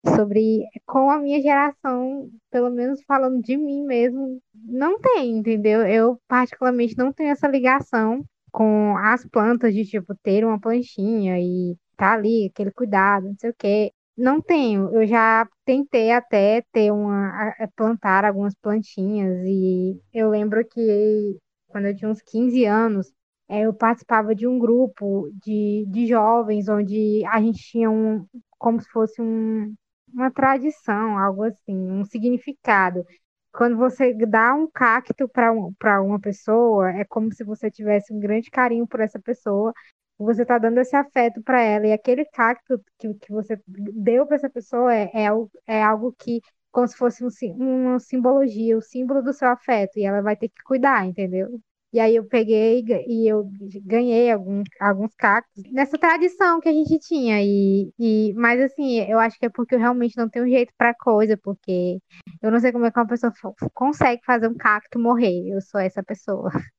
sobre 0.04 0.64
com 0.86 1.10
a 1.10 1.18
minha 1.18 1.40
geração, 1.40 2.30
pelo 2.50 2.70
menos 2.70 3.02
falando 3.06 3.40
de 3.42 3.56
mim 3.56 3.84
mesmo, 3.84 4.40
não 4.54 5.00
tem, 5.00 5.38
entendeu? 5.38 5.82
Eu 5.86 6.20
particularmente 6.28 6.96
não 6.96 7.12
tenho 7.12 7.30
essa 7.30 7.48
ligação 7.48 8.24
com 8.52 8.96
as 8.98 9.26
plantas 9.26 9.74
de 9.74 9.84
tipo 9.84 10.14
ter 10.22 10.44
uma 10.44 10.60
planchinha 10.60 11.38
e 11.40 11.76
tá 11.96 12.12
ali 12.14 12.46
aquele 12.46 12.70
cuidado, 12.70 13.26
não 13.26 13.36
sei 13.38 13.50
o 13.50 13.54
quê. 13.58 13.92
Não 14.16 14.40
tenho. 14.40 14.90
Eu 14.94 15.06
já 15.06 15.48
tentei 15.64 16.12
até 16.12 16.62
ter 16.72 16.92
uma 16.92 17.52
plantar 17.76 18.24
algumas 18.24 18.54
plantinhas 18.54 19.44
e 19.44 20.00
eu 20.12 20.30
lembro 20.30 20.64
que 20.66 21.36
quando 21.68 21.86
eu 21.86 21.96
tinha 21.96 22.10
uns 22.10 22.22
15 22.22 22.64
anos, 22.64 23.12
eh, 23.48 23.62
eu 23.62 23.74
participava 23.74 24.34
de 24.34 24.46
um 24.46 24.58
grupo 24.58 25.28
de, 25.44 25.84
de 25.88 26.06
jovens 26.06 26.68
onde 26.68 27.24
a 27.26 27.40
gente 27.40 27.58
tinha 27.58 27.90
um 27.90 28.24
como 28.58 28.80
se 28.80 28.88
fosse 28.90 29.20
um, 29.20 29.74
uma 30.14 30.30
tradição, 30.30 31.18
algo 31.18 31.44
assim, 31.44 31.76
um 31.90 32.04
significado. 32.04 33.04
Quando 33.52 33.76
você 33.76 34.14
dá 34.14 34.54
um 34.54 34.68
cacto 34.70 35.28
para 35.28 35.52
um, 35.52 35.72
uma 36.06 36.20
pessoa, 36.20 36.90
é 36.90 37.04
como 37.04 37.32
se 37.32 37.44
você 37.44 37.70
tivesse 37.70 38.12
um 38.12 38.20
grande 38.20 38.50
carinho 38.50 38.86
por 38.86 39.00
essa 39.00 39.18
pessoa, 39.20 39.72
você 40.18 40.42
está 40.42 40.58
dando 40.58 40.78
esse 40.78 40.94
afeto 40.96 41.42
para 41.42 41.60
ela, 41.62 41.86
e 41.86 41.92
aquele 41.92 42.24
cacto 42.26 42.80
que, 42.98 43.14
que 43.14 43.32
você 43.32 43.60
deu 43.66 44.26
para 44.26 44.36
essa 44.36 44.50
pessoa 44.50 44.94
é, 44.94 45.10
é, 45.14 45.28
é 45.66 45.82
algo 45.82 46.14
que, 46.18 46.40
como 46.70 46.86
se 46.88 46.96
fosse 46.96 47.24
um, 47.24 47.88
uma 47.90 47.98
simbologia, 48.00 48.76
o 48.78 48.82
símbolo 48.82 49.22
do 49.22 49.32
seu 49.32 49.48
afeto, 49.48 49.98
e 49.98 50.04
ela 50.04 50.22
vai 50.22 50.36
ter 50.36 50.48
que 50.48 50.62
cuidar, 50.64 51.04
entendeu? 51.06 51.60
E 51.94 52.00
aí 52.00 52.16
eu 52.16 52.24
peguei 52.26 52.82
e 53.06 53.28
eu 53.28 53.48
ganhei 53.84 54.28
alguns, 54.32 54.64
alguns 54.80 55.14
cactos 55.14 55.62
nessa 55.70 55.96
tradição 55.96 56.60
que 56.60 56.68
a 56.68 56.72
gente 56.72 56.98
tinha. 56.98 57.40
E, 57.40 57.92
e, 57.96 58.34
mas 58.34 58.60
assim, 58.60 58.98
eu 59.08 59.20
acho 59.20 59.38
que 59.38 59.46
é 59.46 59.48
porque 59.48 59.76
eu 59.76 59.78
realmente 59.78 60.16
não 60.16 60.28
tenho 60.28 60.48
jeito 60.48 60.72
para 60.76 60.92
coisa, 60.92 61.36
porque 61.40 62.00
eu 62.42 62.50
não 62.50 62.58
sei 62.58 62.72
como 62.72 62.84
é 62.86 62.90
que 62.90 62.98
uma 62.98 63.06
pessoa 63.06 63.32
consegue 63.72 64.20
fazer 64.26 64.48
um 64.48 64.56
cacto 64.56 64.98
morrer. 64.98 65.48
Eu 65.48 65.60
sou 65.60 65.80
essa 65.80 66.02
pessoa. 66.02 66.50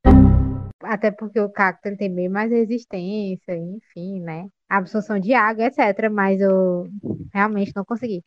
Até 0.84 1.12
porque 1.12 1.40
o 1.40 1.50
cacto 1.50 1.88
ele 1.88 1.96
tem 1.98 2.14
bem 2.14 2.28
mais 2.30 2.52
resistência, 2.52 3.56
enfim, 3.56 4.20
né? 4.22 4.48
absorção 4.70 5.20
de 5.20 5.34
água, 5.34 5.66
etc. 5.66 6.10
Mas 6.12 6.42
eu 6.42 6.88
realmente 7.34 7.72
não 7.76 7.86
consegui. 7.86 8.24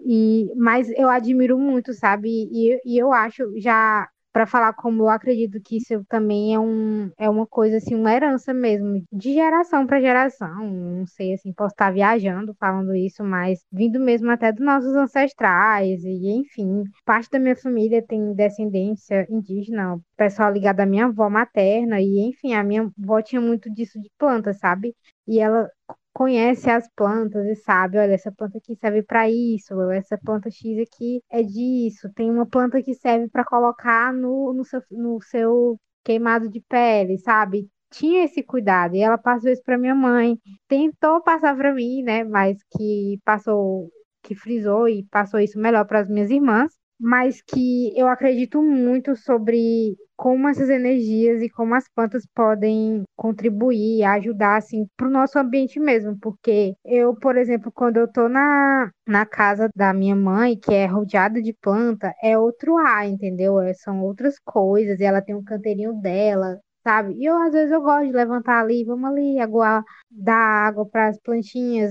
E, 0.00 0.52
mas 0.56 0.88
eu 0.90 1.08
admiro 1.08 1.58
muito, 1.58 1.92
sabe? 1.92 2.28
E, 2.28 2.80
e 2.84 2.98
eu 2.98 3.12
acho 3.12 3.44
já 3.60 4.08
para 4.34 4.46
falar 4.48 4.72
como 4.74 5.04
eu 5.04 5.08
acredito 5.08 5.60
que 5.64 5.76
isso 5.76 6.04
também 6.08 6.56
é, 6.56 6.58
um, 6.58 7.08
é 7.16 7.30
uma 7.30 7.46
coisa 7.46 7.76
assim, 7.76 7.94
uma 7.94 8.12
herança 8.12 8.52
mesmo, 8.52 9.00
de 9.12 9.32
geração 9.32 9.86
para 9.86 10.00
geração. 10.00 10.66
Não 10.66 11.06
sei 11.06 11.34
assim, 11.34 11.52
posso 11.52 11.72
estar 11.72 11.92
viajando 11.92 12.52
falando 12.58 12.96
isso, 12.96 13.22
mas 13.22 13.60
vindo 13.70 14.00
mesmo 14.00 14.28
até 14.32 14.50
dos 14.50 14.64
nossos 14.64 14.92
ancestrais 14.96 16.02
e 16.02 16.32
enfim, 16.36 16.82
parte 17.04 17.30
da 17.30 17.38
minha 17.38 17.54
família 17.54 18.04
tem 18.04 18.34
descendência 18.34 19.24
indígena, 19.30 20.00
pessoal 20.16 20.52
ligado 20.52 20.80
à 20.80 20.86
minha 20.86 21.06
avó 21.06 21.30
materna 21.30 22.00
e 22.00 22.18
enfim, 22.28 22.54
a 22.54 22.64
minha 22.64 22.90
avó 22.98 23.22
tinha 23.22 23.40
muito 23.40 23.72
disso 23.72 24.00
de 24.00 24.10
planta, 24.18 24.52
sabe? 24.52 24.96
E 25.28 25.38
ela 25.38 25.70
conhece 26.14 26.70
as 26.70 26.88
plantas 26.94 27.44
e 27.46 27.56
sabe, 27.56 27.98
olha, 27.98 28.14
essa 28.14 28.32
planta 28.32 28.58
aqui 28.58 28.76
serve 28.76 29.02
para 29.02 29.28
isso, 29.28 29.78
essa 29.90 30.16
planta 30.16 30.48
X 30.50 30.78
aqui 30.78 31.20
é 31.30 31.42
disso. 31.42 32.08
Tem 32.14 32.30
uma 32.30 32.46
planta 32.46 32.82
que 32.82 32.94
serve 32.94 33.28
para 33.28 33.44
colocar 33.44 34.12
no, 34.14 34.54
no, 34.54 34.64
seu, 34.64 34.80
no 34.90 35.20
seu 35.22 35.78
queimado 36.04 36.48
de 36.48 36.60
pele, 36.60 37.18
sabe? 37.18 37.68
Tinha 37.90 38.24
esse 38.24 38.42
cuidado 38.42 38.94
e 38.96 39.00
ela 39.00 39.18
passou 39.18 39.50
isso 39.50 39.62
para 39.64 39.78
minha 39.78 39.94
mãe. 39.94 40.38
Tentou 40.68 41.22
passar 41.22 41.56
para 41.56 41.74
mim, 41.74 42.02
né? 42.02 42.24
Mas 42.24 42.58
que 42.76 43.18
passou, 43.24 43.90
que 44.22 44.34
frisou 44.34 44.88
e 44.88 45.04
passou 45.10 45.40
isso 45.40 45.58
melhor 45.58 45.86
para 45.86 46.00
as 46.00 46.08
minhas 46.08 46.30
irmãs 46.30 46.72
mas 47.04 47.42
que 47.42 47.92
eu 48.00 48.08
acredito 48.08 48.62
muito 48.62 49.14
sobre 49.14 49.94
como 50.16 50.48
essas 50.48 50.70
energias 50.70 51.42
e 51.42 51.50
como 51.50 51.74
as 51.74 51.86
plantas 51.86 52.26
podem 52.34 53.02
contribuir, 53.14 54.02
ajudar 54.04 54.56
assim 54.56 54.86
para 54.96 55.06
o 55.06 55.10
nosso 55.10 55.38
ambiente 55.38 55.78
mesmo, 55.78 56.18
porque 56.18 56.74
eu, 56.82 57.14
por 57.14 57.36
exemplo, 57.36 57.70
quando 57.70 57.98
eu 57.98 58.10
tô 58.10 58.26
na, 58.26 58.90
na 59.06 59.26
casa 59.26 59.68
da 59.76 59.92
minha 59.92 60.16
mãe, 60.16 60.56
que 60.58 60.72
é 60.72 60.86
rodeada 60.86 61.42
de 61.42 61.52
planta, 61.52 62.14
é 62.22 62.38
outro 62.38 62.78
ar, 62.78 63.06
entendeu? 63.06 63.60
É, 63.60 63.74
são 63.74 64.02
outras 64.02 64.38
coisas, 64.38 64.98
e 64.98 65.04
ela 65.04 65.20
tem 65.20 65.34
um 65.34 65.44
canteirinho 65.44 65.92
dela, 66.00 66.58
sabe? 66.82 67.14
E 67.18 67.26
eu 67.26 67.36
às 67.36 67.52
vezes 67.52 67.70
eu 67.70 67.82
gosto 67.82 68.06
de 68.06 68.12
levantar 68.12 68.62
ali, 68.62 68.82
vamos 68.82 69.10
ali, 69.10 69.38
aguar, 69.40 69.84
dar 70.10 70.36
água 70.68 70.86
para 70.88 71.08
as 71.08 71.18
plantinhas. 71.20 71.90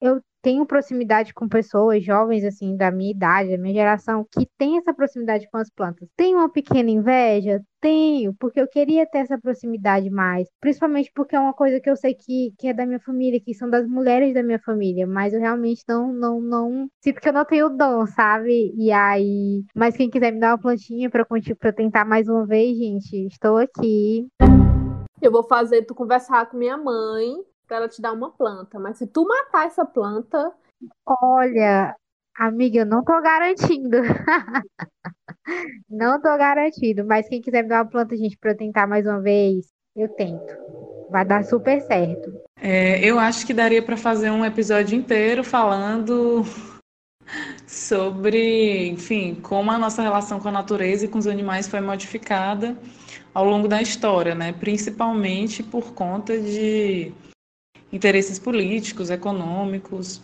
Eu 0.00 0.20
tenho 0.42 0.66
proximidade 0.66 1.32
com 1.32 1.48
pessoas 1.48 2.04
jovens, 2.04 2.44
assim, 2.44 2.76
da 2.76 2.90
minha 2.90 3.12
idade, 3.12 3.50
da 3.50 3.58
minha 3.58 3.72
geração, 3.74 4.26
que 4.30 4.46
tem 4.58 4.76
essa 4.76 4.92
proximidade 4.92 5.48
com 5.50 5.56
as 5.56 5.70
plantas. 5.70 6.08
Tenho 6.16 6.38
uma 6.38 6.50
pequena 6.50 6.90
inveja? 6.90 7.62
Tenho, 7.80 8.34
porque 8.38 8.60
eu 8.60 8.68
queria 8.68 9.06
ter 9.06 9.18
essa 9.18 9.38
proximidade 9.38 10.10
mais. 10.10 10.48
Principalmente 10.60 11.10
porque 11.14 11.36
é 11.36 11.40
uma 11.40 11.52
coisa 11.52 11.80
que 11.80 11.88
eu 11.88 11.96
sei 11.96 12.14
que, 12.14 12.52
que 12.58 12.68
é 12.68 12.74
da 12.74 12.84
minha 12.84 13.00
família, 13.00 13.40
que 13.40 13.54
são 13.54 13.70
das 13.70 13.86
mulheres 13.86 14.34
da 14.34 14.42
minha 14.42 14.58
família, 14.58 15.06
mas 15.06 15.32
eu 15.32 15.40
realmente 15.40 15.82
não, 15.88 16.12
não, 16.12 16.40
não. 16.40 16.88
Sinto 17.00 17.20
que 17.20 17.28
eu 17.28 17.32
não 17.32 17.44
tenho 17.44 17.68
dom, 17.70 18.06
sabe? 18.06 18.72
E 18.76 18.90
aí. 18.90 19.64
Mas 19.74 19.96
quem 19.96 20.10
quiser 20.10 20.32
me 20.32 20.40
dar 20.40 20.52
uma 20.52 20.58
plantinha 20.60 21.08
pra, 21.08 21.24
pra 21.58 21.72
tentar 21.72 22.04
mais 22.04 22.28
uma 22.28 22.44
vez, 22.44 22.76
gente, 22.76 23.26
estou 23.26 23.56
aqui. 23.56 24.26
Eu 25.20 25.30
vou 25.30 25.44
fazer 25.44 25.82
tu 25.82 25.94
conversar 25.94 26.50
com 26.50 26.56
minha 26.56 26.76
mãe 26.76 27.36
para 27.72 27.78
ela 27.78 27.88
te 27.88 28.02
dar 28.02 28.12
uma 28.12 28.30
planta. 28.30 28.78
Mas 28.78 28.98
se 28.98 29.06
tu 29.06 29.26
matar 29.26 29.66
essa 29.66 29.86
planta. 29.86 30.52
Olha, 31.06 31.96
amiga, 32.36 32.80
eu 32.80 32.86
não 32.86 33.02
tô 33.02 33.18
garantindo. 33.22 33.96
não 35.88 36.20
tô 36.20 36.36
garantindo. 36.36 37.02
Mas 37.06 37.26
quem 37.28 37.40
quiser 37.40 37.62
me 37.62 37.70
dar 37.70 37.82
uma 37.82 37.90
planta, 37.90 38.14
gente, 38.14 38.36
para 38.36 38.50
eu 38.50 38.56
tentar 38.56 38.86
mais 38.86 39.06
uma 39.06 39.22
vez, 39.22 39.68
eu 39.96 40.06
tento. 40.08 40.54
Vai 41.10 41.24
dar 41.24 41.44
super 41.44 41.80
certo. 41.80 42.42
É, 42.60 43.02
eu 43.02 43.18
acho 43.18 43.46
que 43.46 43.54
daria 43.54 43.82
para 43.82 43.96
fazer 43.96 44.30
um 44.30 44.44
episódio 44.44 44.96
inteiro 44.98 45.42
falando 45.42 46.42
sobre, 47.66 48.88
enfim, 48.88 49.34
como 49.36 49.70
a 49.70 49.78
nossa 49.78 50.02
relação 50.02 50.38
com 50.38 50.48
a 50.48 50.52
natureza 50.52 51.06
e 51.06 51.08
com 51.08 51.18
os 51.18 51.26
animais 51.26 51.68
foi 51.68 51.80
modificada 51.80 52.76
ao 53.34 53.44
longo 53.44 53.66
da 53.66 53.80
história, 53.80 54.34
né? 54.34 54.52
Principalmente 54.52 55.62
por 55.62 55.94
conta 55.94 56.38
de 56.38 57.12
interesses 57.92 58.38
políticos, 58.38 59.10
econômicos. 59.10 60.22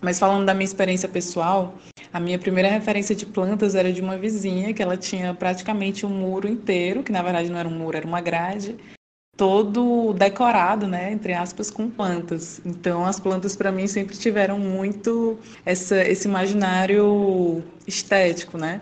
Mas 0.00 0.18
falando 0.18 0.44
da 0.44 0.54
minha 0.54 0.64
experiência 0.64 1.08
pessoal, 1.08 1.78
a 2.12 2.20
minha 2.20 2.38
primeira 2.38 2.68
referência 2.68 3.14
de 3.14 3.26
plantas 3.26 3.74
era 3.74 3.92
de 3.92 4.00
uma 4.00 4.16
vizinha 4.16 4.72
que 4.74 4.82
ela 4.82 4.96
tinha 4.96 5.34
praticamente 5.34 6.04
um 6.04 6.10
muro 6.10 6.48
inteiro, 6.48 7.02
que 7.02 7.12
na 7.12 7.22
verdade 7.22 7.50
não 7.50 7.58
era 7.58 7.68
um 7.68 7.76
muro, 7.76 7.96
era 7.96 8.06
uma 8.06 8.20
grade, 8.20 8.76
todo 9.36 10.12
decorado, 10.14 10.86
né, 10.86 11.12
entre 11.12 11.32
aspas, 11.32 11.70
com 11.70 11.88
plantas. 11.88 12.60
Então 12.66 13.06
as 13.06 13.20
plantas 13.20 13.54
para 13.54 13.70
mim 13.70 13.86
sempre 13.86 14.16
tiveram 14.16 14.58
muito 14.58 15.38
essa, 15.64 16.02
esse 16.02 16.26
imaginário 16.26 17.62
estético, 17.86 18.58
né? 18.58 18.80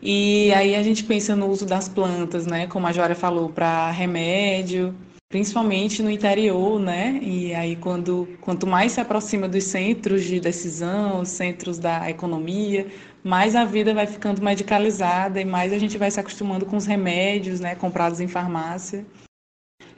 E 0.00 0.52
aí 0.54 0.76
a 0.76 0.82
gente 0.82 1.04
pensa 1.04 1.34
no 1.34 1.48
uso 1.48 1.66
das 1.66 1.88
plantas, 1.88 2.46
né, 2.46 2.66
como 2.66 2.86
a 2.86 2.92
Jória 2.92 3.16
falou, 3.16 3.50
para 3.50 3.90
remédio, 3.90 4.94
principalmente 5.28 6.02
no 6.02 6.10
interior, 6.10 6.78
né? 6.80 7.18
E 7.22 7.54
aí 7.54 7.76
quando 7.76 8.26
quanto 8.40 8.66
mais 8.66 8.92
se 8.92 9.00
aproxima 9.00 9.48
dos 9.48 9.64
centros 9.64 10.24
de 10.24 10.40
decisão, 10.40 11.24
centros 11.24 11.78
da 11.78 12.08
economia, 12.10 12.86
mais 13.22 13.54
a 13.54 13.64
vida 13.64 13.92
vai 13.94 14.06
ficando 14.06 14.42
medicalizada 14.42 15.40
e 15.40 15.44
mais 15.44 15.72
a 15.72 15.78
gente 15.78 15.98
vai 15.98 16.10
se 16.10 16.18
acostumando 16.20 16.64
com 16.66 16.76
os 16.76 16.86
remédios, 16.86 17.60
né, 17.60 17.74
comprados 17.74 18.20
em 18.20 18.28
farmácia. 18.28 19.04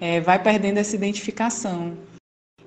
é, 0.01 0.20
vai 0.20 0.43
perdendo 0.43 0.78
essa 0.78 0.97
identificação. 0.97 1.97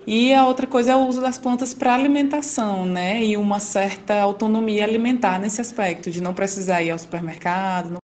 E 0.05 0.33
a 0.33 0.45
outra 0.45 0.67
coisa 0.67 0.91
é 0.91 0.95
o 0.95 1.07
uso 1.07 1.21
das 1.21 1.37
plantas 1.39 1.73
para 1.73 1.93
alimentação, 1.93 2.85
né? 2.85 3.23
E 3.23 3.37
uma 3.37 3.59
certa 3.59 4.21
autonomia 4.21 4.83
alimentar 4.83 5.39
nesse 5.39 5.61
aspecto, 5.61 6.11
de 6.11 6.21
não 6.21 6.33
precisar 6.33 6.81
ir 6.83 6.91
ao 6.91 6.99
supermercado, 6.99 7.91
não 7.91 7.99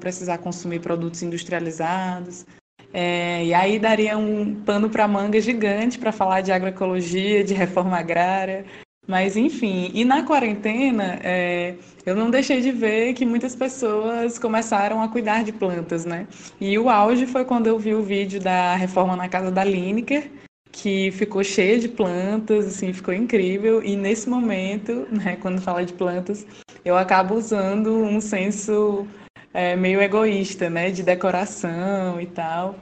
precisar 0.00 0.38
consumir 0.38 0.80
produtos 0.80 1.22
industrializados. 1.22 2.44
É, 2.92 3.44
e 3.44 3.54
aí 3.54 3.78
daria 3.78 4.18
um 4.18 4.54
pano 4.54 4.90
para 4.90 5.08
manga 5.08 5.40
gigante 5.40 5.98
para 5.98 6.12
falar 6.12 6.40
de 6.42 6.52
agroecologia, 6.52 7.42
de 7.42 7.54
reforma 7.54 7.96
agrária. 7.96 8.64
Mas, 9.06 9.36
enfim, 9.36 9.90
e 9.92 10.04
na 10.04 10.22
quarentena, 10.22 11.18
é, 11.24 11.74
eu 12.06 12.14
não 12.14 12.30
deixei 12.30 12.60
de 12.60 12.70
ver 12.70 13.14
que 13.14 13.26
muitas 13.26 13.56
pessoas 13.56 14.38
começaram 14.38 15.02
a 15.02 15.08
cuidar 15.08 15.42
de 15.42 15.52
plantas, 15.52 16.04
né? 16.04 16.28
E 16.60 16.78
o 16.78 16.88
auge 16.88 17.26
foi 17.26 17.44
quando 17.44 17.66
eu 17.66 17.78
vi 17.78 17.94
o 17.94 18.02
vídeo 18.02 18.40
da 18.40 18.76
reforma 18.76 19.16
na 19.16 19.28
casa 19.28 19.50
da 19.50 19.64
Lineker, 19.64 20.30
que 20.70 21.10
ficou 21.10 21.42
cheia 21.42 21.78
de 21.80 21.88
plantas, 21.88 22.66
assim, 22.66 22.92
ficou 22.92 23.12
incrível. 23.12 23.82
E 23.82 23.96
nesse 23.96 24.28
momento, 24.28 25.06
né, 25.10 25.36
quando 25.40 25.60
fala 25.60 25.84
de 25.84 25.92
plantas, 25.92 26.46
eu 26.84 26.96
acabo 26.96 27.34
usando 27.34 27.92
um 27.92 28.20
senso 28.20 29.06
é, 29.52 29.76
meio 29.76 30.00
egoísta, 30.00 30.70
né, 30.70 30.90
de 30.90 31.02
decoração 31.02 32.20
e 32.20 32.26
tal. 32.26 32.76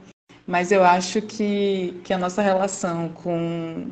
Mas 0.45 0.71
eu 0.71 0.83
acho 0.83 1.21
que, 1.21 2.01
que 2.03 2.13
a 2.13 2.17
nossa 2.17 2.41
relação 2.41 3.09
com, 3.09 3.87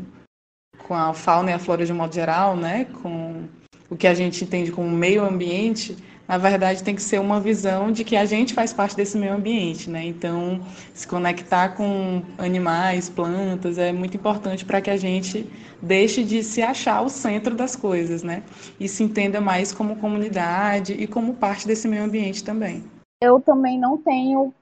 com 0.87 0.93
a 0.93 1.13
fauna 1.13 1.51
e 1.51 1.53
a 1.53 1.59
flora 1.59 1.85
de 1.85 1.93
um 1.93 1.95
modo 1.95 2.13
geral, 2.13 2.55
né, 2.55 2.85
com 3.01 3.47
o 3.89 3.95
que 3.95 4.07
a 4.07 4.13
gente 4.13 4.43
entende 4.43 4.71
como 4.71 4.89
meio 4.89 5.23
ambiente, 5.23 5.97
na 6.29 6.37
verdade 6.37 6.83
tem 6.83 6.93
que 6.93 7.01
ser 7.01 7.19
uma 7.19 7.41
visão 7.41 7.91
de 7.91 8.03
que 8.03 8.15
a 8.15 8.23
gente 8.23 8.53
faz 8.53 8.71
parte 8.71 8.95
desse 8.95 9.17
meio 9.17 9.33
ambiente, 9.33 9.89
né? 9.89 10.05
Então, 10.05 10.61
se 10.93 11.07
conectar 11.07 11.69
com 11.69 12.21
animais, 12.37 13.09
plantas 13.09 13.79
é 13.79 13.91
muito 13.91 14.15
importante 14.15 14.63
para 14.63 14.79
que 14.79 14.91
a 14.91 14.95
gente 14.95 15.51
deixe 15.81 16.23
de 16.23 16.43
se 16.43 16.61
achar 16.61 17.01
o 17.01 17.09
centro 17.09 17.55
das 17.55 17.75
coisas, 17.75 18.21
né? 18.21 18.43
E 18.79 18.87
se 18.87 19.01
entenda 19.01 19.41
mais 19.41 19.71
como 19.73 19.95
comunidade 19.95 20.93
e 20.93 21.07
como 21.07 21.33
parte 21.33 21.65
desse 21.65 21.87
meio 21.87 22.03
ambiente 22.03 22.43
também. 22.43 22.83
Eu 23.19 23.41
também 23.41 23.79
não 23.79 23.97
tenho, 23.97 24.53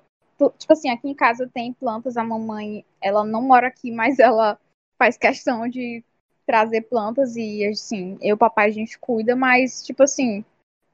tipo 0.58 0.72
assim, 0.72 0.90
aqui 0.90 1.10
em 1.10 1.14
casa 1.14 1.52
tem 1.54 1.74
plantas, 1.74 2.16
a 2.16 2.24
mamãe, 2.24 2.86
ela 3.02 3.26
não 3.26 3.42
mora 3.42 3.68
aqui, 3.68 3.92
mas 3.92 4.20
ela 4.20 4.58
faz 4.98 5.18
questão 5.18 5.68
de 5.68 6.02
trazer 6.46 6.84
plantas 6.84 7.36
e 7.36 7.66
assim, 7.66 8.18
eu 8.22 8.30
e 8.30 8.34
o 8.34 8.38
papai 8.38 8.70
a 8.70 8.72
gente 8.72 8.98
cuida, 8.98 9.36
mas 9.36 9.84
tipo 9.84 10.02
assim, 10.04 10.46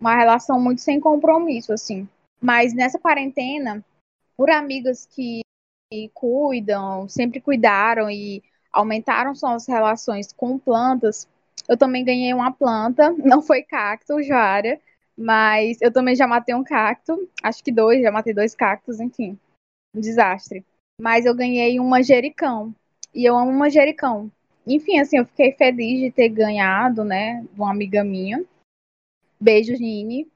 uma 0.04 0.18
relação 0.18 0.60
muito 0.60 0.82
sem 0.82 1.00
compromisso, 1.00 1.72
assim. 1.72 2.08
Mas 2.42 2.74
nessa 2.74 3.00
quarentena, 3.00 3.84
por 4.36 4.50
amigas 4.50 5.06
que, 5.06 5.42
cuidam, 6.14 7.08
sempre 7.08 7.40
cuidaram 7.40 8.10
e 8.10 8.44
aumentaram 8.72 9.34
suas 9.34 9.68
relações 9.68 10.34
com 10.34 10.58
plantas, 10.58 11.28
eu 11.70 11.78
também 11.78 12.04
ganhei 12.04 12.34
uma 12.34 12.52
planta, 12.52 13.12
não 13.24 13.42
foi 13.42 13.62
cacto, 13.62 14.22
Jara, 14.22 14.78
mas 15.18 15.78
eu 15.82 15.92
também 15.94 16.16
já 16.16 16.28
matei 16.28 16.54
um 16.54 16.64
cacto, 16.64 17.30
acho 17.42 17.64
que 17.64 17.72
dois, 17.72 18.02
já 18.02 18.12
matei 18.12 18.34
dois 18.34 18.54
cactos, 18.54 19.00
enfim, 19.00 19.40
um 19.96 20.02
desastre. 20.02 20.66
Mas 21.00 21.26
eu 21.26 21.34
ganhei 21.34 21.80
um 21.80 21.88
manjericão, 21.88 22.76
e 23.14 23.24
eu 23.24 23.38
amo 23.38 23.54
manjericão. 23.54 24.30
Enfim, 24.68 25.00
assim, 25.00 25.18
eu 25.18 25.26
fiquei 25.26 25.52
feliz 25.54 26.00
de 26.02 26.12
ter 26.12 26.30
ganhado, 26.30 27.06
né, 27.06 27.46
de 27.54 27.62
uma 27.62 27.72
amiga 27.72 28.04
minha. 28.04 28.44
Beijo, 29.44 29.74
Nini. 29.74 30.32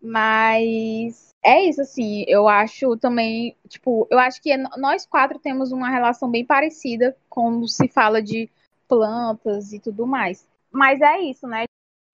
Mas 0.00 1.30
é 1.42 1.64
isso, 1.64 1.80
assim, 1.80 2.24
eu 2.28 2.46
acho 2.46 2.96
também, 2.96 3.56
tipo, 3.68 4.06
eu 4.08 4.20
acho 4.20 4.40
que 4.40 4.56
nós 4.76 5.04
quatro 5.04 5.36
temos 5.38 5.72
uma 5.72 5.90
relação 5.90 6.30
bem 6.30 6.44
parecida 6.44 7.16
quando 7.28 7.66
se 7.66 7.88
fala 7.88 8.22
de 8.22 8.48
plantas 8.86 9.72
e 9.72 9.80
tudo 9.80 10.06
mais. 10.06 10.46
Mas 10.70 11.00
é 11.00 11.18
isso, 11.22 11.48
né? 11.48 11.64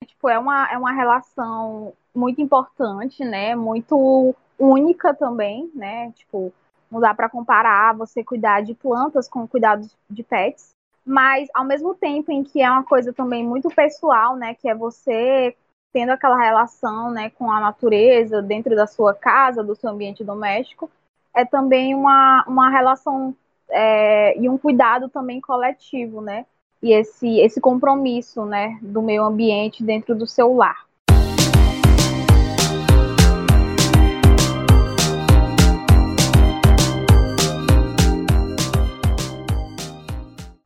Tipo, 0.07 0.29
é 0.31 0.39
uma, 0.39 0.73
é 0.73 0.79
uma 0.79 0.93
relação 0.93 1.93
muito 2.15 2.41
importante, 2.41 3.23
né? 3.25 3.55
Muito 3.55 4.35
única 4.59 5.13
também, 5.13 5.71
né? 5.75 6.13
Tipo, 6.13 6.51
não 6.91 6.99
dá 6.99 7.13
para 7.13 7.29
comparar 7.29 7.95
você 7.95 8.25
cuidar 8.25 8.63
de 8.63 8.75
plantas 8.75 9.29
com 9.29 9.47
cuidado 9.47 9.87
de 10.09 10.23
pets. 10.23 10.71
Mas, 11.05 11.49
ao 11.53 11.65
mesmo 11.65 11.95
tempo 11.95 12.33
em 12.33 12.43
que 12.43 12.63
é 12.63 12.71
uma 12.71 12.85
coisa 12.85 13.13
também 13.13 13.45
muito 13.45 13.69
pessoal, 13.69 14.35
né? 14.35 14.55
Que 14.55 14.69
é 14.69 14.75
você 14.75 15.55
tendo 15.93 16.11
aquela 16.11 16.39
relação 16.39 17.11
né, 17.11 17.31
com 17.31 17.51
a 17.51 17.61
natureza 17.61 18.41
dentro 18.41 18.75
da 18.75 18.87
sua 18.87 19.15
casa, 19.15 19.63
do 19.63 19.77
seu 19.77 19.91
ambiente 19.91 20.25
doméstico, 20.25 20.91
é 21.35 21.45
também 21.45 21.95
uma, 21.95 22.45
uma 22.47 22.71
relação 22.71 23.35
é, 23.71 24.39
e 24.39 24.49
um 24.49 24.57
cuidado 24.57 25.09
também 25.09 25.41
coletivo, 25.41 26.21
né? 26.21 26.47
E 26.83 26.93
esse, 26.93 27.39
esse 27.41 27.61
compromisso 27.61 28.45
né, 28.45 28.79
do 28.83 29.01
meio 29.01 29.23
ambiente 29.23 29.85
dentro 29.85 30.15
do 30.15 30.27
seu 30.27 30.55
lar. 30.55 30.87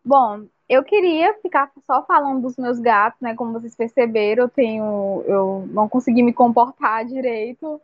Bom, 0.05 0.47
eu 0.69 0.83
queria 0.83 1.35
ficar 1.35 1.71
só 1.87 2.03
falando 2.05 2.43
dos 2.43 2.57
meus 2.57 2.79
gatos, 2.79 3.21
né? 3.21 3.35
Como 3.35 3.53
vocês 3.53 3.75
perceberam, 3.75 4.45
eu 4.45 4.49
tenho, 4.49 5.23
eu 5.27 5.67
não 5.71 5.89
consegui 5.89 6.23
me 6.23 6.33
comportar 6.33 7.05
direito 7.07 7.81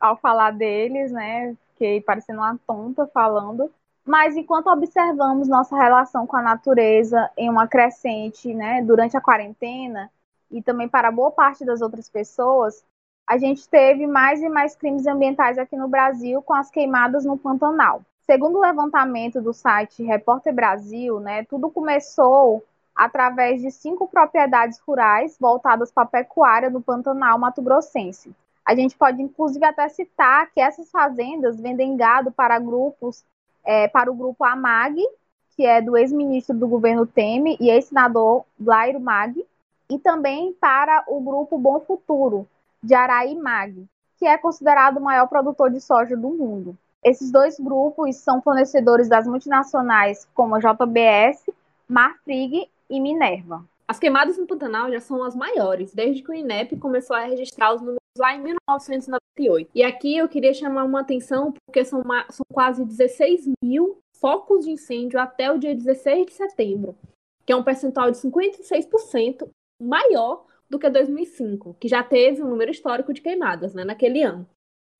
ao 0.00 0.16
falar 0.16 0.52
deles, 0.52 1.12
né? 1.12 1.56
Fiquei 1.72 2.00
parecendo 2.00 2.40
uma 2.40 2.58
tonta 2.66 3.06
falando. 3.06 3.70
Mas 4.04 4.36
enquanto 4.36 4.68
observamos 4.68 5.48
nossa 5.48 5.76
relação 5.76 6.26
com 6.26 6.36
a 6.36 6.42
natureza 6.42 7.28
em 7.36 7.50
uma 7.50 7.66
crescente, 7.66 8.54
né, 8.54 8.80
durante 8.82 9.16
a 9.16 9.20
quarentena 9.20 10.10
e 10.48 10.62
também 10.62 10.88
para 10.88 11.10
boa 11.10 11.32
parte 11.32 11.64
das 11.64 11.80
outras 11.80 12.08
pessoas, 12.08 12.84
a 13.26 13.36
gente 13.36 13.68
teve 13.68 14.06
mais 14.06 14.40
e 14.40 14.48
mais 14.48 14.76
crimes 14.76 15.08
ambientais 15.08 15.58
aqui 15.58 15.76
no 15.76 15.88
Brasil 15.88 16.40
com 16.40 16.54
as 16.54 16.70
queimadas 16.70 17.24
no 17.24 17.36
Pantanal. 17.36 18.02
Segundo 18.26 18.58
o 18.58 18.60
levantamento 18.60 19.40
do 19.40 19.52
site 19.52 20.02
Repórter 20.02 20.52
Brasil, 20.52 21.20
né, 21.20 21.44
tudo 21.44 21.70
começou 21.70 22.64
através 22.92 23.62
de 23.62 23.70
cinco 23.70 24.08
propriedades 24.08 24.80
rurais 24.80 25.36
voltadas 25.38 25.92
para 25.92 26.02
a 26.02 26.08
pecuária 26.08 26.68
do 26.68 26.80
Pantanal 26.80 27.38
Mato 27.38 27.62
Grossense. 27.62 28.34
A 28.64 28.74
gente 28.74 28.96
pode, 28.96 29.22
inclusive, 29.22 29.64
até 29.64 29.88
citar 29.88 30.50
que 30.50 30.60
essas 30.60 30.90
fazendas 30.90 31.60
vendem 31.60 31.96
gado 31.96 32.32
para 32.32 32.58
grupos, 32.58 33.22
é, 33.64 33.86
para 33.86 34.10
o 34.10 34.14
grupo 34.14 34.44
AMAG, 34.44 35.06
que 35.54 35.64
é 35.64 35.80
do 35.80 35.96
ex-ministro 35.96 36.56
do 36.56 36.66
governo 36.66 37.06
Temer 37.06 37.56
e 37.60 37.70
ex-senador 37.70 38.44
Blairo 38.58 38.98
Mag, 38.98 39.40
e 39.88 39.98
também 40.00 40.52
para 40.54 41.04
o 41.06 41.20
grupo 41.20 41.56
Bom 41.58 41.78
Futuro, 41.78 42.44
de 42.82 42.92
Araí 42.92 43.36
Mag, 43.36 43.86
que 44.18 44.26
é 44.26 44.36
considerado 44.36 44.96
o 44.96 45.02
maior 45.02 45.28
produtor 45.28 45.70
de 45.70 45.80
soja 45.80 46.16
do 46.16 46.30
mundo. 46.30 46.76
Esses 47.06 47.30
dois 47.30 47.56
grupos 47.60 48.16
são 48.16 48.42
fornecedores 48.42 49.08
das 49.08 49.28
multinacionais 49.28 50.28
como 50.34 50.56
a 50.56 50.58
JBS, 50.58 51.48
Marfrig 51.88 52.68
e 52.90 52.98
Minerva. 52.98 53.64
As 53.86 54.00
queimadas 54.00 54.36
no 54.36 54.44
Pantanal 54.44 54.90
já 54.90 54.98
são 54.98 55.22
as 55.22 55.36
maiores, 55.36 55.94
desde 55.94 56.20
que 56.20 56.32
o 56.32 56.34
INEP 56.34 56.76
começou 56.78 57.14
a 57.14 57.20
registrar 57.20 57.72
os 57.72 57.80
números 57.80 58.00
lá 58.18 58.34
em 58.34 58.42
1998. 58.42 59.70
E 59.72 59.84
aqui 59.84 60.16
eu 60.16 60.28
queria 60.28 60.52
chamar 60.52 60.82
uma 60.82 61.02
atenção, 61.02 61.54
porque 61.64 61.84
são, 61.84 62.00
uma, 62.00 62.26
são 62.28 62.44
quase 62.52 62.84
16 62.84 63.50
mil 63.62 63.98
focos 64.20 64.64
de 64.64 64.72
incêndio 64.72 65.20
até 65.20 65.48
o 65.52 65.58
dia 65.58 65.76
16 65.76 66.26
de 66.26 66.32
setembro, 66.32 66.96
que 67.44 67.52
é 67.52 67.56
um 67.56 67.62
percentual 67.62 68.10
de 68.10 68.16
56% 68.16 69.48
maior 69.80 70.44
do 70.68 70.76
que 70.76 70.90
2005, 70.90 71.76
que 71.78 71.86
já 71.86 72.02
teve 72.02 72.42
um 72.42 72.48
número 72.48 72.72
histórico 72.72 73.12
de 73.12 73.20
queimadas 73.20 73.74
né, 73.74 73.84
naquele 73.84 74.24
ano. 74.24 74.44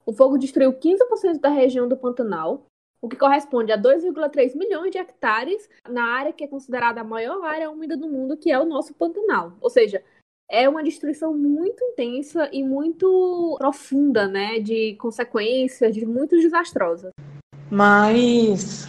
O 0.06 0.12
fogo 0.12 0.38
destruiu 0.38 0.72
15% 0.72 1.40
da 1.40 1.48
região 1.48 1.88
do 1.88 1.96
Pantanal, 1.96 2.66
o 3.02 3.08
que 3.08 3.16
corresponde 3.16 3.72
a 3.72 3.78
2,3 3.78 4.56
milhões 4.56 4.92
de 4.92 4.98
hectares 4.98 5.68
na 5.88 6.04
área 6.04 6.32
que 6.32 6.44
é 6.44 6.46
considerada 6.46 7.00
a 7.00 7.04
maior 7.04 7.44
área 7.44 7.68
úmida 7.68 7.96
do 7.96 8.08
mundo, 8.08 8.36
que 8.36 8.50
é 8.50 8.58
o 8.58 8.64
nosso 8.64 8.94
Pantanal. 8.94 9.54
Ou 9.60 9.68
seja, 9.68 10.00
é 10.48 10.68
uma 10.68 10.84
destruição 10.84 11.34
muito 11.34 11.82
intensa 11.82 12.48
e 12.52 12.62
muito 12.62 13.56
profunda, 13.58 14.28
né, 14.28 14.60
de 14.60 14.94
consequências, 14.94 15.92
de 15.92 16.06
muito 16.06 16.36
desastrosas. 16.36 17.10
Mas 17.68 18.86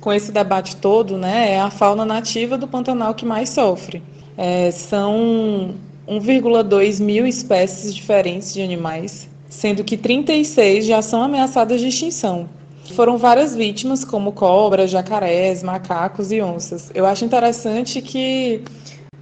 com 0.00 0.12
esse 0.12 0.32
debate 0.32 0.76
todo, 0.76 1.16
né, 1.16 1.52
é 1.52 1.60
a 1.60 1.70
fauna 1.70 2.04
nativa 2.04 2.58
do 2.58 2.66
Pantanal 2.66 3.14
que 3.14 3.24
mais 3.24 3.50
sofre. 3.50 4.02
É, 4.36 4.72
são 4.72 5.76
1,2 6.06 7.00
mil 7.00 7.26
espécies 7.26 7.94
diferentes 7.94 8.52
de 8.52 8.60
animais 8.60 9.28
sendo 9.48 9.84
que 9.84 9.96
36 9.96 10.86
já 10.86 11.02
são 11.02 11.22
ameaçadas 11.22 11.80
de 11.80 11.88
extinção. 11.88 12.48
Foram 12.94 13.18
várias 13.18 13.54
vítimas, 13.54 14.04
como 14.04 14.32
cobras, 14.32 14.90
jacarés, 14.90 15.62
macacos 15.62 16.32
e 16.32 16.40
onças. 16.40 16.90
Eu 16.94 17.06
acho 17.06 17.24
interessante 17.24 18.00
que 18.00 18.64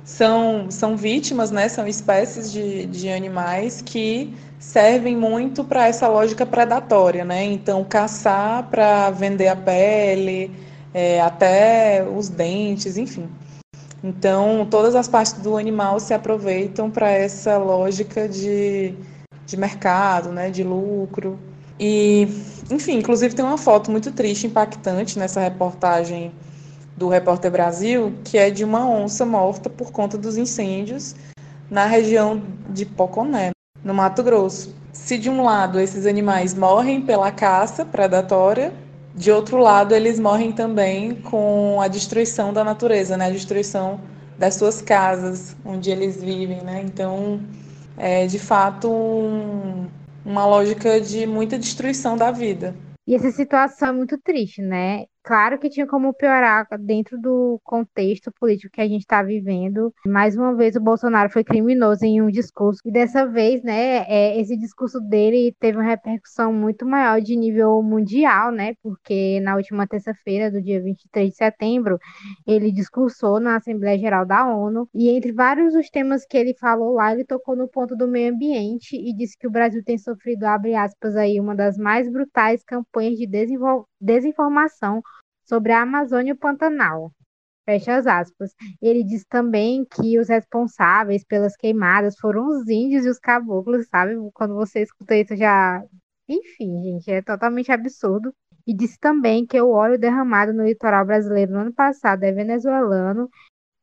são, 0.04 0.70
são 0.70 0.96
vítimas, 0.96 1.50
né? 1.50 1.68
São 1.68 1.86
espécies 1.86 2.52
de, 2.52 2.86
de 2.86 3.08
animais 3.08 3.82
que 3.82 4.32
servem 4.58 5.16
muito 5.16 5.64
para 5.64 5.88
essa 5.88 6.06
lógica 6.08 6.46
predatória, 6.46 7.24
né? 7.24 7.44
Então, 7.44 7.84
caçar 7.84 8.68
para 8.70 9.10
vender 9.10 9.48
a 9.48 9.56
pele, 9.56 10.50
é, 10.94 11.20
até 11.20 12.06
os 12.08 12.28
dentes, 12.28 12.96
enfim. 12.96 13.28
Então, 14.02 14.66
todas 14.70 14.94
as 14.94 15.08
partes 15.08 15.34
do 15.34 15.56
animal 15.56 15.98
se 15.98 16.14
aproveitam 16.14 16.90
para 16.90 17.10
essa 17.10 17.58
lógica 17.58 18.28
de, 18.28 18.94
de 19.46 19.56
mercado, 19.56 20.30
né? 20.30 20.50
De 20.50 20.62
lucro. 20.62 21.38
E, 21.78 22.28
enfim, 22.70 22.98
inclusive 22.98 23.34
tem 23.34 23.44
uma 23.44 23.58
foto 23.58 23.90
muito 23.90 24.10
triste, 24.12 24.46
impactante 24.46 25.18
nessa 25.18 25.40
reportagem 25.40 26.32
do 26.96 27.08
Repórter 27.08 27.50
Brasil, 27.50 28.14
que 28.24 28.38
é 28.38 28.50
de 28.50 28.64
uma 28.64 28.88
onça 28.88 29.24
morta 29.24 29.68
por 29.68 29.92
conta 29.92 30.16
dos 30.16 30.36
incêndios 30.36 31.14
na 31.70 31.84
região 31.84 32.42
de 32.70 32.86
Poconé, 32.86 33.50
no 33.84 33.92
Mato 33.92 34.22
Grosso. 34.22 34.74
Se 34.92 35.18
de 35.18 35.28
um 35.28 35.42
lado 35.44 35.78
esses 35.78 36.06
animais 36.06 36.54
morrem 36.54 37.02
pela 37.02 37.30
caça 37.30 37.84
predatória, 37.84 38.72
de 39.14 39.30
outro 39.30 39.58
lado 39.58 39.94
eles 39.94 40.18
morrem 40.18 40.52
também 40.52 41.14
com 41.14 41.80
a 41.80 41.88
destruição 41.88 42.52
da 42.52 42.64
natureza, 42.64 43.16
né? 43.16 43.26
A 43.26 43.30
destruição 43.30 44.00
das 44.38 44.54
suas 44.54 44.80
casas 44.80 45.54
onde 45.64 45.90
eles 45.90 46.20
vivem, 46.20 46.62
né? 46.62 46.82
Então, 46.84 47.40
é 47.96 48.26
de 48.26 48.38
fato 48.38 48.90
um, 48.90 49.88
uma 50.24 50.46
lógica 50.46 51.00
de 51.00 51.26
muita 51.26 51.58
destruição 51.58 52.16
da 52.16 52.30
vida. 52.30 52.74
E 53.06 53.14
essa 53.14 53.30
situação 53.30 53.88
é 53.88 53.92
muito 53.92 54.18
triste, 54.18 54.60
né? 54.60 55.04
Claro 55.26 55.58
que 55.58 55.68
tinha 55.68 55.88
como 55.88 56.14
piorar 56.14 56.68
dentro 56.78 57.20
do 57.20 57.60
contexto 57.64 58.30
político 58.30 58.72
que 58.72 58.80
a 58.80 58.86
gente 58.86 59.00
está 59.00 59.24
vivendo. 59.24 59.92
Mais 60.06 60.36
uma 60.36 60.54
vez, 60.54 60.76
o 60.76 60.80
Bolsonaro 60.80 61.28
foi 61.28 61.42
criminoso 61.42 62.04
em 62.04 62.22
um 62.22 62.30
discurso, 62.30 62.80
e 62.84 62.92
dessa 62.92 63.26
vez, 63.26 63.60
né, 63.64 64.04
é, 64.06 64.40
esse 64.40 64.56
discurso 64.56 65.00
dele 65.00 65.52
teve 65.58 65.78
uma 65.78 65.84
repercussão 65.84 66.52
muito 66.52 66.86
maior 66.86 67.20
de 67.20 67.34
nível 67.34 67.82
mundial, 67.82 68.52
né? 68.52 68.74
Porque 68.80 69.40
na 69.40 69.56
última 69.56 69.84
terça-feira, 69.84 70.48
do 70.48 70.62
dia 70.62 70.80
23 70.80 71.30
de 71.30 71.34
setembro, 71.34 71.98
ele 72.46 72.70
discursou 72.70 73.40
na 73.40 73.56
Assembleia 73.56 73.98
Geral 73.98 74.24
da 74.24 74.46
ONU, 74.46 74.88
e 74.94 75.08
entre 75.08 75.32
vários 75.32 75.74
dos 75.74 75.90
temas 75.90 76.24
que 76.24 76.36
ele 76.36 76.54
falou 76.54 76.94
lá, 76.94 77.12
ele 77.12 77.24
tocou 77.24 77.56
no 77.56 77.66
ponto 77.66 77.96
do 77.96 78.06
meio 78.06 78.32
ambiente 78.32 78.94
e 78.94 79.12
disse 79.12 79.36
que 79.36 79.48
o 79.48 79.50
Brasil 79.50 79.82
tem 79.84 79.98
sofrido, 79.98 80.44
abre 80.44 80.76
aspas, 80.76 81.16
aí, 81.16 81.40
uma 81.40 81.56
das 81.56 81.76
mais 81.76 82.08
brutais 82.08 82.62
campanhas 82.62 83.18
de 83.18 83.26
desinformação 84.00 85.02
sobre 85.46 85.72
a 85.72 85.82
Amazônia 85.82 86.30
e 86.30 86.32
o 86.32 86.36
Pantanal. 86.36 87.12
Fecha 87.64 87.96
as 87.96 88.06
aspas. 88.06 88.52
Ele 88.80 89.02
diz 89.02 89.24
também 89.24 89.84
que 89.84 90.18
os 90.18 90.28
responsáveis 90.28 91.24
pelas 91.24 91.56
queimadas 91.56 92.16
foram 92.18 92.46
os 92.48 92.68
índios 92.68 93.04
e 93.04 93.08
os 93.08 93.18
caboclos, 93.18 93.88
sabe? 93.88 94.14
Quando 94.32 94.54
você 94.54 94.82
escuta 94.82 95.16
isso 95.16 95.36
já. 95.36 95.82
Enfim, 96.28 96.82
gente, 96.82 97.10
é 97.10 97.22
totalmente 97.22 97.72
absurdo. 97.72 98.32
E 98.66 98.74
disse 98.74 98.98
também 98.98 99.46
que 99.46 99.60
o 99.60 99.70
óleo 99.70 99.98
derramado 99.98 100.52
no 100.52 100.64
litoral 100.64 101.04
brasileiro 101.06 101.52
no 101.52 101.60
ano 101.60 101.72
passado 101.72 102.24
é 102.24 102.32
venezuelano, 102.32 103.28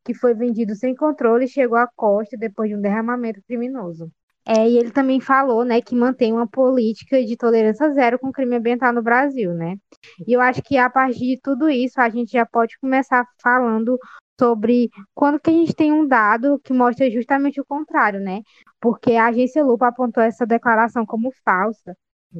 que 0.06 0.14
foi 0.14 0.34
vendido 0.34 0.76
sem 0.76 0.96
controle 0.96 1.46
e 1.46 1.48
chegou 1.48 1.78
à 1.78 1.88
costa 1.88 2.38
depois 2.38 2.70
de 2.70 2.76
um 2.76 2.82
derramamento 2.82 3.42
criminoso. 3.48 4.12
É, 4.46 4.68
e 4.70 4.78
ele 4.78 4.92
também 4.92 5.22
falou, 5.22 5.64
né, 5.64 5.82
que 5.82 5.96
mantém 5.96 6.34
uma 6.34 6.48
política 6.48 7.24
de 7.24 7.38
tolerância 7.38 7.90
zero 7.92 8.20
com 8.20 8.32
crime 8.32 8.58
ambiental 8.58 8.92
no 8.92 9.02
Brasil, 9.02 9.54
né? 9.54 9.78
E 10.28 10.34
eu 10.34 10.42
acho 10.42 10.62
que 10.62 10.78
a 10.78 10.90
partir 10.90 11.36
de 11.36 11.40
tudo 11.42 11.70
isso 11.70 12.00
a 12.02 12.10
gente 12.10 12.34
já 12.34 12.46
pode 12.46 12.78
começar 12.80 13.26
falando 13.42 13.98
sobre 14.40 14.90
quando 15.14 15.40
que 15.40 15.50
a 15.50 15.54
gente 15.54 15.74
tem 15.74 15.94
um 15.94 16.06
dado 16.08 16.60
que 16.64 16.74
mostra 16.74 17.10
justamente 17.10 17.62
o 17.62 17.66
contrário, 17.66 18.20
né? 18.20 18.42
Porque 18.82 19.14
a 19.14 19.28
agência 19.28 19.64
Lupa 19.64 19.88
apontou 19.88 20.22
essa 20.22 20.46
declaração 20.46 21.06
como 21.06 21.32
falsa. 21.46 21.96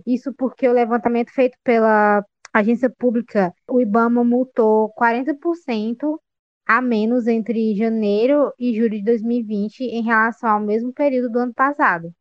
Isso 0.06 0.34
porque 0.34 0.68
o 0.68 0.74
levantamento 0.74 1.32
feito 1.32 1.58
pela 1.64 2.24
agência 2.54 2.90
pública, 2.90 3.54
o 3.68 3.80
IBAMA 3.80 4.24
multou 4.24 4.90
40% 4.94 6.20
a 6.66 6.82
menos 6.82 7.28
entre 7.28 7.76
janeiro 7.76 8.52
e 8.58 8.76
julho 8.76 8.92
de 8.92 9.04
2020 9.04 9.82
em 9.82 10.04
relação 10.04 10.50
ao 10.50 10.60
mesmo 10.60 10.94
período 10.94 11.32
do 11.32 11.40
ano 11.40 11.54
passado. 11.54 12.12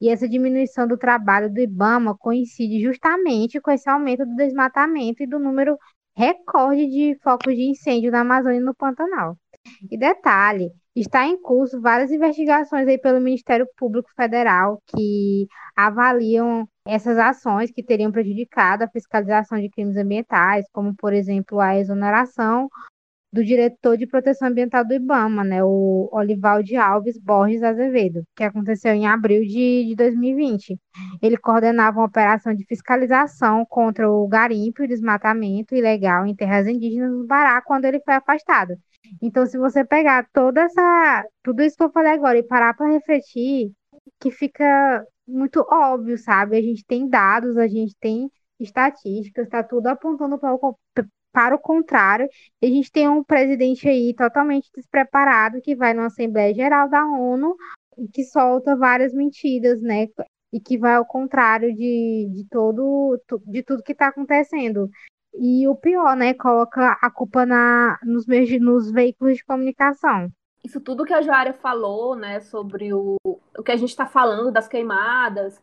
E 0.00 0.08
essa 0.08 0.28
diminuição 0.28 0.86
do 0.86 0.98
trabalho 0.98 1.52
do 1.52 1.60
IBAMA 1.60 2.16
coincide 2.18 2.82
justamente 2.82 3.60
com 3.60 3.70
esse 3.70 3.88
aumento 3.88 4.26
do 4.26 4.34
desmatamento 4.34 5.22
e 5.22 5.26
do 5.26 5.38
número 5.38 5.78
recorde 6.16 6.86
de 6.88 7.16
focos 7.22 7.54
de 7.54 7.62
incêndio 7.70 8.10
na 8.10 8.20
Amazônia 8.20 8.58
e 8.58 8.62
no 8.62 8.74
Pantanal. 8.74 9.36
E 9.90 9.96
detalhe, 9.96 10.70
está 10.94 11.24
em 11.24 11.40
curso 11.40 11.80
várias 11.80 12.10
investigações 12.10 12.86
aí 12.86 12.98
pelo 12.98 13.20
Ministério 13.20 13.66
Público 13.76 14.10
Federal 14.14 14.82
que 14.88 15.46
avaliam 15.76 16.66
essas 16.86 17.16
ações 17.16 17.70
que 17.70 17.82
teriam 17.82 18.10
prejudicado 18.10 18.84
a 18.84 18.88
fiscalização 18.88 19.60
de 19.60 19.70
crimes 19.70 19.96
ambientais, 19.96 20.66
como 20.72 20.94
por 20.96 21.12
exemplo 21.12 21.60
a 21.60 21.78
exoneração 21.78 22.68
do 23.32 23.42
diretor 23.42 23.96
de 23.96 24.06
proteção 24.06 24.48
ambiental 24.48 24.84
do 24.84 24.92
IBAMA, 24.92 25.42
né, 25.42 25.64
o 25.64 26.08
Olivaldi 26.12 26.76
Alves 26.76 27.18
Borges 27.18 27.62
Azevedo, 27.62 28.22
que 28.36 28.44
aconteceu 28.44 28.92
em 28.92 29.06
abril 29.06 29.42
de, 29.42 29.86
de 29.86 29.94
2020. 29.96 30.78
Ele 31.22 31.38
coordenava 31.38 31.98
uma 31.98 32.06
operação 32.06 32.54
de 32.54 32.64
fiscalização 32.66 33.64
contra 33.64 34.10
o 34.10 34.28
garimpo 34.28 34.82
e 34.82 34.88
desmatamento 34.88 35.74
ilegal 35.74 36.26
em 36.26 36.34
terras 36.34 36.66
indígenas 36.66 37.10
no 37.10 37.26
Pará 37.26 37.62
quando 37.62 37.86
ele 37.86 38.00
foi 38.00 38.14
afastado. 38.14 38.74
Então, 39.20 39.46
se 39.46 39.58
você 39.58 39.84
pegar 39.84 40.26
toda 40.32 40.62
essa, 40.62 41.24
tudo 41.42 41.62
isso 41.62 41.76
que 41.76 41.84
eu 41.84 41.92
falei 41.92 42.12
agora 42.12 42.38
e 42.38 42.42
parar 42.42 42.74
para 42.74 42.90
refletir, 42.92 43.72
que 44.20 44.30
fica 44.30 45.04
muito 45.26 45.64
óbvio, 45.70 46.18
sabe? 46.18 46.56
A 46.56 46.62
gente 46.62 46.84
tem 46.84 47.08
dados, 47.08 47.56
a 47.56 47.66
gente 47.66 47.94
tem 48.00 48.30
estatísticas, 48.60 49.46
está 49.46 49.62
tudo 49.62 49.86
apontando 49.88 50.38
para 51.32 51.54
o, 51.54 51.58
contrário, 51.58 52.28
a 52.62 52.66
gente 52.66 52.92
tem 52.92 53.08
um 53.08 53.24
presidente 53.24 53.88
aí 53.88 54.14
totalmente 54.14 54.70
despreparado 54.74 55.60
que 55.60 55.74
vai 55.74 55.94
na 55.94 56.06
Assembleia 56.06 56.54
Geral 56.54 56.88
da 56.88 57.04
ONU 57.04 57.56
e 57.98 58.06
que 58.08 58.24
solta 58.24 58.76
várias 58.76 59.12
mentiras, 59.12 59.80
né? 59.80 60.08
E 60.52 60.60
que 60.60 60.76
vai 60.76 60.94
ao 60.94 61.06
contrário 61.06 61.74
de, 61.74 62.28
de 62.30 62.46
todo 62.50 63.18
de 63.46 63.62
tudo 63.62 63.82
que 63.82 63.92
está 63.92 64.08
acontecendo. 64.08 64.90
E 65.34 65.66
o 65.66 65.74
pior, 65.74 66.14
né? 66.14 66.34
Coloca 66.34 66.98
a 67.00 67.10
culpa 67.10 67.46
na, 67.46 67.98
nos, 68.04 68.26
nos 68.60 68.90
veículos 68.90 69.36
de 69.36 69.44
comunicação. 69.44 70.30
Isso 70.62 70.80
tudo 70.80 71.04
que 71.04 71.14
a 71.14 71.22
Joária 71.22 71.54
falou, 71.54 72.14
né, 72.14 72.38
sobre 72.38 72.94
o, 72.94 73.16
o 73.24 73.62
que 73.64 73.72
a 73.72 73.76
gente 73.76 73.88
está 73.88 74.06
falando 74.06 74.52
das 74.52 74.68
queimadas 74.68 75.60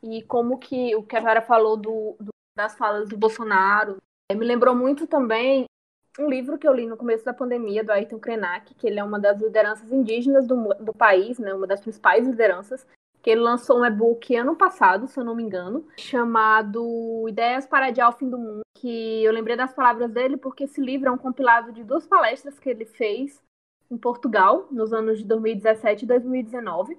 e 0.00 0.22
como 0.22 0.56
que 0.56 0.94
o 0.94 1.02
que 1.02 1.16
a 1.16 1.20
Joária 1.20 1.42
falou 1.42 1.76
do, 1.76 2.16
do 2.20 2.30
das 2.56 2.74
falas 2.74 3.08
do 3.08 3.18
Bolsonaro, 3.18 3.98
me 4.34 4.44
lembrou 4.44 4.74
muito 4.74 5.06
também 5.06 5.66
um 6.18 6.28
livro 6.28 6.58
que 6.58 6.66
eu 6.66 6.72
li 6.72 6.86
no 6.86 6.96
começo 6.96 7.24
da 7.24 7.34
pandemia, 7.34 7.84
do 7.84 7.92
Ayrton 7.92 8.18
Krenak, 8.18 8.74
que 8.74 8.86
ele 8.86 8.98
é 8.98 9.04
uma 9.04 9.20
das 9.20 9.40
lideranças 9.40 9.92
indígenas 9.92 10.46
do, 10.46 10.74
do 10.80 10.92
país, 10.92 11.38
né, 11.38 11.52
uma 11.52 11.66
das 11.66 11.80
principais 11.80 12.26
lideranças, 12.26 12.86
que 13.22 13.30
ele 13.30 13.40
lançou 13.40 13.80
um 13.80 13.84
e-book 13.84 14.34
ano 14.34 14.56
passado, 14.56 15.06
se 15.06 15.18
eu 15.18 15.24
não 15.24 15.34
me 15.34 15.42
engano, 15.42 15.86
chamado 15.98 17.26
Ideias 17.28 17.66
para 17.66 17.86
Adiar 17.86 18.08
o 18.08 18.12
Fim 18.12 18.28
do 18.28 18.38
Mundo, 18.38 18.62
que 18.74 19.22
eu 19.22 19.32
lembrei 19.32 19.56
das 19.56 19.74
palavras 19.74 20.10
dele 20.10 20.36
porque 20.36 20.64
esse 20.64 20.80
livro 20.80 21.08
é 21.08 21.12
um 21.12 21.18
compilado 21.18 21.70
de 21.72 21.84
duas 21.84 22.06
palestras 22.06 22.58
que 22.58 22.70
ele 22.70 22.86
fez 22.86 23.42
em 23.90 23.98
Portugal, 23.98 24.66
nos 24.70 24.92
anos 24.92 25.18
de 25.18 25.24
2017 25.24 26.04
e 26.04 26.08
2019. 26.08 26.98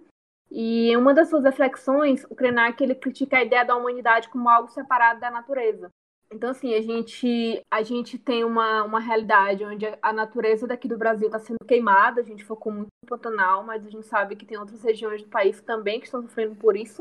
E 0.50 0.92
em 0.92 0.96
uma 0.96 1.14
das 1.14 1.30
suas 1.30 1.44
reflexões, 1.44 2.26
o 2.30 2.36
Krenak 2.36 2.82
ele 2.82 2.96
critica 2.96 3.38
a 3.38 3.44
ideia 3.44 3.66
da 3.66 3.76
humanidade 3.76 4.30
como 4.30 4.48
algo 4.48 4.70
separado 4.70 5.20
da 5.20 5.30
natureza. 5.30 5.90
Então, 6.32 6.50
assim, 6.50 6.74
a 6.74 6.82
gente, 6.82 7.64
a 7.72 7.82
gente 7.84 8.18
tem 8.18 8.44
uma, 8.44 8.84
uma 8.84 9.00
realidade 9.00 9.64
onde 9.64 9.86
a 10.02 10.12
natureza 10.12 10.68
daqui 10.68 10.88
do 10.88 10.98
Brasil 10.98 11.28
está 11.28 11.40
sendo 11.40 11.66
queimada, 11.66 12.20
a 12.20 12.24
gente 12.24 12.44
focou 12.44 12.72
muito 12.72 12.90
no 13.02 13.10
Pantanal, 13.10 13.64
mas 13.64 13.86
a 13.86 13.90
gente 13.90 14.06
sabe 14.06 14.36
que 14.36 14.46
tem 14.46 14.58
outras 14.58 14.84
regiões 14.84 15.24
do 15.24 15.30
país 15.30 15.62
também 15.62 16.00
que 16.00 16.06
estão 16.06 16.22
sofrendo 16.22 16.56
por 16.56 16.76
isso. 16.76 17.00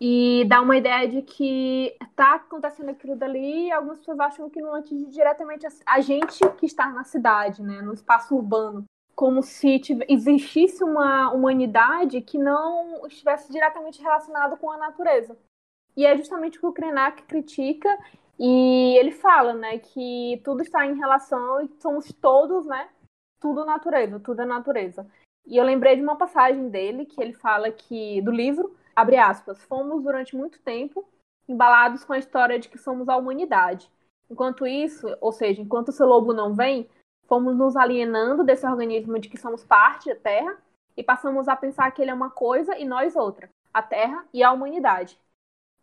E 0.00 0.44
dá 0.46 0.60
uma 0.60 0.76
ideia 0.76 1.08
de 1.08 1.22
que 1.22 1.96
está 2.00 2.34
acontecendo 2.34 2.90
aquilo 2.90 3.16
dali 3.16 3.66
e 3.66 3.72
algumas 3.72 3.98
pessoas 3.98 4.20
acham 4.20 4.50
que 4.50 4.60
não 4.60 4.74
atinge 4.74 5.06
diretamente 5.06 5.66
a 5.86 6.00
gente 6.00 6.38
que 6.58 6.66
está 6.66 6.90
na 6.90 7.02
cidade, 7.02 7.62
né, 7.62 7.80
no 7.80 7.94
espaço 7.94 8.36
urbano. 8.36 8.84
Como 9.14 9.42
se 9.42 9.80
existisse 10.08 10.84
uma 10.84 11.32
humanidade 11.32 12.20
que 12.20 12.36
não 12.36 13.06
estivesse 13.06 13.50
diretamente 13.50 14.02
relacionada 14.02 14.56
com 14.58 14.70
a 14.70 14.76
natureza. 14.76 15.36
E 15.96 16.04
é 16.04 16.14
justamente 16.14 16.58
o 16.58 16.60
que 16.60 16.66
o 16.66 16.72
Krenak 16.72 17.22
critica 17.22 17.88
e 18.38 18.96
ele 18.98 19.12
fala, 19.12 19.54
né, 19.54 19.78
que 19.78 20.40
tudo 20.44 20.62
está 20.62 20.86
em 20.86 20.96
relação 20.96 21.62
e 21.62 21.70
somos 21.80 22.12
todos, 22.12 22.66
né, 22.66 22.88
tudo 23.40 23.64
natureza, 23.64 24.20
tudo 24.20 24.42
é 24.42 24.44
natureza. 24.44 25.06
E 25.46 25.56
eu 25.56 25.64
lembrei 25.64 25.96
de 25.96 26.02
uma 26.02 26.16
passagem 26.16 26.68
dele 26.68 27.06
que 27.06 27.20
ele 27.22 27.32
fala 27.32 27.70
que 27.70 28.20
do 28.22 28.30
livro, 28.30 28.76
abre 28.94 29.16
aspas, 29.16 29.62
fomos 29.64 30.02
durante 30.02 30.36
muito 30.36 30.60
tempo 30.60 31.06
embalados 31.48 32.04
com 32.04 32.12
a 32.12 32.18
história 32.18 32.58
de 32.58 32.68
que 32.68 32.78
somos 32.78 33.08
a 33.08 33.16
humanidade. 33.16 33.90
Enquanto 34.28 34.66
isso, 34.66 35.06
ou 35.20 35.30
seja, 35.30 35.62
enquanto 35.62 35.88
o 35.88 35.92
seu 35.92 36.06
lobo 36.06 36.32
não 36.32 36.54
vem, 36.54 36.88
fomos 37.28 37.56
nos 37.56 37.76
alienando 37.76 38.42
desse 38.42 38.66
organismo 38.66 39.18
de 39.18 39.28
que 39.28 39.38
somos 39.38 39.64
parte 39.64 40.08
da 40.08 40.16
Terra 40.16 40.58
e 40.96 41.02
passamos 41.02 41.46
a 41.46 41.54
pensar 41.54 41.90
que 41.92 42.02
ele 42.02 42.10
é 42.10 42.14
uma 42.14 42.30
coisa 42.30 42.76
e 42.76 42.84
nós 42.84 43.14
outra, 43.14 43.48
a 43.72 43.82
Terra 43.82 44.26
e 44.34 44.42
a 44.42 44.50
humanidade. 44.50 45.18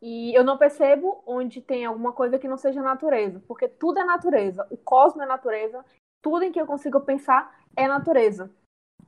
E 0.06 0.38
eu 0.38 0.44
não 0.44 0.58
percebo 0.58 1.24
onde 1.26 1.62
tem 1.62 1.86
alguma 1.86 2.12
coisa 2.12 2.38
que 2.38 2.46
não 2.46 2.58
seja 2.58 2.82
natureza, 2.82 3.42
porque 3.48 3.70
tudo 3.70 4.00
é 4.00 4.04
natureza, 4.04 4.68
o 4.70 4.76
cosmos 4.76 5.24
é 5.24 5.26
natureza, 5.26 5.86
tudo 6.22 6.44
em 6.44 6.52
que 6.52 6.60
eu 6.60 6.68
consigo 6.68 7.00
pensar 7.00 7.58
é 7.74 7.88
natureza. 7.88 8.52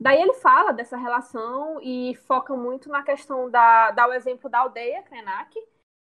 Daí 0.00 0.22
ele 0.22 0.32
fala 0.32 0.72
dessa 0.72 0.96
relação 0.96 1.78
e 1.82 2.14
foca 2.26 2.56
muito 2.56 2.88
na 2.88 3.02
questão 3.02 3.50
da 3.50 3.90
dá 3.90 4.08
o 4.08 4.12
exemplo 4.14 4.48
da 4.48 4.60
aldeia 4.60 5.02
Krenak, 5.02 5.54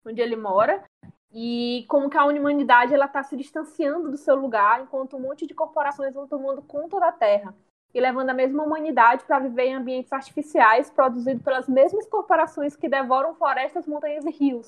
onde 0.07 0.21
ele 0.21 0.37
mora, 0.37 0.85
e 1.33 1.85
como 1.89 2.09
que 2.09 2.17
a 2.17 2.25
humanidade 2.25 2.95
ela 2.95 3.07
está 3.07 3.25
se 3.25 3.37
distanciando 3.37 4.09
do 4.09 4.17
seu 4.17 4.37
lugar, 4.37 4.83
enquanto 4.83 5.17
um 5.17 5.21
monte 5.21 5.49
de 5.49 5.55
corporações 5.55 6.15
vão 6.15 6.29
tomando 6.29 6.63
conta 6.63 7.01
da 7.01 7.11
Terra 7.11 7.53
e 7.93 8.01
levando 8.01 8.31
a 8.31 8.35
mesma 8.35 8.63
humanidade 8.63 9.25
para 9.25 9.41
viver 9.41 9.65
em 9.65 9.75
ambientes 9.75 10.13
artificiais 10.13 10.91
produzidos 10.91 11.43
pelas 11.43 11.69
mesmas 11.69 12.07
corporações 12.07 12.77
que 12.77 12.89
devoram 12.89 13.35
florestas, 13.35 13.85
montanhas 13.85 14.25
e 14.25 14.31
rios. 14.31 14.67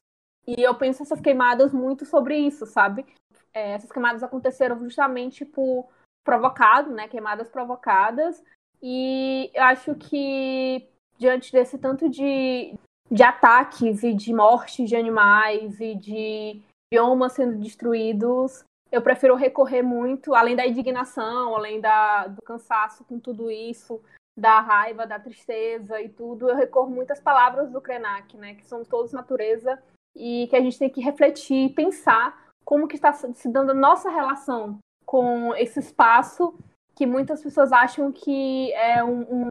E 0.48 0.62
eu 0.62 0.74
penso 0.74 1.02
essas 1.02 1.20
queimadas 1.20 1.74
muito 1.74 2.06
sobre 2.06 2.34
isso, 2.38 2.64
sabe? 2.64 3.04
É, 3.52 3.72
essas 3.72 3.92
queimadas 3.92 4.22
aconteceram 4.22 4.82
justamente 4.82 5.44
por 5.44 5.86
provocado, 6.24 6.90
né? 6.90 7.06
Queimadas 7.06 7.50
provocadas. 7.50 8.42
E 8.82 9.50
eu 9.52 9.62
acho 9.64 9.94
que 9.94 10.88
diante 11.18 11.52
desse 11.52 11.76
tanto 11.76 12.08
de, 12.08 12.74
de 13.10 13.22
ataques 13.22 14.02
e 14.02 14.14
de 14.14 14.32
mortes 14.32 14.88
de 14.88 14.96
animais 14.96 15.78
e 15.80 15.94
de 15.94 16.62
biomas 16.90 17.32
sendo 17.32 17.58
destruídos, 17.58 18.64
eu 18.90 19.02
prefiro 19.02 19.34
recorrer 19.34 19.82
muito, 19.82 20.34
além 20.34 20.56
da 20.56 20.66
indignação, 20.66 21.54
além 21.54 21.78
da, 21.78 22.26
do 22.26 22.40
cansaço 22.40 23.04
com 23.04 23.20
tudo 23.20 23.50
isso, 23.50 24.00
da 24.34 24.60
raiva, 24.60 25.06
da 25.06 25.18
tristeza 25.18 26.00
e 26.00 26.08
tudo, 26.08 26.48
eu 26.48 26.56
recorro 26.56 26.88
muito 26.88 27.10
às 27.10 27.20
palavras 27.20 27.70
do 27.70 27.82
Krenak, 27.82 28.34
né, 28.38 28.54
que 28.54 28.64
são 28.64 28.82
todos 28.82 29.12
natureza 29.12 29.78
e 30.14 30.46
que 30.48 30.56
a 30.56 30.60
gente 30.60 30.78
tem 30.78 30.90
que 30.90 31.00
refletir 31.00 31.66
e 31.66 31.74
pensar 31.74 32.48
como 32.64 32.88
que 32.88 32.96
está 32.96 33.12
se 33.12 33.48
dando 33.48 33.70
a 33.70 33.74
nossa 33.74 34.10
relação 34.10 34.78
com 35.06 35.54
esse 35.54 35.78
espaço 35.78 36.54
que 36.94 37.06
muitas 37.06 37.40
pessoas 37.40 37.70
acham 37.70 38.10
que 38.10 38.72
é 38.72 39.02
um, 39.04 39.20
um 39.44 39.46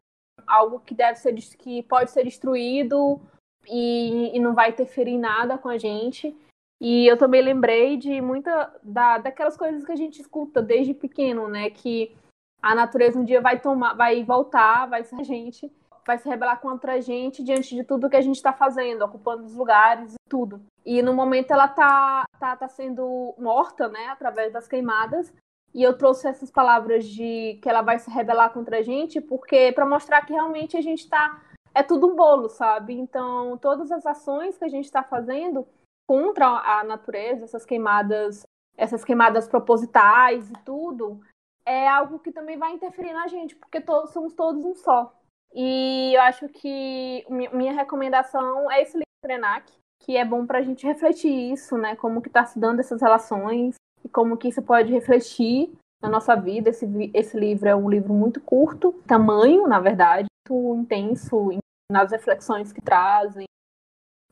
algo 0.45 0.81
que 0.81 0.93
deve 0.93 1.17
ser 1.17 1.33
que 1.57 1.81
pode 1.83 2.11
ser 2.11 2.25
destruído 2.25 3.21
e, 3.65 4.35
e 4.35 4.39
não 4.39 4.53
vai 4.53 4.69
interferir 4.69 5.11
em 5.11 5.19
nada 5.19 5.57
com 5.57 5.69
a 5.69 5.77
gente. 5.77 6.35
E 6.79 7.07
eu 7.07 7.17
também 7.17 7.41
lembrei 7.41 7.97
de 7.97 8.21
muita 8.21 8.71
da, 8.83 9.17
daquelas 9.17 9.57
coisas 9.57 9.85
que 9.85 9.91
a 9.91 9.95
gente 9.95 10.21
escuta 10.21 10.61
desde 10.61 10.93
pequeno, 10.93 11.47
né? 11.47 11.69
Que 11.69 12.15
a 12.61 12.75
natureza 12.75 13.19
um 13.19 13.23
dia 13.23 13.41
vai 13.41 13.59
tomar, 13.59 13.93
vai 13.93 14.23
voltar, 14.23 14.85
vai 14.85 15.03
ser 15.03 15.15
a 15.15 15.23
gente, 15.23 15.71
vai 16.07 16.17
se 16.17 16.27
rebelar 16.27 16.61
contra 16.61 16.93
a 16.93 17.01
gente 17.01 17.43
diante 17.43 17.75
de 17.75 17.83
tudo 17.83 18.09
que 18.09 18.15
a 18.15 18.21
gente 18.21 18.37
está 18.37 18.53
fazendo, 18.53 19.03
ocupando 19.03 19.43
os 19.43 19.53
lugares 19.53 20.13
e 20.13 20.29
tudo. 20.29 20.61
E 20.85 21.01
no 21.01 21.13
momento 21.13 21.51
ela 21.51 21.67
tá, 21.67 22.25
tá, 22.39 22.55
tá 22.55 22.67
sendo 22.69 23.35
morta, 23.37 23.89
né? 23.89 24.07
Através 24.07 24.53
das 24.53 24.67
queimadas. 24.67 25.33
E 25.73 25.83
eu 25.83 25.97
trouxe 25.97 26.27
essas 26.27 26.49
palavras 26.49 27.05
de 27.05 27.59
que 27.61 27.69
ela 27.69 27.81
vai 27.81 27.99
se 27.99 28.09
rebelar 28.09 28.53
contra 28.53 28.79
a 28.79 28.81
gente, 28.81 29.19
porque 29.19 29.73
para 29.73 29.85
mostrar 29.85 30.25
que 30.25 30.31
realmente 30.31 30.77
a 30.77 30.81
gente 30.81 31.01
está 31.01 31.41
é 31.75 31.83
tudo 31.83 32.07
um 32.07 32.15
bolo, 32.15 32.49
sabe? 32.49 32.93
Então, 32.97 33.57
todas 33.57 33.91
as 33.91 34.05
ações 34.05 34.57
que 34.57 34.65
a 34.65 34.69
gente 34.69 34.85
está 34.85 35.03
fazendo 35.03 35.67
contra 36.07 36.47
a 36.47 36.83
natureza, 36.83 37.43
essas 37.43 37.65
queimadas, 37.65 38.43
essas 38.75 39.03
queimadas 39.03 39.47
propositais 39.47 40.49
e 40.49 40.53
tudo, 40.63 41.19
é 41.65 41.87
algo 41.87 42.17
que 42.17 42.31
também 42.31 42.57
vai 42.57 42.71
interferir 42.71 43.13
na 43.13 43.27
gente, 43.27 43.55
porque 43.55 43.81
todos 43.81 44.11
somos 44.11 44.33
todos 44.33 44.63
um 44.63 44.73
só. 44.73 45.13
E 45.59 46.13
eu 46.13 46.21
acho 46.21 46.47
que 46.49 47.25
minha 47.29 47.73
recomendação 47.73 48.69
é 48.69 48.83
esse 48.83 48.93
livro 48.93 49.07
Krenak, 49.23 49.73
que 50.03 50.15
é 50.15 50.23
bom 50.23 50.45
para 50.45 50.59
a 50.59 50.61
gente 50.61 50.85
refletir 50.85 51.51
isso, 51.51 51.75
né? 51.75 51.95
Como 51.95 52.21
que 52.21 52.27
está 52.27 52.45
se 52.45 52.59
dando 52.59 52.79
essas 52.79 53.01
relações 53.01 53.73
e 54.05 54.07
como 54.07 54.37
que 54.37 54.49
isso 54.49 54.61
pode 54.61 54.93
refletir 54.93 55.73
na 55.99 56.09
nossa 56.09 56.35
vida. 56.35 56.69
Esse, 56.69 56.85
esse 57.11 57.35
livro 57.39 57.67
é 57.67 57.75
um 57.75 57.89
livro 57.89 58.13
muito 58.13 58.39
curto, 58.39 58.93
tamanho, 59.07 59.67
na 59.67 59.79
verdade, 59.79 60.27
muito 60.47 60.75
intenso 60.79 61.49
nas 61.91 62.11
reflexões 62.11 62.71
que 62.71 62.81
trazem, 62.81 63.47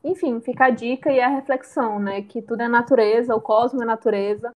enfim, 0.04 0.40
fica 0.40 0.66
a 0.66 0.70
dica 0.70 1.10
e 1.10 1.20
a 1.20 1.26
reflexão, 1.26 1.98
né? 1.98 2.22
Que 2.22 2.40
tudo 2.40 2.60
é 2.60 2.68
natureza, 2.68 3.34
o 3.34 3.40
cosmos 3.40 3.82
é 3.82 3.84
natureza. 3.84 4.52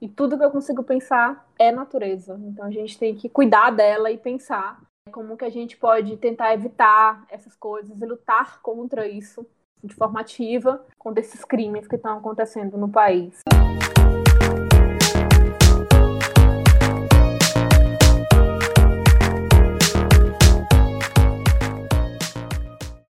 E 0.00 0.08
tudo 0.08 0.38
que 0.38 0.44
eu 0.44 0.50
consigo 0.50 0.82
pensar 0.82 1.46
é 1.58 1.70
natureza. 1.70 2.40
Então 2.42 2.64
a 2.64 2.70
gente 2.70 2.98
tem 2.98 3.14
que 3.14 3.28
cuidar 3.28 3.70
dela 3.70 4.10
e 4.10 4.16
pensar 4.16 4.80
como 5.12 5.36
que 5.36 5.44
a 5.44 5.50
gente 5.50 5.76
pode 5.76 6.16
tentar 6.16 6.54
evitar 6.54 7.26
essas 7.30 7.54
coisas 7.54 8.00
e 8.00 8.06
lutar 8.06 8.62
contra 8.62 9.06
isso 9.06 9.46
de 9.82 9.94
forma 9.94 10.20
ativa, 10.20 10.82
contra 10.98 11.20
esses 11.20 11.44
crimes 11.44 11.86
que 11.86 11.96
estão 11.96 12.16
acontecendo 12.16 12.78
no 12.78 12.88
país. 12.88 13.38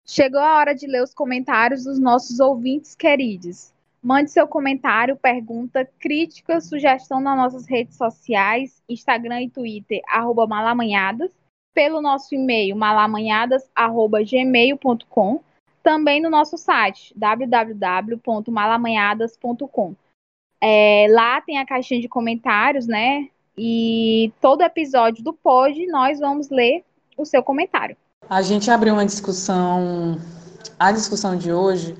Chegou 0.06 0.40
a 0.40 0.58
hora 0.58 0.74
de 0.74 0.86
ler 0.86 1.02
os 1.02 1.12
comentários 1.12 1.84
dos 1.84 1.98
nossos 1.98 2.38
ouvintes 2.38 2.94
queridos. 2.94 3.72
Mande 4.00 4.30
seu 4.30 4.46
comentário, 4.46 5.16
pergunta, 5.16 5.84
crítica, 5.98 6.60
sugestão 6.60 7.20
nas 7.20 7.36
nossas 7.36 7.66
redes 7.66 7.96
sociais, 7.96 8.80
Instagram 8.88 9.42
e 9.42 9.50
Twitter, 9.50 10.00
malamanhadas, 10.48 11.30
pelo 11.74 12.00
nosso 12.00 12.34
e-mail 12.34 12.74
malamanhadas.gmail.com, 12.76 15.40
também 15.82 16.20
no 16.20 16.28
nosso 16.30 16.58
site 16.58 17.12
www.malamanhadas.com. 17.16 19.94
É, 20.60 21.06
lá 21.10 21.40
tem 21.40 21.58
a 21.58 21.66
caixinha 21.66 22.00
de 22.00 22.08
comentários, 22.08 22.86
né? 22.86 23.28
E 23.56 24.32
todo 24.40 24.62
episódio 24.62 25.24
do 25.24 25.32
pod 25.32 25.86
nós 25.86 26.18
vamos 26.18 26.50
ler 26.50 26.84
o 27.16 27.24
seu 27.24 27.42
comentário. 27.42 27.96
A 28.28 28.42
gente 28.42 28.70
abriu 28.70 28.92
uma 28.94 29.06
discussão, 29.06 30.18
a 30.78 30.92
discussão 30.92 31.36
de 31.36 31.52
hoje, 31.52 31.96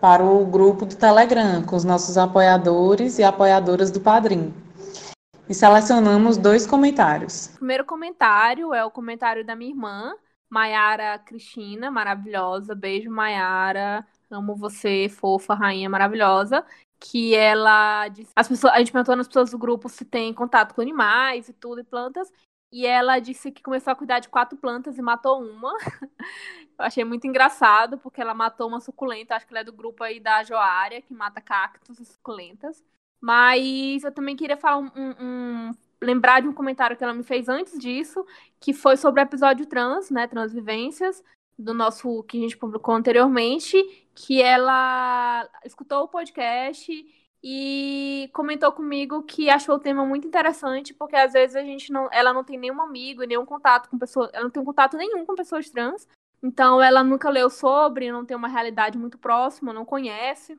para 0.00 0.24
o 0.24 0.46
grupo 0.46 0.86
do 0.86 0.96
Telegram, 0.96 1.62
com 1.62 1.76
os 1.76 1.84
nossos 1.84 2.16
apoiadores 2.16 3.18
e 3.18 3.24
apoiadoras 3.24 3.90
do 3.90 4.00
Padrim. 4.00 4.54
E 5.48 5.54
selecionamos 5.54 6.36
dois 6.36 6.66
comentários. 6.66 7.46
O 7.54 7.56
primeiro 7.56 7.84
comentário 7.84 8.74
é 8.74 8.84
o 8.84 8.90
comentário 8.90 9.42
da 9.42 9.56
minha 9.56 9.70
irmã, 9.70 10.14
Maiara 10.50 11.18
Cristina, 11.18 11.90
maravilhosa. 11.90 12.74
Beijo, 12.74 13.10
Maiara. 13.10 14.06
Amo 14.30 14.54
você, 14.54 15.08
fofa, 15.08 15.54
rainha 15.54 15.88
maravilhosa. 15.88 16.64
Que 17.00 17.34
ela 17.34 18.08
disse. 18.08 18.30
As 18.36 18.46
pessoas, 18.46 18.74
a 18.74 18.78
gente 18.78 18.92
perguntou 18.92 19.16
nas 19.16 19.26
pessoas 19.26 19.50
do 19.50 19.58
grupo 19.58 19.88
se 19.88 20.04
tem 20.04 20.34
contato 20.34 20.74
com 20.74 20.82
animais 20.82 21.48
e 21.48 21.54
tudo, 21.54 21.80
e 21.80 21.84
plantas. 21.84 22.30
E 22.70 22.86
ela 22.86 23.18
disse 23.18 23.50
que 23.50 23.62
começou 23.62 23.92
a 23.92 23.96
cuidar 23.96 24.18
de 24.18 24.28
quatro 24.28 24.58
plantas 24.58 24.98
e 24.98 25.02
matou 25.02 25.42
uma. 25.42 25.72
Eu 26.78 26.84
achei 26.84 27.04
muito 27.04 27.26
engraçado, 27.26 27.96
porque 27.96 28.20
ela 28.20 28.34
matou 28.34 28.68
uma 28.68 28.80
suculenta, 28.80 29.34
acho 29.34 29.46
que 29.46 29.52
ela 29.52 29.60
é 29.60 29.64
do 29.64 29.72
grupo 29.72 30.04
aí 30.04 30.20
da 30.20 30.44
Joária, 30.44 31.00
que 31.00 31.14
mata 31.14 31.40
cactos 31.40 31.98
e 31.98 32.04
suculentas. 32.04 32.84
Mas 33.20 34.04
eu 34.04 34.12
também 34.12 34.36
queria 34.36 34.56
falar 34.56 34.78
um, 34.78 34.90
um, 34.96 35.70
lembrar 36.00 36.40
de 36.40 36.48
um 36.48 36.52
comentário 36.52 36.96
que 36.96 37.02
ela 37.02 37.14
me 37.14 37.22
fez 37.22 37.48
antes 37.48 37.78
disso, 37.78 38.24
que 38.60 38.72
foi 38.72 38.96
sobre 38.96 39.20
o 39.20 39.22
episódio 39.22 39.66
trans, 39.66 40.10
né, 40.10 40.26
transvivências, 40.26 41.22
do 41.58 41.74
nosso 41.74 42.22
que 42.22 42.38
a 42.38 42.40
gente 42.40 42.56
publicou 42.56 42.94
anteriormente, 42.94 43.76
que 44.14 44.40
ela 44.40 45.48
escutou 45.64 46.04
o 46.04 46.08
podcast 46.08 46.92
e 47.42 48.30
comentou 48.32 48.72
comigo 48.72 49.22
que 49.22 49.50
achou 49.50 49.76
o 49.76 49.80
tema 49.80 50.04
muito 50.04 50.26
interessante, 50.26 50.94
porque 50.94 51.16
às 51.16 51.32
vezes 51.32 51.56
a 51.56 51.62
gente 51.62 51.92
não, 51.92 52.08
ela 52.12 52.32
não 52.32 52.44
tem 52.44 52.58
nenhum 52.58 52.80
amigo, 52.80 53.24
nenhum 53.24 53.44
contato 53.44 53.88
com 53.88 53.98
pessoas, 53.98 54.30
ela 54.32 54.44
não 54.44 54.50
tem 54.50 54.64
contato 54.64 54.96
nenhum 54.96 55.24
com 55.26 55.34
pessoas 55.34 55.68
trans, 55.70 56.06
então 56.42 56.80
ela 56.80 57.02
nunca 57.02 57.28
leu 57.28 57.50
sobre, 57.50 58.12
não 58.12 58.24
tem 58.24 58.36
uma 58.36 58.48
realidade 58.48 58.98
muito 58.98 59.18
próxima, 59.18 59.72
não 59.72 59.84
conhece. 59.84 60.56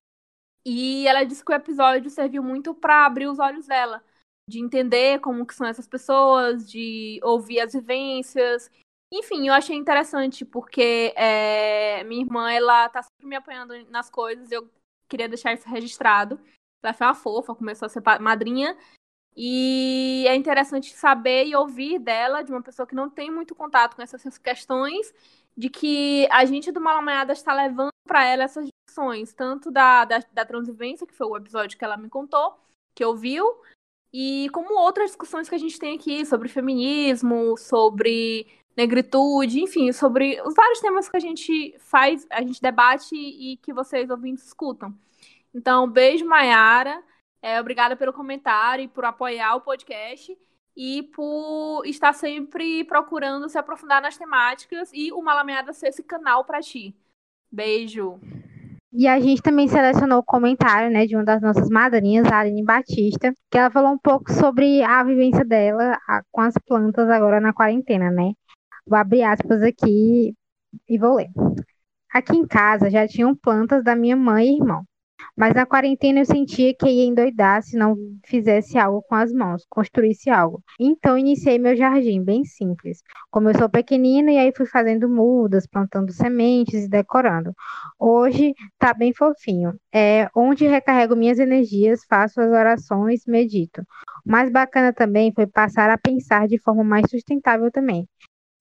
E 0.65 1.07
ela 1.07 1.23
disse 1.23 1.43
que 1.43 1.51
o 1.51 1.55
episódio 1.55 2.09
serviu 2.09 2.43
muito 2.43 2.73
para 2.73 3.05
abrir 3.05 3.27
os 3.27 3.39
olhos 3.39 3.67
dela, 3.67 4.03
de 4.47 4.59
entender 4.59 5.19
como 5.19 5.45
que 5.45 5.55
são 5.55 5.67
essas 5.67 5.87
pessoas, 5.87 6.69
de 6.69 7.19
ouvir 7.23 7.61
as 7.61 7.73
vivências. 7.73 8.69
Enfim, 9.11 9.47
eu 9.47 9.53
achei 9.53 9.75
interessante, 9.75 10.45
porque 10.45 11.13
é, 11.15 12.03
minha 12.03 12.23
irmã, 12.23 12.51
ela 12.51 12.89
tá 12.89 13.01
sempre 13.01 13.27
me 13.27 13.35
apoiando 13.35 13.73
nas 13.89 14.09
coisas, 14.09 14.51
eu 14.51 14.69
queria 15.07 15.27
deixar 15.27 15.53
isso 15.53 15.67
registrado. 15.67 16.39
Ela 16.83 16.93
foi 16.93 17.07
uma 17.07 17.15
fofa, 17.15 17.55
começou 17.55 17.85
a 17.85 17.89
ser 17.89 18.03
madrinha. 18.19 18.77
E 19.35 20.25
é 20.27 20.35
interessante 20.35 20.93
saber 20.93 21.45
e 21.45 21.55
ouvir 21.55 21.97
dela, 21.99 22.43
de 22.43 22.51
uma 22.51 22.61
pessoa 22.61 22.85
que 22.85 22.95
não 22.95 23.09
tem 23.09 23.31
muito 23.31 23.55
contato 23.55 23.95
com 23.95 24.01
essas 24.01 24.37
questões, 24.37 25.13
de 25.59 25.69
que 25.69 26.25
a 26.31 26.45
gente 26.45 26.71
do 26.71 26.79
Malamanhada 26.79 27.33
está 27.33 27.53
levando 27.53 27.91
para 28.07 28.23
ela 28.25 28.45
essas 28.45 28.65
discussões, 28.65 29.33
tanto 29.33 29.69
da, 29.69 30.05
da, 30.05 30.23
da 30.31 30.45
transvivência, 30.45 31.05
que 31.05 31.13
foi 31.13 31.27
o 31.27 31.35
episódio 31.35 31.77
que 31.77 31.83
ela 31.83 31.97
me 31.97 32.07
contou, 32.07 32.57
que 32.95 33.03
ouviu, 33.03 33.45
E 34.13 34.49
como 34.53 34.79
outras 34.79 35.11
discussões 35.11 35.49
que 35.49 35.55
a 35.55 35.57
gente 35.57 35.77
tem 35.77 35.97
aqui 35.97 36.25
sobre 36.25 36.47
feminismo, 36.47 37.57
sobre 37.57 38.47
negritude, 38.77 39.61
enfim, 39.61 39.91
sobre 39.91 40.41
os 40.45 40.55
vários 40.55 40.79
temas 40.79 41.09
que 41.09 41.17
a 41.17 41.19
gente 41.19 41.75
faz, 41.79 42.25
a 42.29 42.41
gente 42.41 42.61
debate 42.61 43.13
e 43.15 43.57
que 43.57 43.73
vocês 43.73 44.09
ouvintes 44.09 44.45
escutam. 44.45 44.97
Então, 45.53 45.89
beijo, 45.89 46.25
Mayara. 46.25 47.03
É, 47.41 47.59
obrigada 47.59 47.97
pelo 47.97 48.13
comentário 48.13 48.85
e 48.85 48.87
por 48.87 49.03
apoiar 49.03 49.55
o 49.55 49.61
podcast 49.61 50.37
e 50.75 51.03
por 51.03 51.83
estar 51.85 52.13
sempre 52.13 52.83
procurando 52.83 53.49
se 53.49 53.57
aprofundar 53.57 54.01
nas 54.01 54.17
temáticas 54.17 54.89
e 54.93 55.11
o 55.11 55.21
Malameada 55.21 55.73
ser 55.73 55.87
esse 55.87 56.03
canal 56.03 56.45
para 56.45 56.61
ti. 56.61 56.95
Beijo. 57.51 58.19
E 58.91 59.07
a 59.07 59.19
gente 59.19 59.41
também 59.41 59.67
selecionou 59.67 60.19
o 60.19 60.23
comentário, 60.23 60.91
né, 60.91 61.05
de 61.05 61.15
uma 61.15 61.23
das 61.23 61.41
nossas 61.41 61.69
madrinhas, 61.69 62.25
a 62.27 62.39
Aline 62.39 62.63
Batista, 62.63 63.31
que 63.51 63.57
ela 63.57 63.69
falou 63.69 63.91
um 63.91 63.99
pouco 63.99 64.31
sobre 64.31 64.81
a 64.83 65.03
vivência 65.03 65.45
dela 65.45 65.95
com 66.31 66.41
as 66.41 66.55
plantas 66.67 67.07
agora 67.07 67.39
na 67.39 67.53
quarentena, 67.53 68.09
né? 68.09 68.33
Vou 68.87 68.97
abrir 68.97 69.21
aspas 69.21 69.61
aqui 69.61 70.33
e 70.87 70.97
vou 70.97 71.15
ler. 71.15 71.29
Aqui 72.11 72.35
em 72.35 72.47
casa 72.47 72.89
já 72.89 73.07
tinham 73.07 73.35
plantas 73.35 73.83
da 73.83 73.95
minha 73.95 74.15
mãe 74.15 74.47
e 74.47 74.57
irmão. 74.57 74.83
Mas 75.35 75.53
na 75.53 75.65
quarentena 75.65 76.19
eu 76.19 76.25
sentia 76.25 76.73
que 76.73 76.87
ia 76.87 77.05
endoidar 77.05 77.61
se 77.63 77.77
não 77.77 77.95
fizesse 78.25 78.77
algo 78.77 79.01
com 79.03 79.15
as 79.15 79.31
mãos, 79.31 79.65
construísse 79.69 80.29
algo. 80.29 80.61
Então 80.79 81.17
iniciei 81.17 81.57
meu 81.57 81.75
jardim, 81.75 82.23
bem 82.23 82.43
simples. 82.43 83.01
Sou 83.57 83.69
pequenina, 83.69 84.31
e 84.31 84.37
aí 84.37 84.51
fui 84.55 84.65
fazendo 84.65 85.09
mudas, 85.09 85.65
plantando 85.67 86.11
sementes 86.11 86.85
e 86.85 86.89
decorando. 86.89 87.53
Hoje 87.97 88.53
tá 88.77 88.93
bem 88.93 89.13
fofinho. 89.13 89.73
É 89.93 90.29
onde 90.35 90.67
recarrego 90.67 91.15
minhas 91.15 91.39
energias, 91.39 92.05
faço 92.05 92.41
as 92.41 92.51
orações, 92.51 93.25
medito. 93.25 93.81
O 94.25 94.31
mais 94.31 94.51
bacana 94.51 94.93
também 94.93 95.31
foi 95.33 95.47
passar 95.47 95.89
a 95.89 95.97
pensar 95.97 96.47
de 96.47 96.59
forma 96.59 96.83
mais 96.83 97.09
sustentável 97.09 97.71
também. 97.71 98.07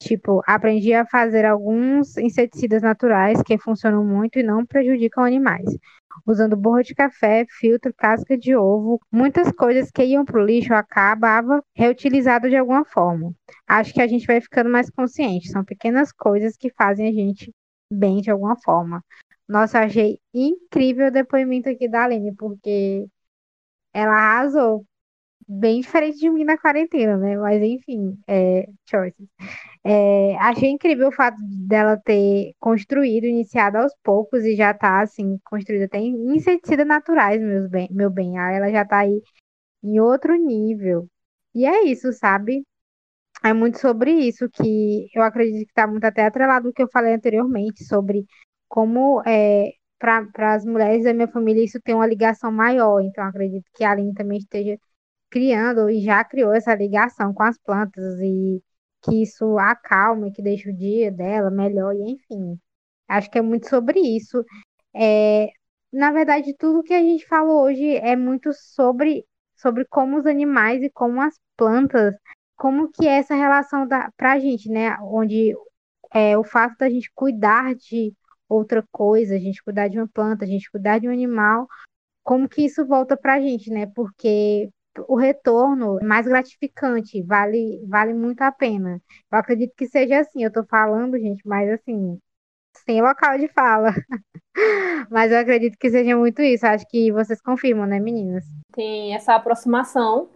Tipo, 0.01 0.43
aprendi 0.47 0.95
a 0.95 1.05
fazer 1.07 1.45
alguns 1.45 2.17
inseticidas 2.17 2.83
naturais 2.83 3.43
que 3.43 3.59
funcionam 3.59 4.05
muito 4.05 4.39
e 4.39 4.43
não 4.43 4.65
prejudicam 4.65 5.25
animais 5.25 5.77
usando 6.27 6.57
borra 6.57 6.83
de 6.83 6.95
café, 6.95 7.47
filtro, 7.49 7.93
casca 7.95 8.37
de 8.37 8.55
ovo, 8.55 9.01
muitas 9.11 9.51
coisas 9.53 9.91
que 9.91 10.05
iam 10.05 10.25
para 10.25 10.41
o 10.41 10.45
lixo 10.45 10.75
acabava 10.75 11.63
reutilizado 11.75 12.49
de 12.49 12.57
alguma 12.57 12.85
forma. 12.85 13.33
Acho 13.67 13.95
que 13.95 14.03
a 14.03 14.07
gente 14.07 14.27
vai 14.27 14.41
ficando 14.41 14.71
mais 14.71 14.91
consciente. 14.91 15.51
São 15.51 15.65
pequenas 15.65 16.13
coisas 16.13 16.57
que 16.57 16.71
fazem 16.71 17.09
a 17.09 17.13
gente 17.13 17.53
bem 17.93 18.21
de 18.21 18.31
alguma 18.31 18.57
forma. 18.63 19.03
Nossa, 19.49 19.81
achei 19.81 20.19
incrível 20.35 21.09
o 21.09 21.11
depoimento 21.11 21.69
aqui 21.71 21.89
da 21.89 22.05
Aline, 22.05 22.35
porque 22.35 23.07
ela 23.95 24.13
arrasou. 24.13 24.85
Bem 25.51 25.81
diferente 25.81 26.19
de 26.19 26.29
mim 26.31 26.45
na 26.45 26.59
quarentena, 26.59 27.17
né? 27.17 27.37
Mas 27.39 27.63
enfim, 27.63 28.19
é, 28.27 28.69
choices. 28.89 29.27
É, 29.85 30.37
achei 30.39 30.71
incrível 30.71 31.09
o 31.09 31.13
fato 31.13 31.39
dela 31.43 31.97
ter 31.97 32.55
construído, 32.61 33.25
iniciado 33.25 33.79
aos 33.79 33.95
poucos 34.03 34.45
e 34.45 34.57
já 34.57 34.75
tá, 34.75 35.01
assim, 35.03 35.39
construída 35.45 35.87
até 35.87 35.99
em 35.99 36.37
inseticidas 36.37 36.87
naturais, 36.87 37.41
meus 37.41 37.69
bem, 37.71 37.89
meu 37.93 38.11
bem. 38.11 38.39
Ela 38.39 38.71
já 38.71 38.85
tá 38.85 38.99
aí 39.01 39.23
em 39.83 40.01
outro 40.01 40.35
nível. 40.37 41.09
E 41.55 41.67
é 41.67 41.85
isso, 41.85 42.13
sabe? 42.13 42.65
É 43.45 43.53
muito 43.53 43.79
sobre 43.81 44.13
isso 44.13 44.49
que 44.51 45.09
eu 45.15 45.23
acredito 45.23 45.65
que 45.67 45.71
está 45.73 45.87
muito 45.87 46.05
até 46.05 46.27
atrelado 46.27 46.69
ao 46.69 46.75
que 46.75 46.83
eu 46.83 46.89
falei 46.93 47.15
anteriormente, 47.15 47.85
sobre 47.85 48.27
como 48.69 49.23
é, 49.27 49.73
para 49.99 50.55
as 50.55 50.65
mulheres 50.65 51.05
da 51.05 51.15
minha 51.15 51.29
família 51.29 51.65
isso 51.65 51.81
tem 51.83 51.95
uma 51.95 52.07
ligação 52.07 52.53
maior. 52.53 53.01
Então, 53.01 53.25
acredito 53.25 53.65
que 53.75 53.85
a 53.85 53.93
Aline 53.93 54.15
também 54.15 54.39
esteja 54.39 54.79
criando 55.31 55.91
e 55.91 56.01
já 56.01 56.25
criou 56.25 56.53
essa 56.53 56.75
ligação 56.75 57.33
com 57.35 57.43
as 57.43 57.59
plantas 57.59 58.19
e 58.21 58.63
que 59.03 59.23
isso 59.23 59.59
acalma, 59.59 60.31
que 60.33 60.43
deixa 60.43 60.71
o 60.71 60.77
dia 60.77 61.11
dela 61.11 61.51
melhor, 61.51 61.95
e 61.95 62.13
enfim. 62.13 62.59
Acho 63.09 63.31
que 63.31 63.39
é 63.39 63.43
muito 63.43 63.69
sobre 63.69 64.01
isso. 64.01 64.45
É, 64.95 65.49
na 65.93 66.13
verdade, 66.13 66.55
tudo 66.57 66.83
que 66.83 66.95
a 66.95 67.01
gente 67.01 67.27
falou 67.27 67.63
hoje 67.65 67.97
é 67.97 68.17
muito 68.17 68.53
sobre, 68.53 69.25
sobre 69.57 69.85
como 69.87 70.19
os 70.19 70.27
animais 70.27 70.83
e 70.83 70.91
como 70.91 71.21
as 71.21 71.35
plantas, 71.57 72.15
como 72.57 72.91
que 72.91 73.07
é 73.07 73.19
essa 73.19 73.35
relação 73.35 73.87
da, 73.87 74.11
pra 74.17 74.39
gente, 74.39 74.69
né? 74.71 74.97
Onde 75.03 75.55
é, 76.13 76.37
o 76.37 76.45
fato 76.45 76.77
da 76.79 76.91
gente 76.91 77.11
cuidar 77.15 77.75
de 77.75 78.15
outra 78.49 78.85
coisa, 78.91 79.35
a 79.35 79.39
gente 79.39 79.63
cuidar 79.63 79.89
de 79.89 79.99
uma 79.99 80.09
planta, 80.09 80.45
a 80.45 80.49
gente 80.49 80.71
cuidar 80.71 80.99
de 80.99 81.09
um 81.09 81.13
animal, 81.13 81.69
como 82.25 82.49
que 82.49 82.63
isso 82.63 82.87
volta 82.87 83.17
pra 83.17 83.41
gente, 83.41 83.71
né? 83.71 83.87
Porque 83.95 84.71
o 85.07 85.17
retorno 85.17 85.99
mais 86.03 86.27
gratificante, 86.27 87.23
vale, 87.23 87.85
vale 87.87 88.15
muito 88.15 88.43
a 88.43 88.51
pena. 88.51 89.01
Eu 89.31 89.39
acredito 89.39 89.75
que 89.77 89.87
seja 89.87 90.21
assim, 90.21 90.43
eu 90.43 90.53
tô 90.53 90.65
falando, 90.65 91.19
gente, 91.19 91.47
mas 91.47 91.69
assim, 91.71 92.19
sem 92.85 93.03
local 93.03 93.39
de 93.39 93.49
fala. 93.49 93.91
mas 95.11 95.31
eu 95.31 95.39
acredito 95.39 95.77
que 95.79 95.91
seja 95.91 96.17
muito 96.17 96.43
isso. 96.43 96.67
Acho 96.67 96.87
que 96.89 97.13
vocês 97.13 97.41
confirmam, 97.41 97.87
né, 97.87 98.01
meninas? 98.01 98.45
Tem 98.73 99.15
essa 99.15 99.35
aproximação. 99.35 100.29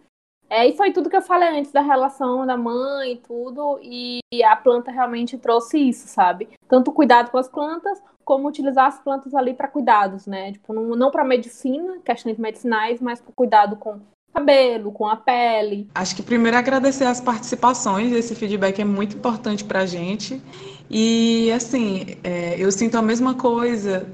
É, 0.49 0.67
e 0.67 0.77
foi 0.77 0.91
tudo 0.91 1.09
que 1.09 1.15
eu 1.15 1.21
falei 1.21 1.49
antes 1.49 1.71
da 1.71 1.81
relação 1.81 2.45
da 2.45 2.55
mãe 2.55 3.13
e 3.13 3.17
tudo, 3.17 3.79
e 3.81 4.21
a 4.45 4.55
planta 4.55 4.91
realmente 4.91 5.35
trouxe 5.35 5.79
isso, 5.79 6.07
sabe? 6.07 6.47
Tanto 6.67 6.91
cuidado 6.91 7.31
com 7.31 7.39
as 7.39 7.47
plantas, 7.47 7.99
como 8.23 8.47
utilizar 8.47 8.85
as 8.85 8.99
plantas 8.99 9.33
ali 9.33 9.53
para 9.53 9.67
cuidados, 9.67 10.27
né? 10.27 10.51
Tipo, 10.51 10.73
não, 10.73 10.95
não 10.95 11.09
para 11.09 11.23
medicina, 11.23 11.99
questões 12.05 12.37
medicinais, 12.37 13.01
mas 13.01 13.19
para 13.19 13.33
cuidado 13.33 13.77
com 13.77 13.99
cabelo, 14.33 14.91
com 14.91 15.07
a 15.07 15.15
pele. 15.15 15.87
Acho 15.93 16.15
que 16.15 16.23
primeiro 16.23 16.57
agradecer 16.57 17.05
as 17.05 17.21
participações, 17.21 18.11
esse 18.11 18.33
feedback 18.35 18.81
é 18.81 18.85
muito 18.85 19.15
importante 19.15 19.63
para 19.63 19.81
a 19.81 19.85
gente. 19.85 20.41
E 20.89 21.51
assim, 21.51 22.17
é, 22.23 22.55
eu 22.57 22.71
sinto 22.71 22.97
a 22.97 23.01
mesma 23.01 23.35
coisa. 23.35 24.07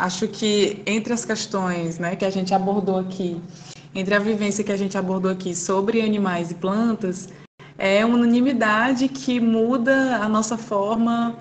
Acho 0.00 0.28
que 0.28 0.82
entre 0.86 1.12
as 1.12 1.24
questões 1.24 1.98
né, 1.98 2.16
que 2.16 2.24
a 2.24 2.30
gente 2.30 2.52
abordou 2.52 2.98
aqui, 2.98 3.40
entre 3.94 4.14
a 4.14 4.18
vivência 4.18 4.64
que 4.64 4.72
a 4.72 4.76
gente 4.76 4.98
abordou 4.98 5.30
aqui 5.30 5.54
sobre 5.54 6.00
animais 6.00 6.50
e 6.50 6.54
plantas, 6.54 7.28
é 7.78 8.04
uma 8.04 8.16
unanimidade 8.16 9.08
que 9.08 9.40
muda 9.40 10.16
a 10.16 10.28
nossa 10.28 10.58
forma 10.58 11.38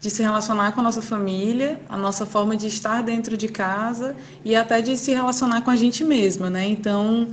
de 0.00 0.10
se 0.10 0.22
relacionar 0.22 0.72
com 0.72 0.80
a 0.80 0.84
nossa 0.84 1.02
família, 1.02 1.80
a 1.88 1.96
nossa 1.96 2.24
forma 2.24 2.56
de 2.56 2.68
estar 2.68 3.02
dentro 3.02 3.36
de 3.36 3.48
casa 3.48 4.14
e 4.44 4.54
até 4.54 4.80
de 4.80 4.96
se 4.96 5.12
relacionar 5.12 5.62
com 5.62 5.70
a 5.70 5.76
gente 5.76 6.04
mesma, 6.04 6.48
né? 6.48 6.66
Então, 6.66 7.28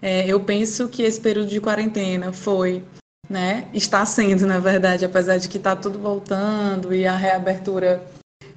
é, 0.00 0.26
eu 0.26 0.40
penso 0.40 0.88
que 0.88 1.02
esse 1.02 1.20
período 1.20 1.48
de 1.48 1.60
quarentena 1.60 2.32
foi, 2.32 2.84
né, 3.28 3.68
está 3.74 4.04
sendo, 4.06 4.46
na 4.46 4.58
verdade, 4.58 5.04
apesar 5.04 5.38
de 5.38 5.48
que 5.48 5.58
está 5.58 5.74
tudo 5.74 5.98
voltando 5.98 6.94
e 6.94 7.06
a 7.06 7.16
reabertura 7.16 8.02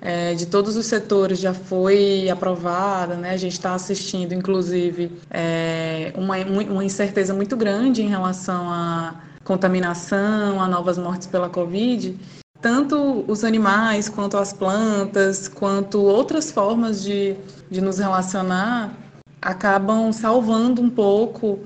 é, 0.01 0.33
de 0.33 0.47
todos 0.47 0.75
os 0.75 0.87
setores 0.87 1.39
já 1.39 1.53
foi 1.53 2.27
aprovada, 2.29 3.15
né? 3.15 3.31
A 3.31 3.37
gente 3.37 3.53
está 3.53 3.75
assistindo, 3.75 4.33
inclusive, 4.33 5.11
é, 5.29 6.11
uma, 6.15 6.37
uma 6.37 6.83
incerteza 6.83 7.35
muito 7.35 7.55
grande 7.55 8.01
em 8.01 8.07
relação 8.07 8.67
à 8.67 9.21
contaminação, 9.43 10.59
a 10.59 10.67
novas 10.67 10.97
mortes 10.97 11.27
pela 11.27 11.49
Covid. 11.49 12.17
Tanto 12.59 13.23
os 13.27 13.43
animais, 13.43 14.09
quanto 14.09 14.37
as 14.37 14.53
plantas, 14.53 15.47
quanto 15.47 16.01
outras 16.01 16.51
formas 16.51 17.03
de, 17.03 17.35
de 17.69 17.79
nos 17.79 17.99
relacionar 17.99 18.91
acabam 19.41 20.11
salvando 20.13 20.81
um 20.81 20.89
pouco 20.89 21.59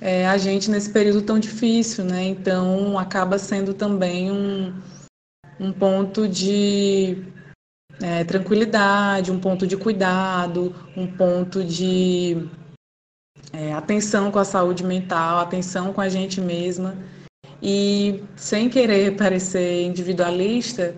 é, 0.00 0.26
a 0.26 0.36
gente 0.36 0.68
nesse 0.68 0.90
período 0.90 1.22
tão 1.22 1.38
difícil, 1.38 2.04
né? 2.04 2.24
Então 2.24 2.98
acaba 2.98 3.38
sendo 3.38 3.72
também 3.72 4.32
um, 4.32 4.74
um 5.60 5.72
ponto 5.72 6.26
de 6.26 7.24
é, 8.02 8.24
tranquilidade, 8.24 9.30
um 9.30 9.38
ponto 9.38 9.64
de 9.64 9.76
cuidado, 9.76 10.74
um 10.96 11.06
ponto 11.06 11.62
de 11.62 12.48
é, 13.52 13.72
atenção 13.72 14.32
com 14.32 14.40
a 14.40 14.44
saúde 14.44 14.82
mental, 14.84 15.38
atenção 15.38 15.92
com 15.92 16.00
a 16.00 16.08
gente 16.08 16.40
mesma. 16.40 16.96
E 17.62 18.24
sem 18.34 18.68
querer 18.68 19.16
parecer 19.16 19.84
individualista, 19.84 20.96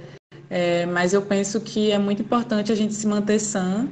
é, 0.48 0.86
mas 0.86 1.12
eu 1.12 1.20
penso 1.20 1.60
que 1.60 1.90
é 1.90 1.98
muito 1.98 2.22
importante 2.22 2.72
a 2.72 2.74
gente 2.74 2.94
se 2.94 3.06
manter 3.06 3.38
sã 3.38 3.86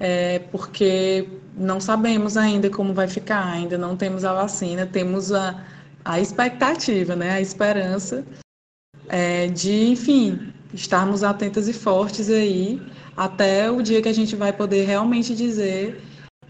é, 0.00 0.38
porque 0.50 1.28
não 1.56 1.80
sabemos 1.80 2.36
ainda 2.36 2.68
como 2.68 2.92
vai 2.92 3.08
ficar, 3.08 3.44
ainda 3.46 3.78
não 3.78 3.96
temos 3.96 4.24
a 4.24 4.32
vacina, 4.32 4.86
temos 4.86 5.32
a, 5.32 5.64
a 6.04 6.20
expectativa, 6.20 7.14
né, 7.14 7.32
a 7.32 7.40
esperança 7.40 8.24
é, 9.08 9.48
de, 9.48 9.86
enfim, 9.86 10.52
estarmos 10.72 11.22
atentas 11.22 11.68
e 11.68 11.72
fortes 11.72 12.28
aí 12.28 12.80
até 13.16 13.70
o 13.70 13.82
dia 13.82 14.02
que 14.02 14.08
a 14.08 14.12
gente 14.12 14.34
vai 14.34 14.52
poder 14.52 14.84
realmente 14.84 15.34
dizer 15.34 16.02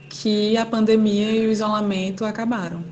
que 0.08 0.56
a 0.56 0.64
pandemia 0.64 1.30
e 1.30 1.46
o 1.46 1.50
isolamento 1.50 2.24
acabaram. 2.24 2.84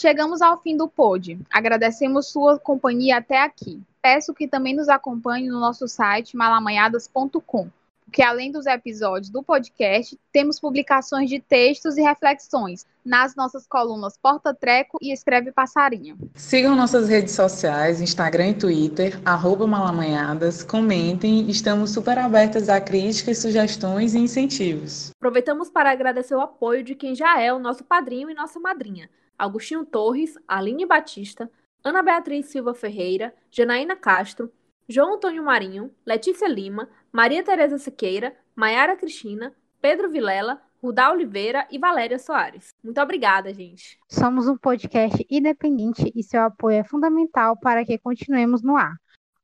Chegamos 0.00 0.40
ao 0.40 0.60
fim 0.60 0.76
do 0.76 0.88
pod. 0.88 1.38
Agradecemos 1.52 2.28
sua 2.28 2.58
companhia 2.58 3.18
até 3.18 3.42
aqui. 3.42 3.80
Peço 4.02 4.32
que 4.32 4.48
também 4.48 4.74
nos 4.74 4.88
acompanhe 4.88 5.48
no 5.48 5.60
nosso 5.60 5.86
site 5.86 6.34
malamanhadas.com, 6.36 7.68
porque 8.06 8.22
além 8.22 8.50
dos 8.50 8.64
episódios 8.64 9.28
do 9.28 9.42
podcast, 9.42 10.18
temos 10.32 10.58
publicações 10.58 11.28
de 11.28 11.38
textos 11.38 11.98
e 11.98 12.02
reflexões 12.02 12.86
nas 13.04 13.36
nossas 13.36 13.66
colunas 13.66 14.16
Porta 14.16 14.54
Treco 14.54 14.96
e 15.02 15.12
Escreve 15.12 15.52
Passarinho. 15.52 16.16
Sigam 16.34 16.74
nossas 16.74 17.10
redes 17.10 17.34
sociais, 17.34 18.00
Instagram 18.00 18.48
e 18.48 18.54
Twitter, 18.54 19.20
arroba 19.22 19.66
malamanhadas, 19.66 20.64
comentem, 20.64 21.50
estamos 21.50 21.90
super 21.90 22.18
abertas 22.18 22.70
a 22.70 22.80
críticas, 22.80 23.38
sugestões 23.38 24.14
e 24.14 24.18
incentivos. 24.18 25.10
Aproveitamos 25.10 25.68
para 25.68 25.90
agradecer 25.90 26.34
o 26.34 26.40
apoio 26.40 26.82
de 26.82 26.94
quem 26.94 27.14
já 27.14 27.38
é 27.38 27.52
o 27.52 27.58
nosso 27.58 27.84
padrinho 27.84 28.30
e 28.30 28.34
nossa 28.34 28.58
madrinha, 28.58 29.10
Agostinho 29.40 29.86
Torres, 29.86 30.34
Aline 30.46 30.84
Batista, 30.84 31.50
Ana 31.82 32.02
Beatriz 32.02 32.46
Silva 32.46 32.74
Ferreira, 32.74 33.34
Janaína 33.50 33.96
Castro, 33.96 34.52
João 34.86 35.14
Antônio 35.14 35.42
Marinho, 35.42 35.90
Letícia 36.04 36.46
Lima, 36.46 36.90
Maria 37.10 37.42
Tereza 37.42 37.78
Siqueira, 37.78 38.36
Maiara 38.54 38.96
Cristina, 38.96 39.54
Pedro 39.80 40.10
Vilela, 40.10 40.60
Rudá 40.82 41.10
Oliveira 41.10 41.66
e 41.70 41.78
Valéria 41.78 42.18
Soares. 42.18 42.68
Muito 42.84 43.00
obrigada, 43.00 43.52
gente. 43.54 43.98
Somos 44.10 44.46
um 44.46 44.58
podcast 44.58 45.26
independente 45.30 46.12
e 46.14 46.22
seu 46.22 46.42
apoio 46.42 46.76
é 46.76 46.84
fundamental 46.84 47.56
para 47.58 47.84
que 47.84 47.98
continuemos 47.98 48.62
no 48.62 48.76
ar. 48.76 48.94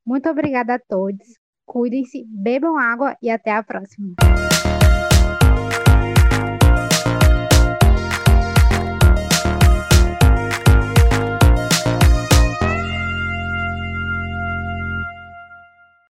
Muito 0.05 0.29
obrigada 0.29 0.75
a 0.75 0.79
todos. 0.79 1.39
Cuidem-se, 1.65 2.25
bebam 2.29 2.77
água 2.77 3.17
e 3.23 3.31
até 3.31 3.53
a 3.53 3.63
próxima. 3.63 4.15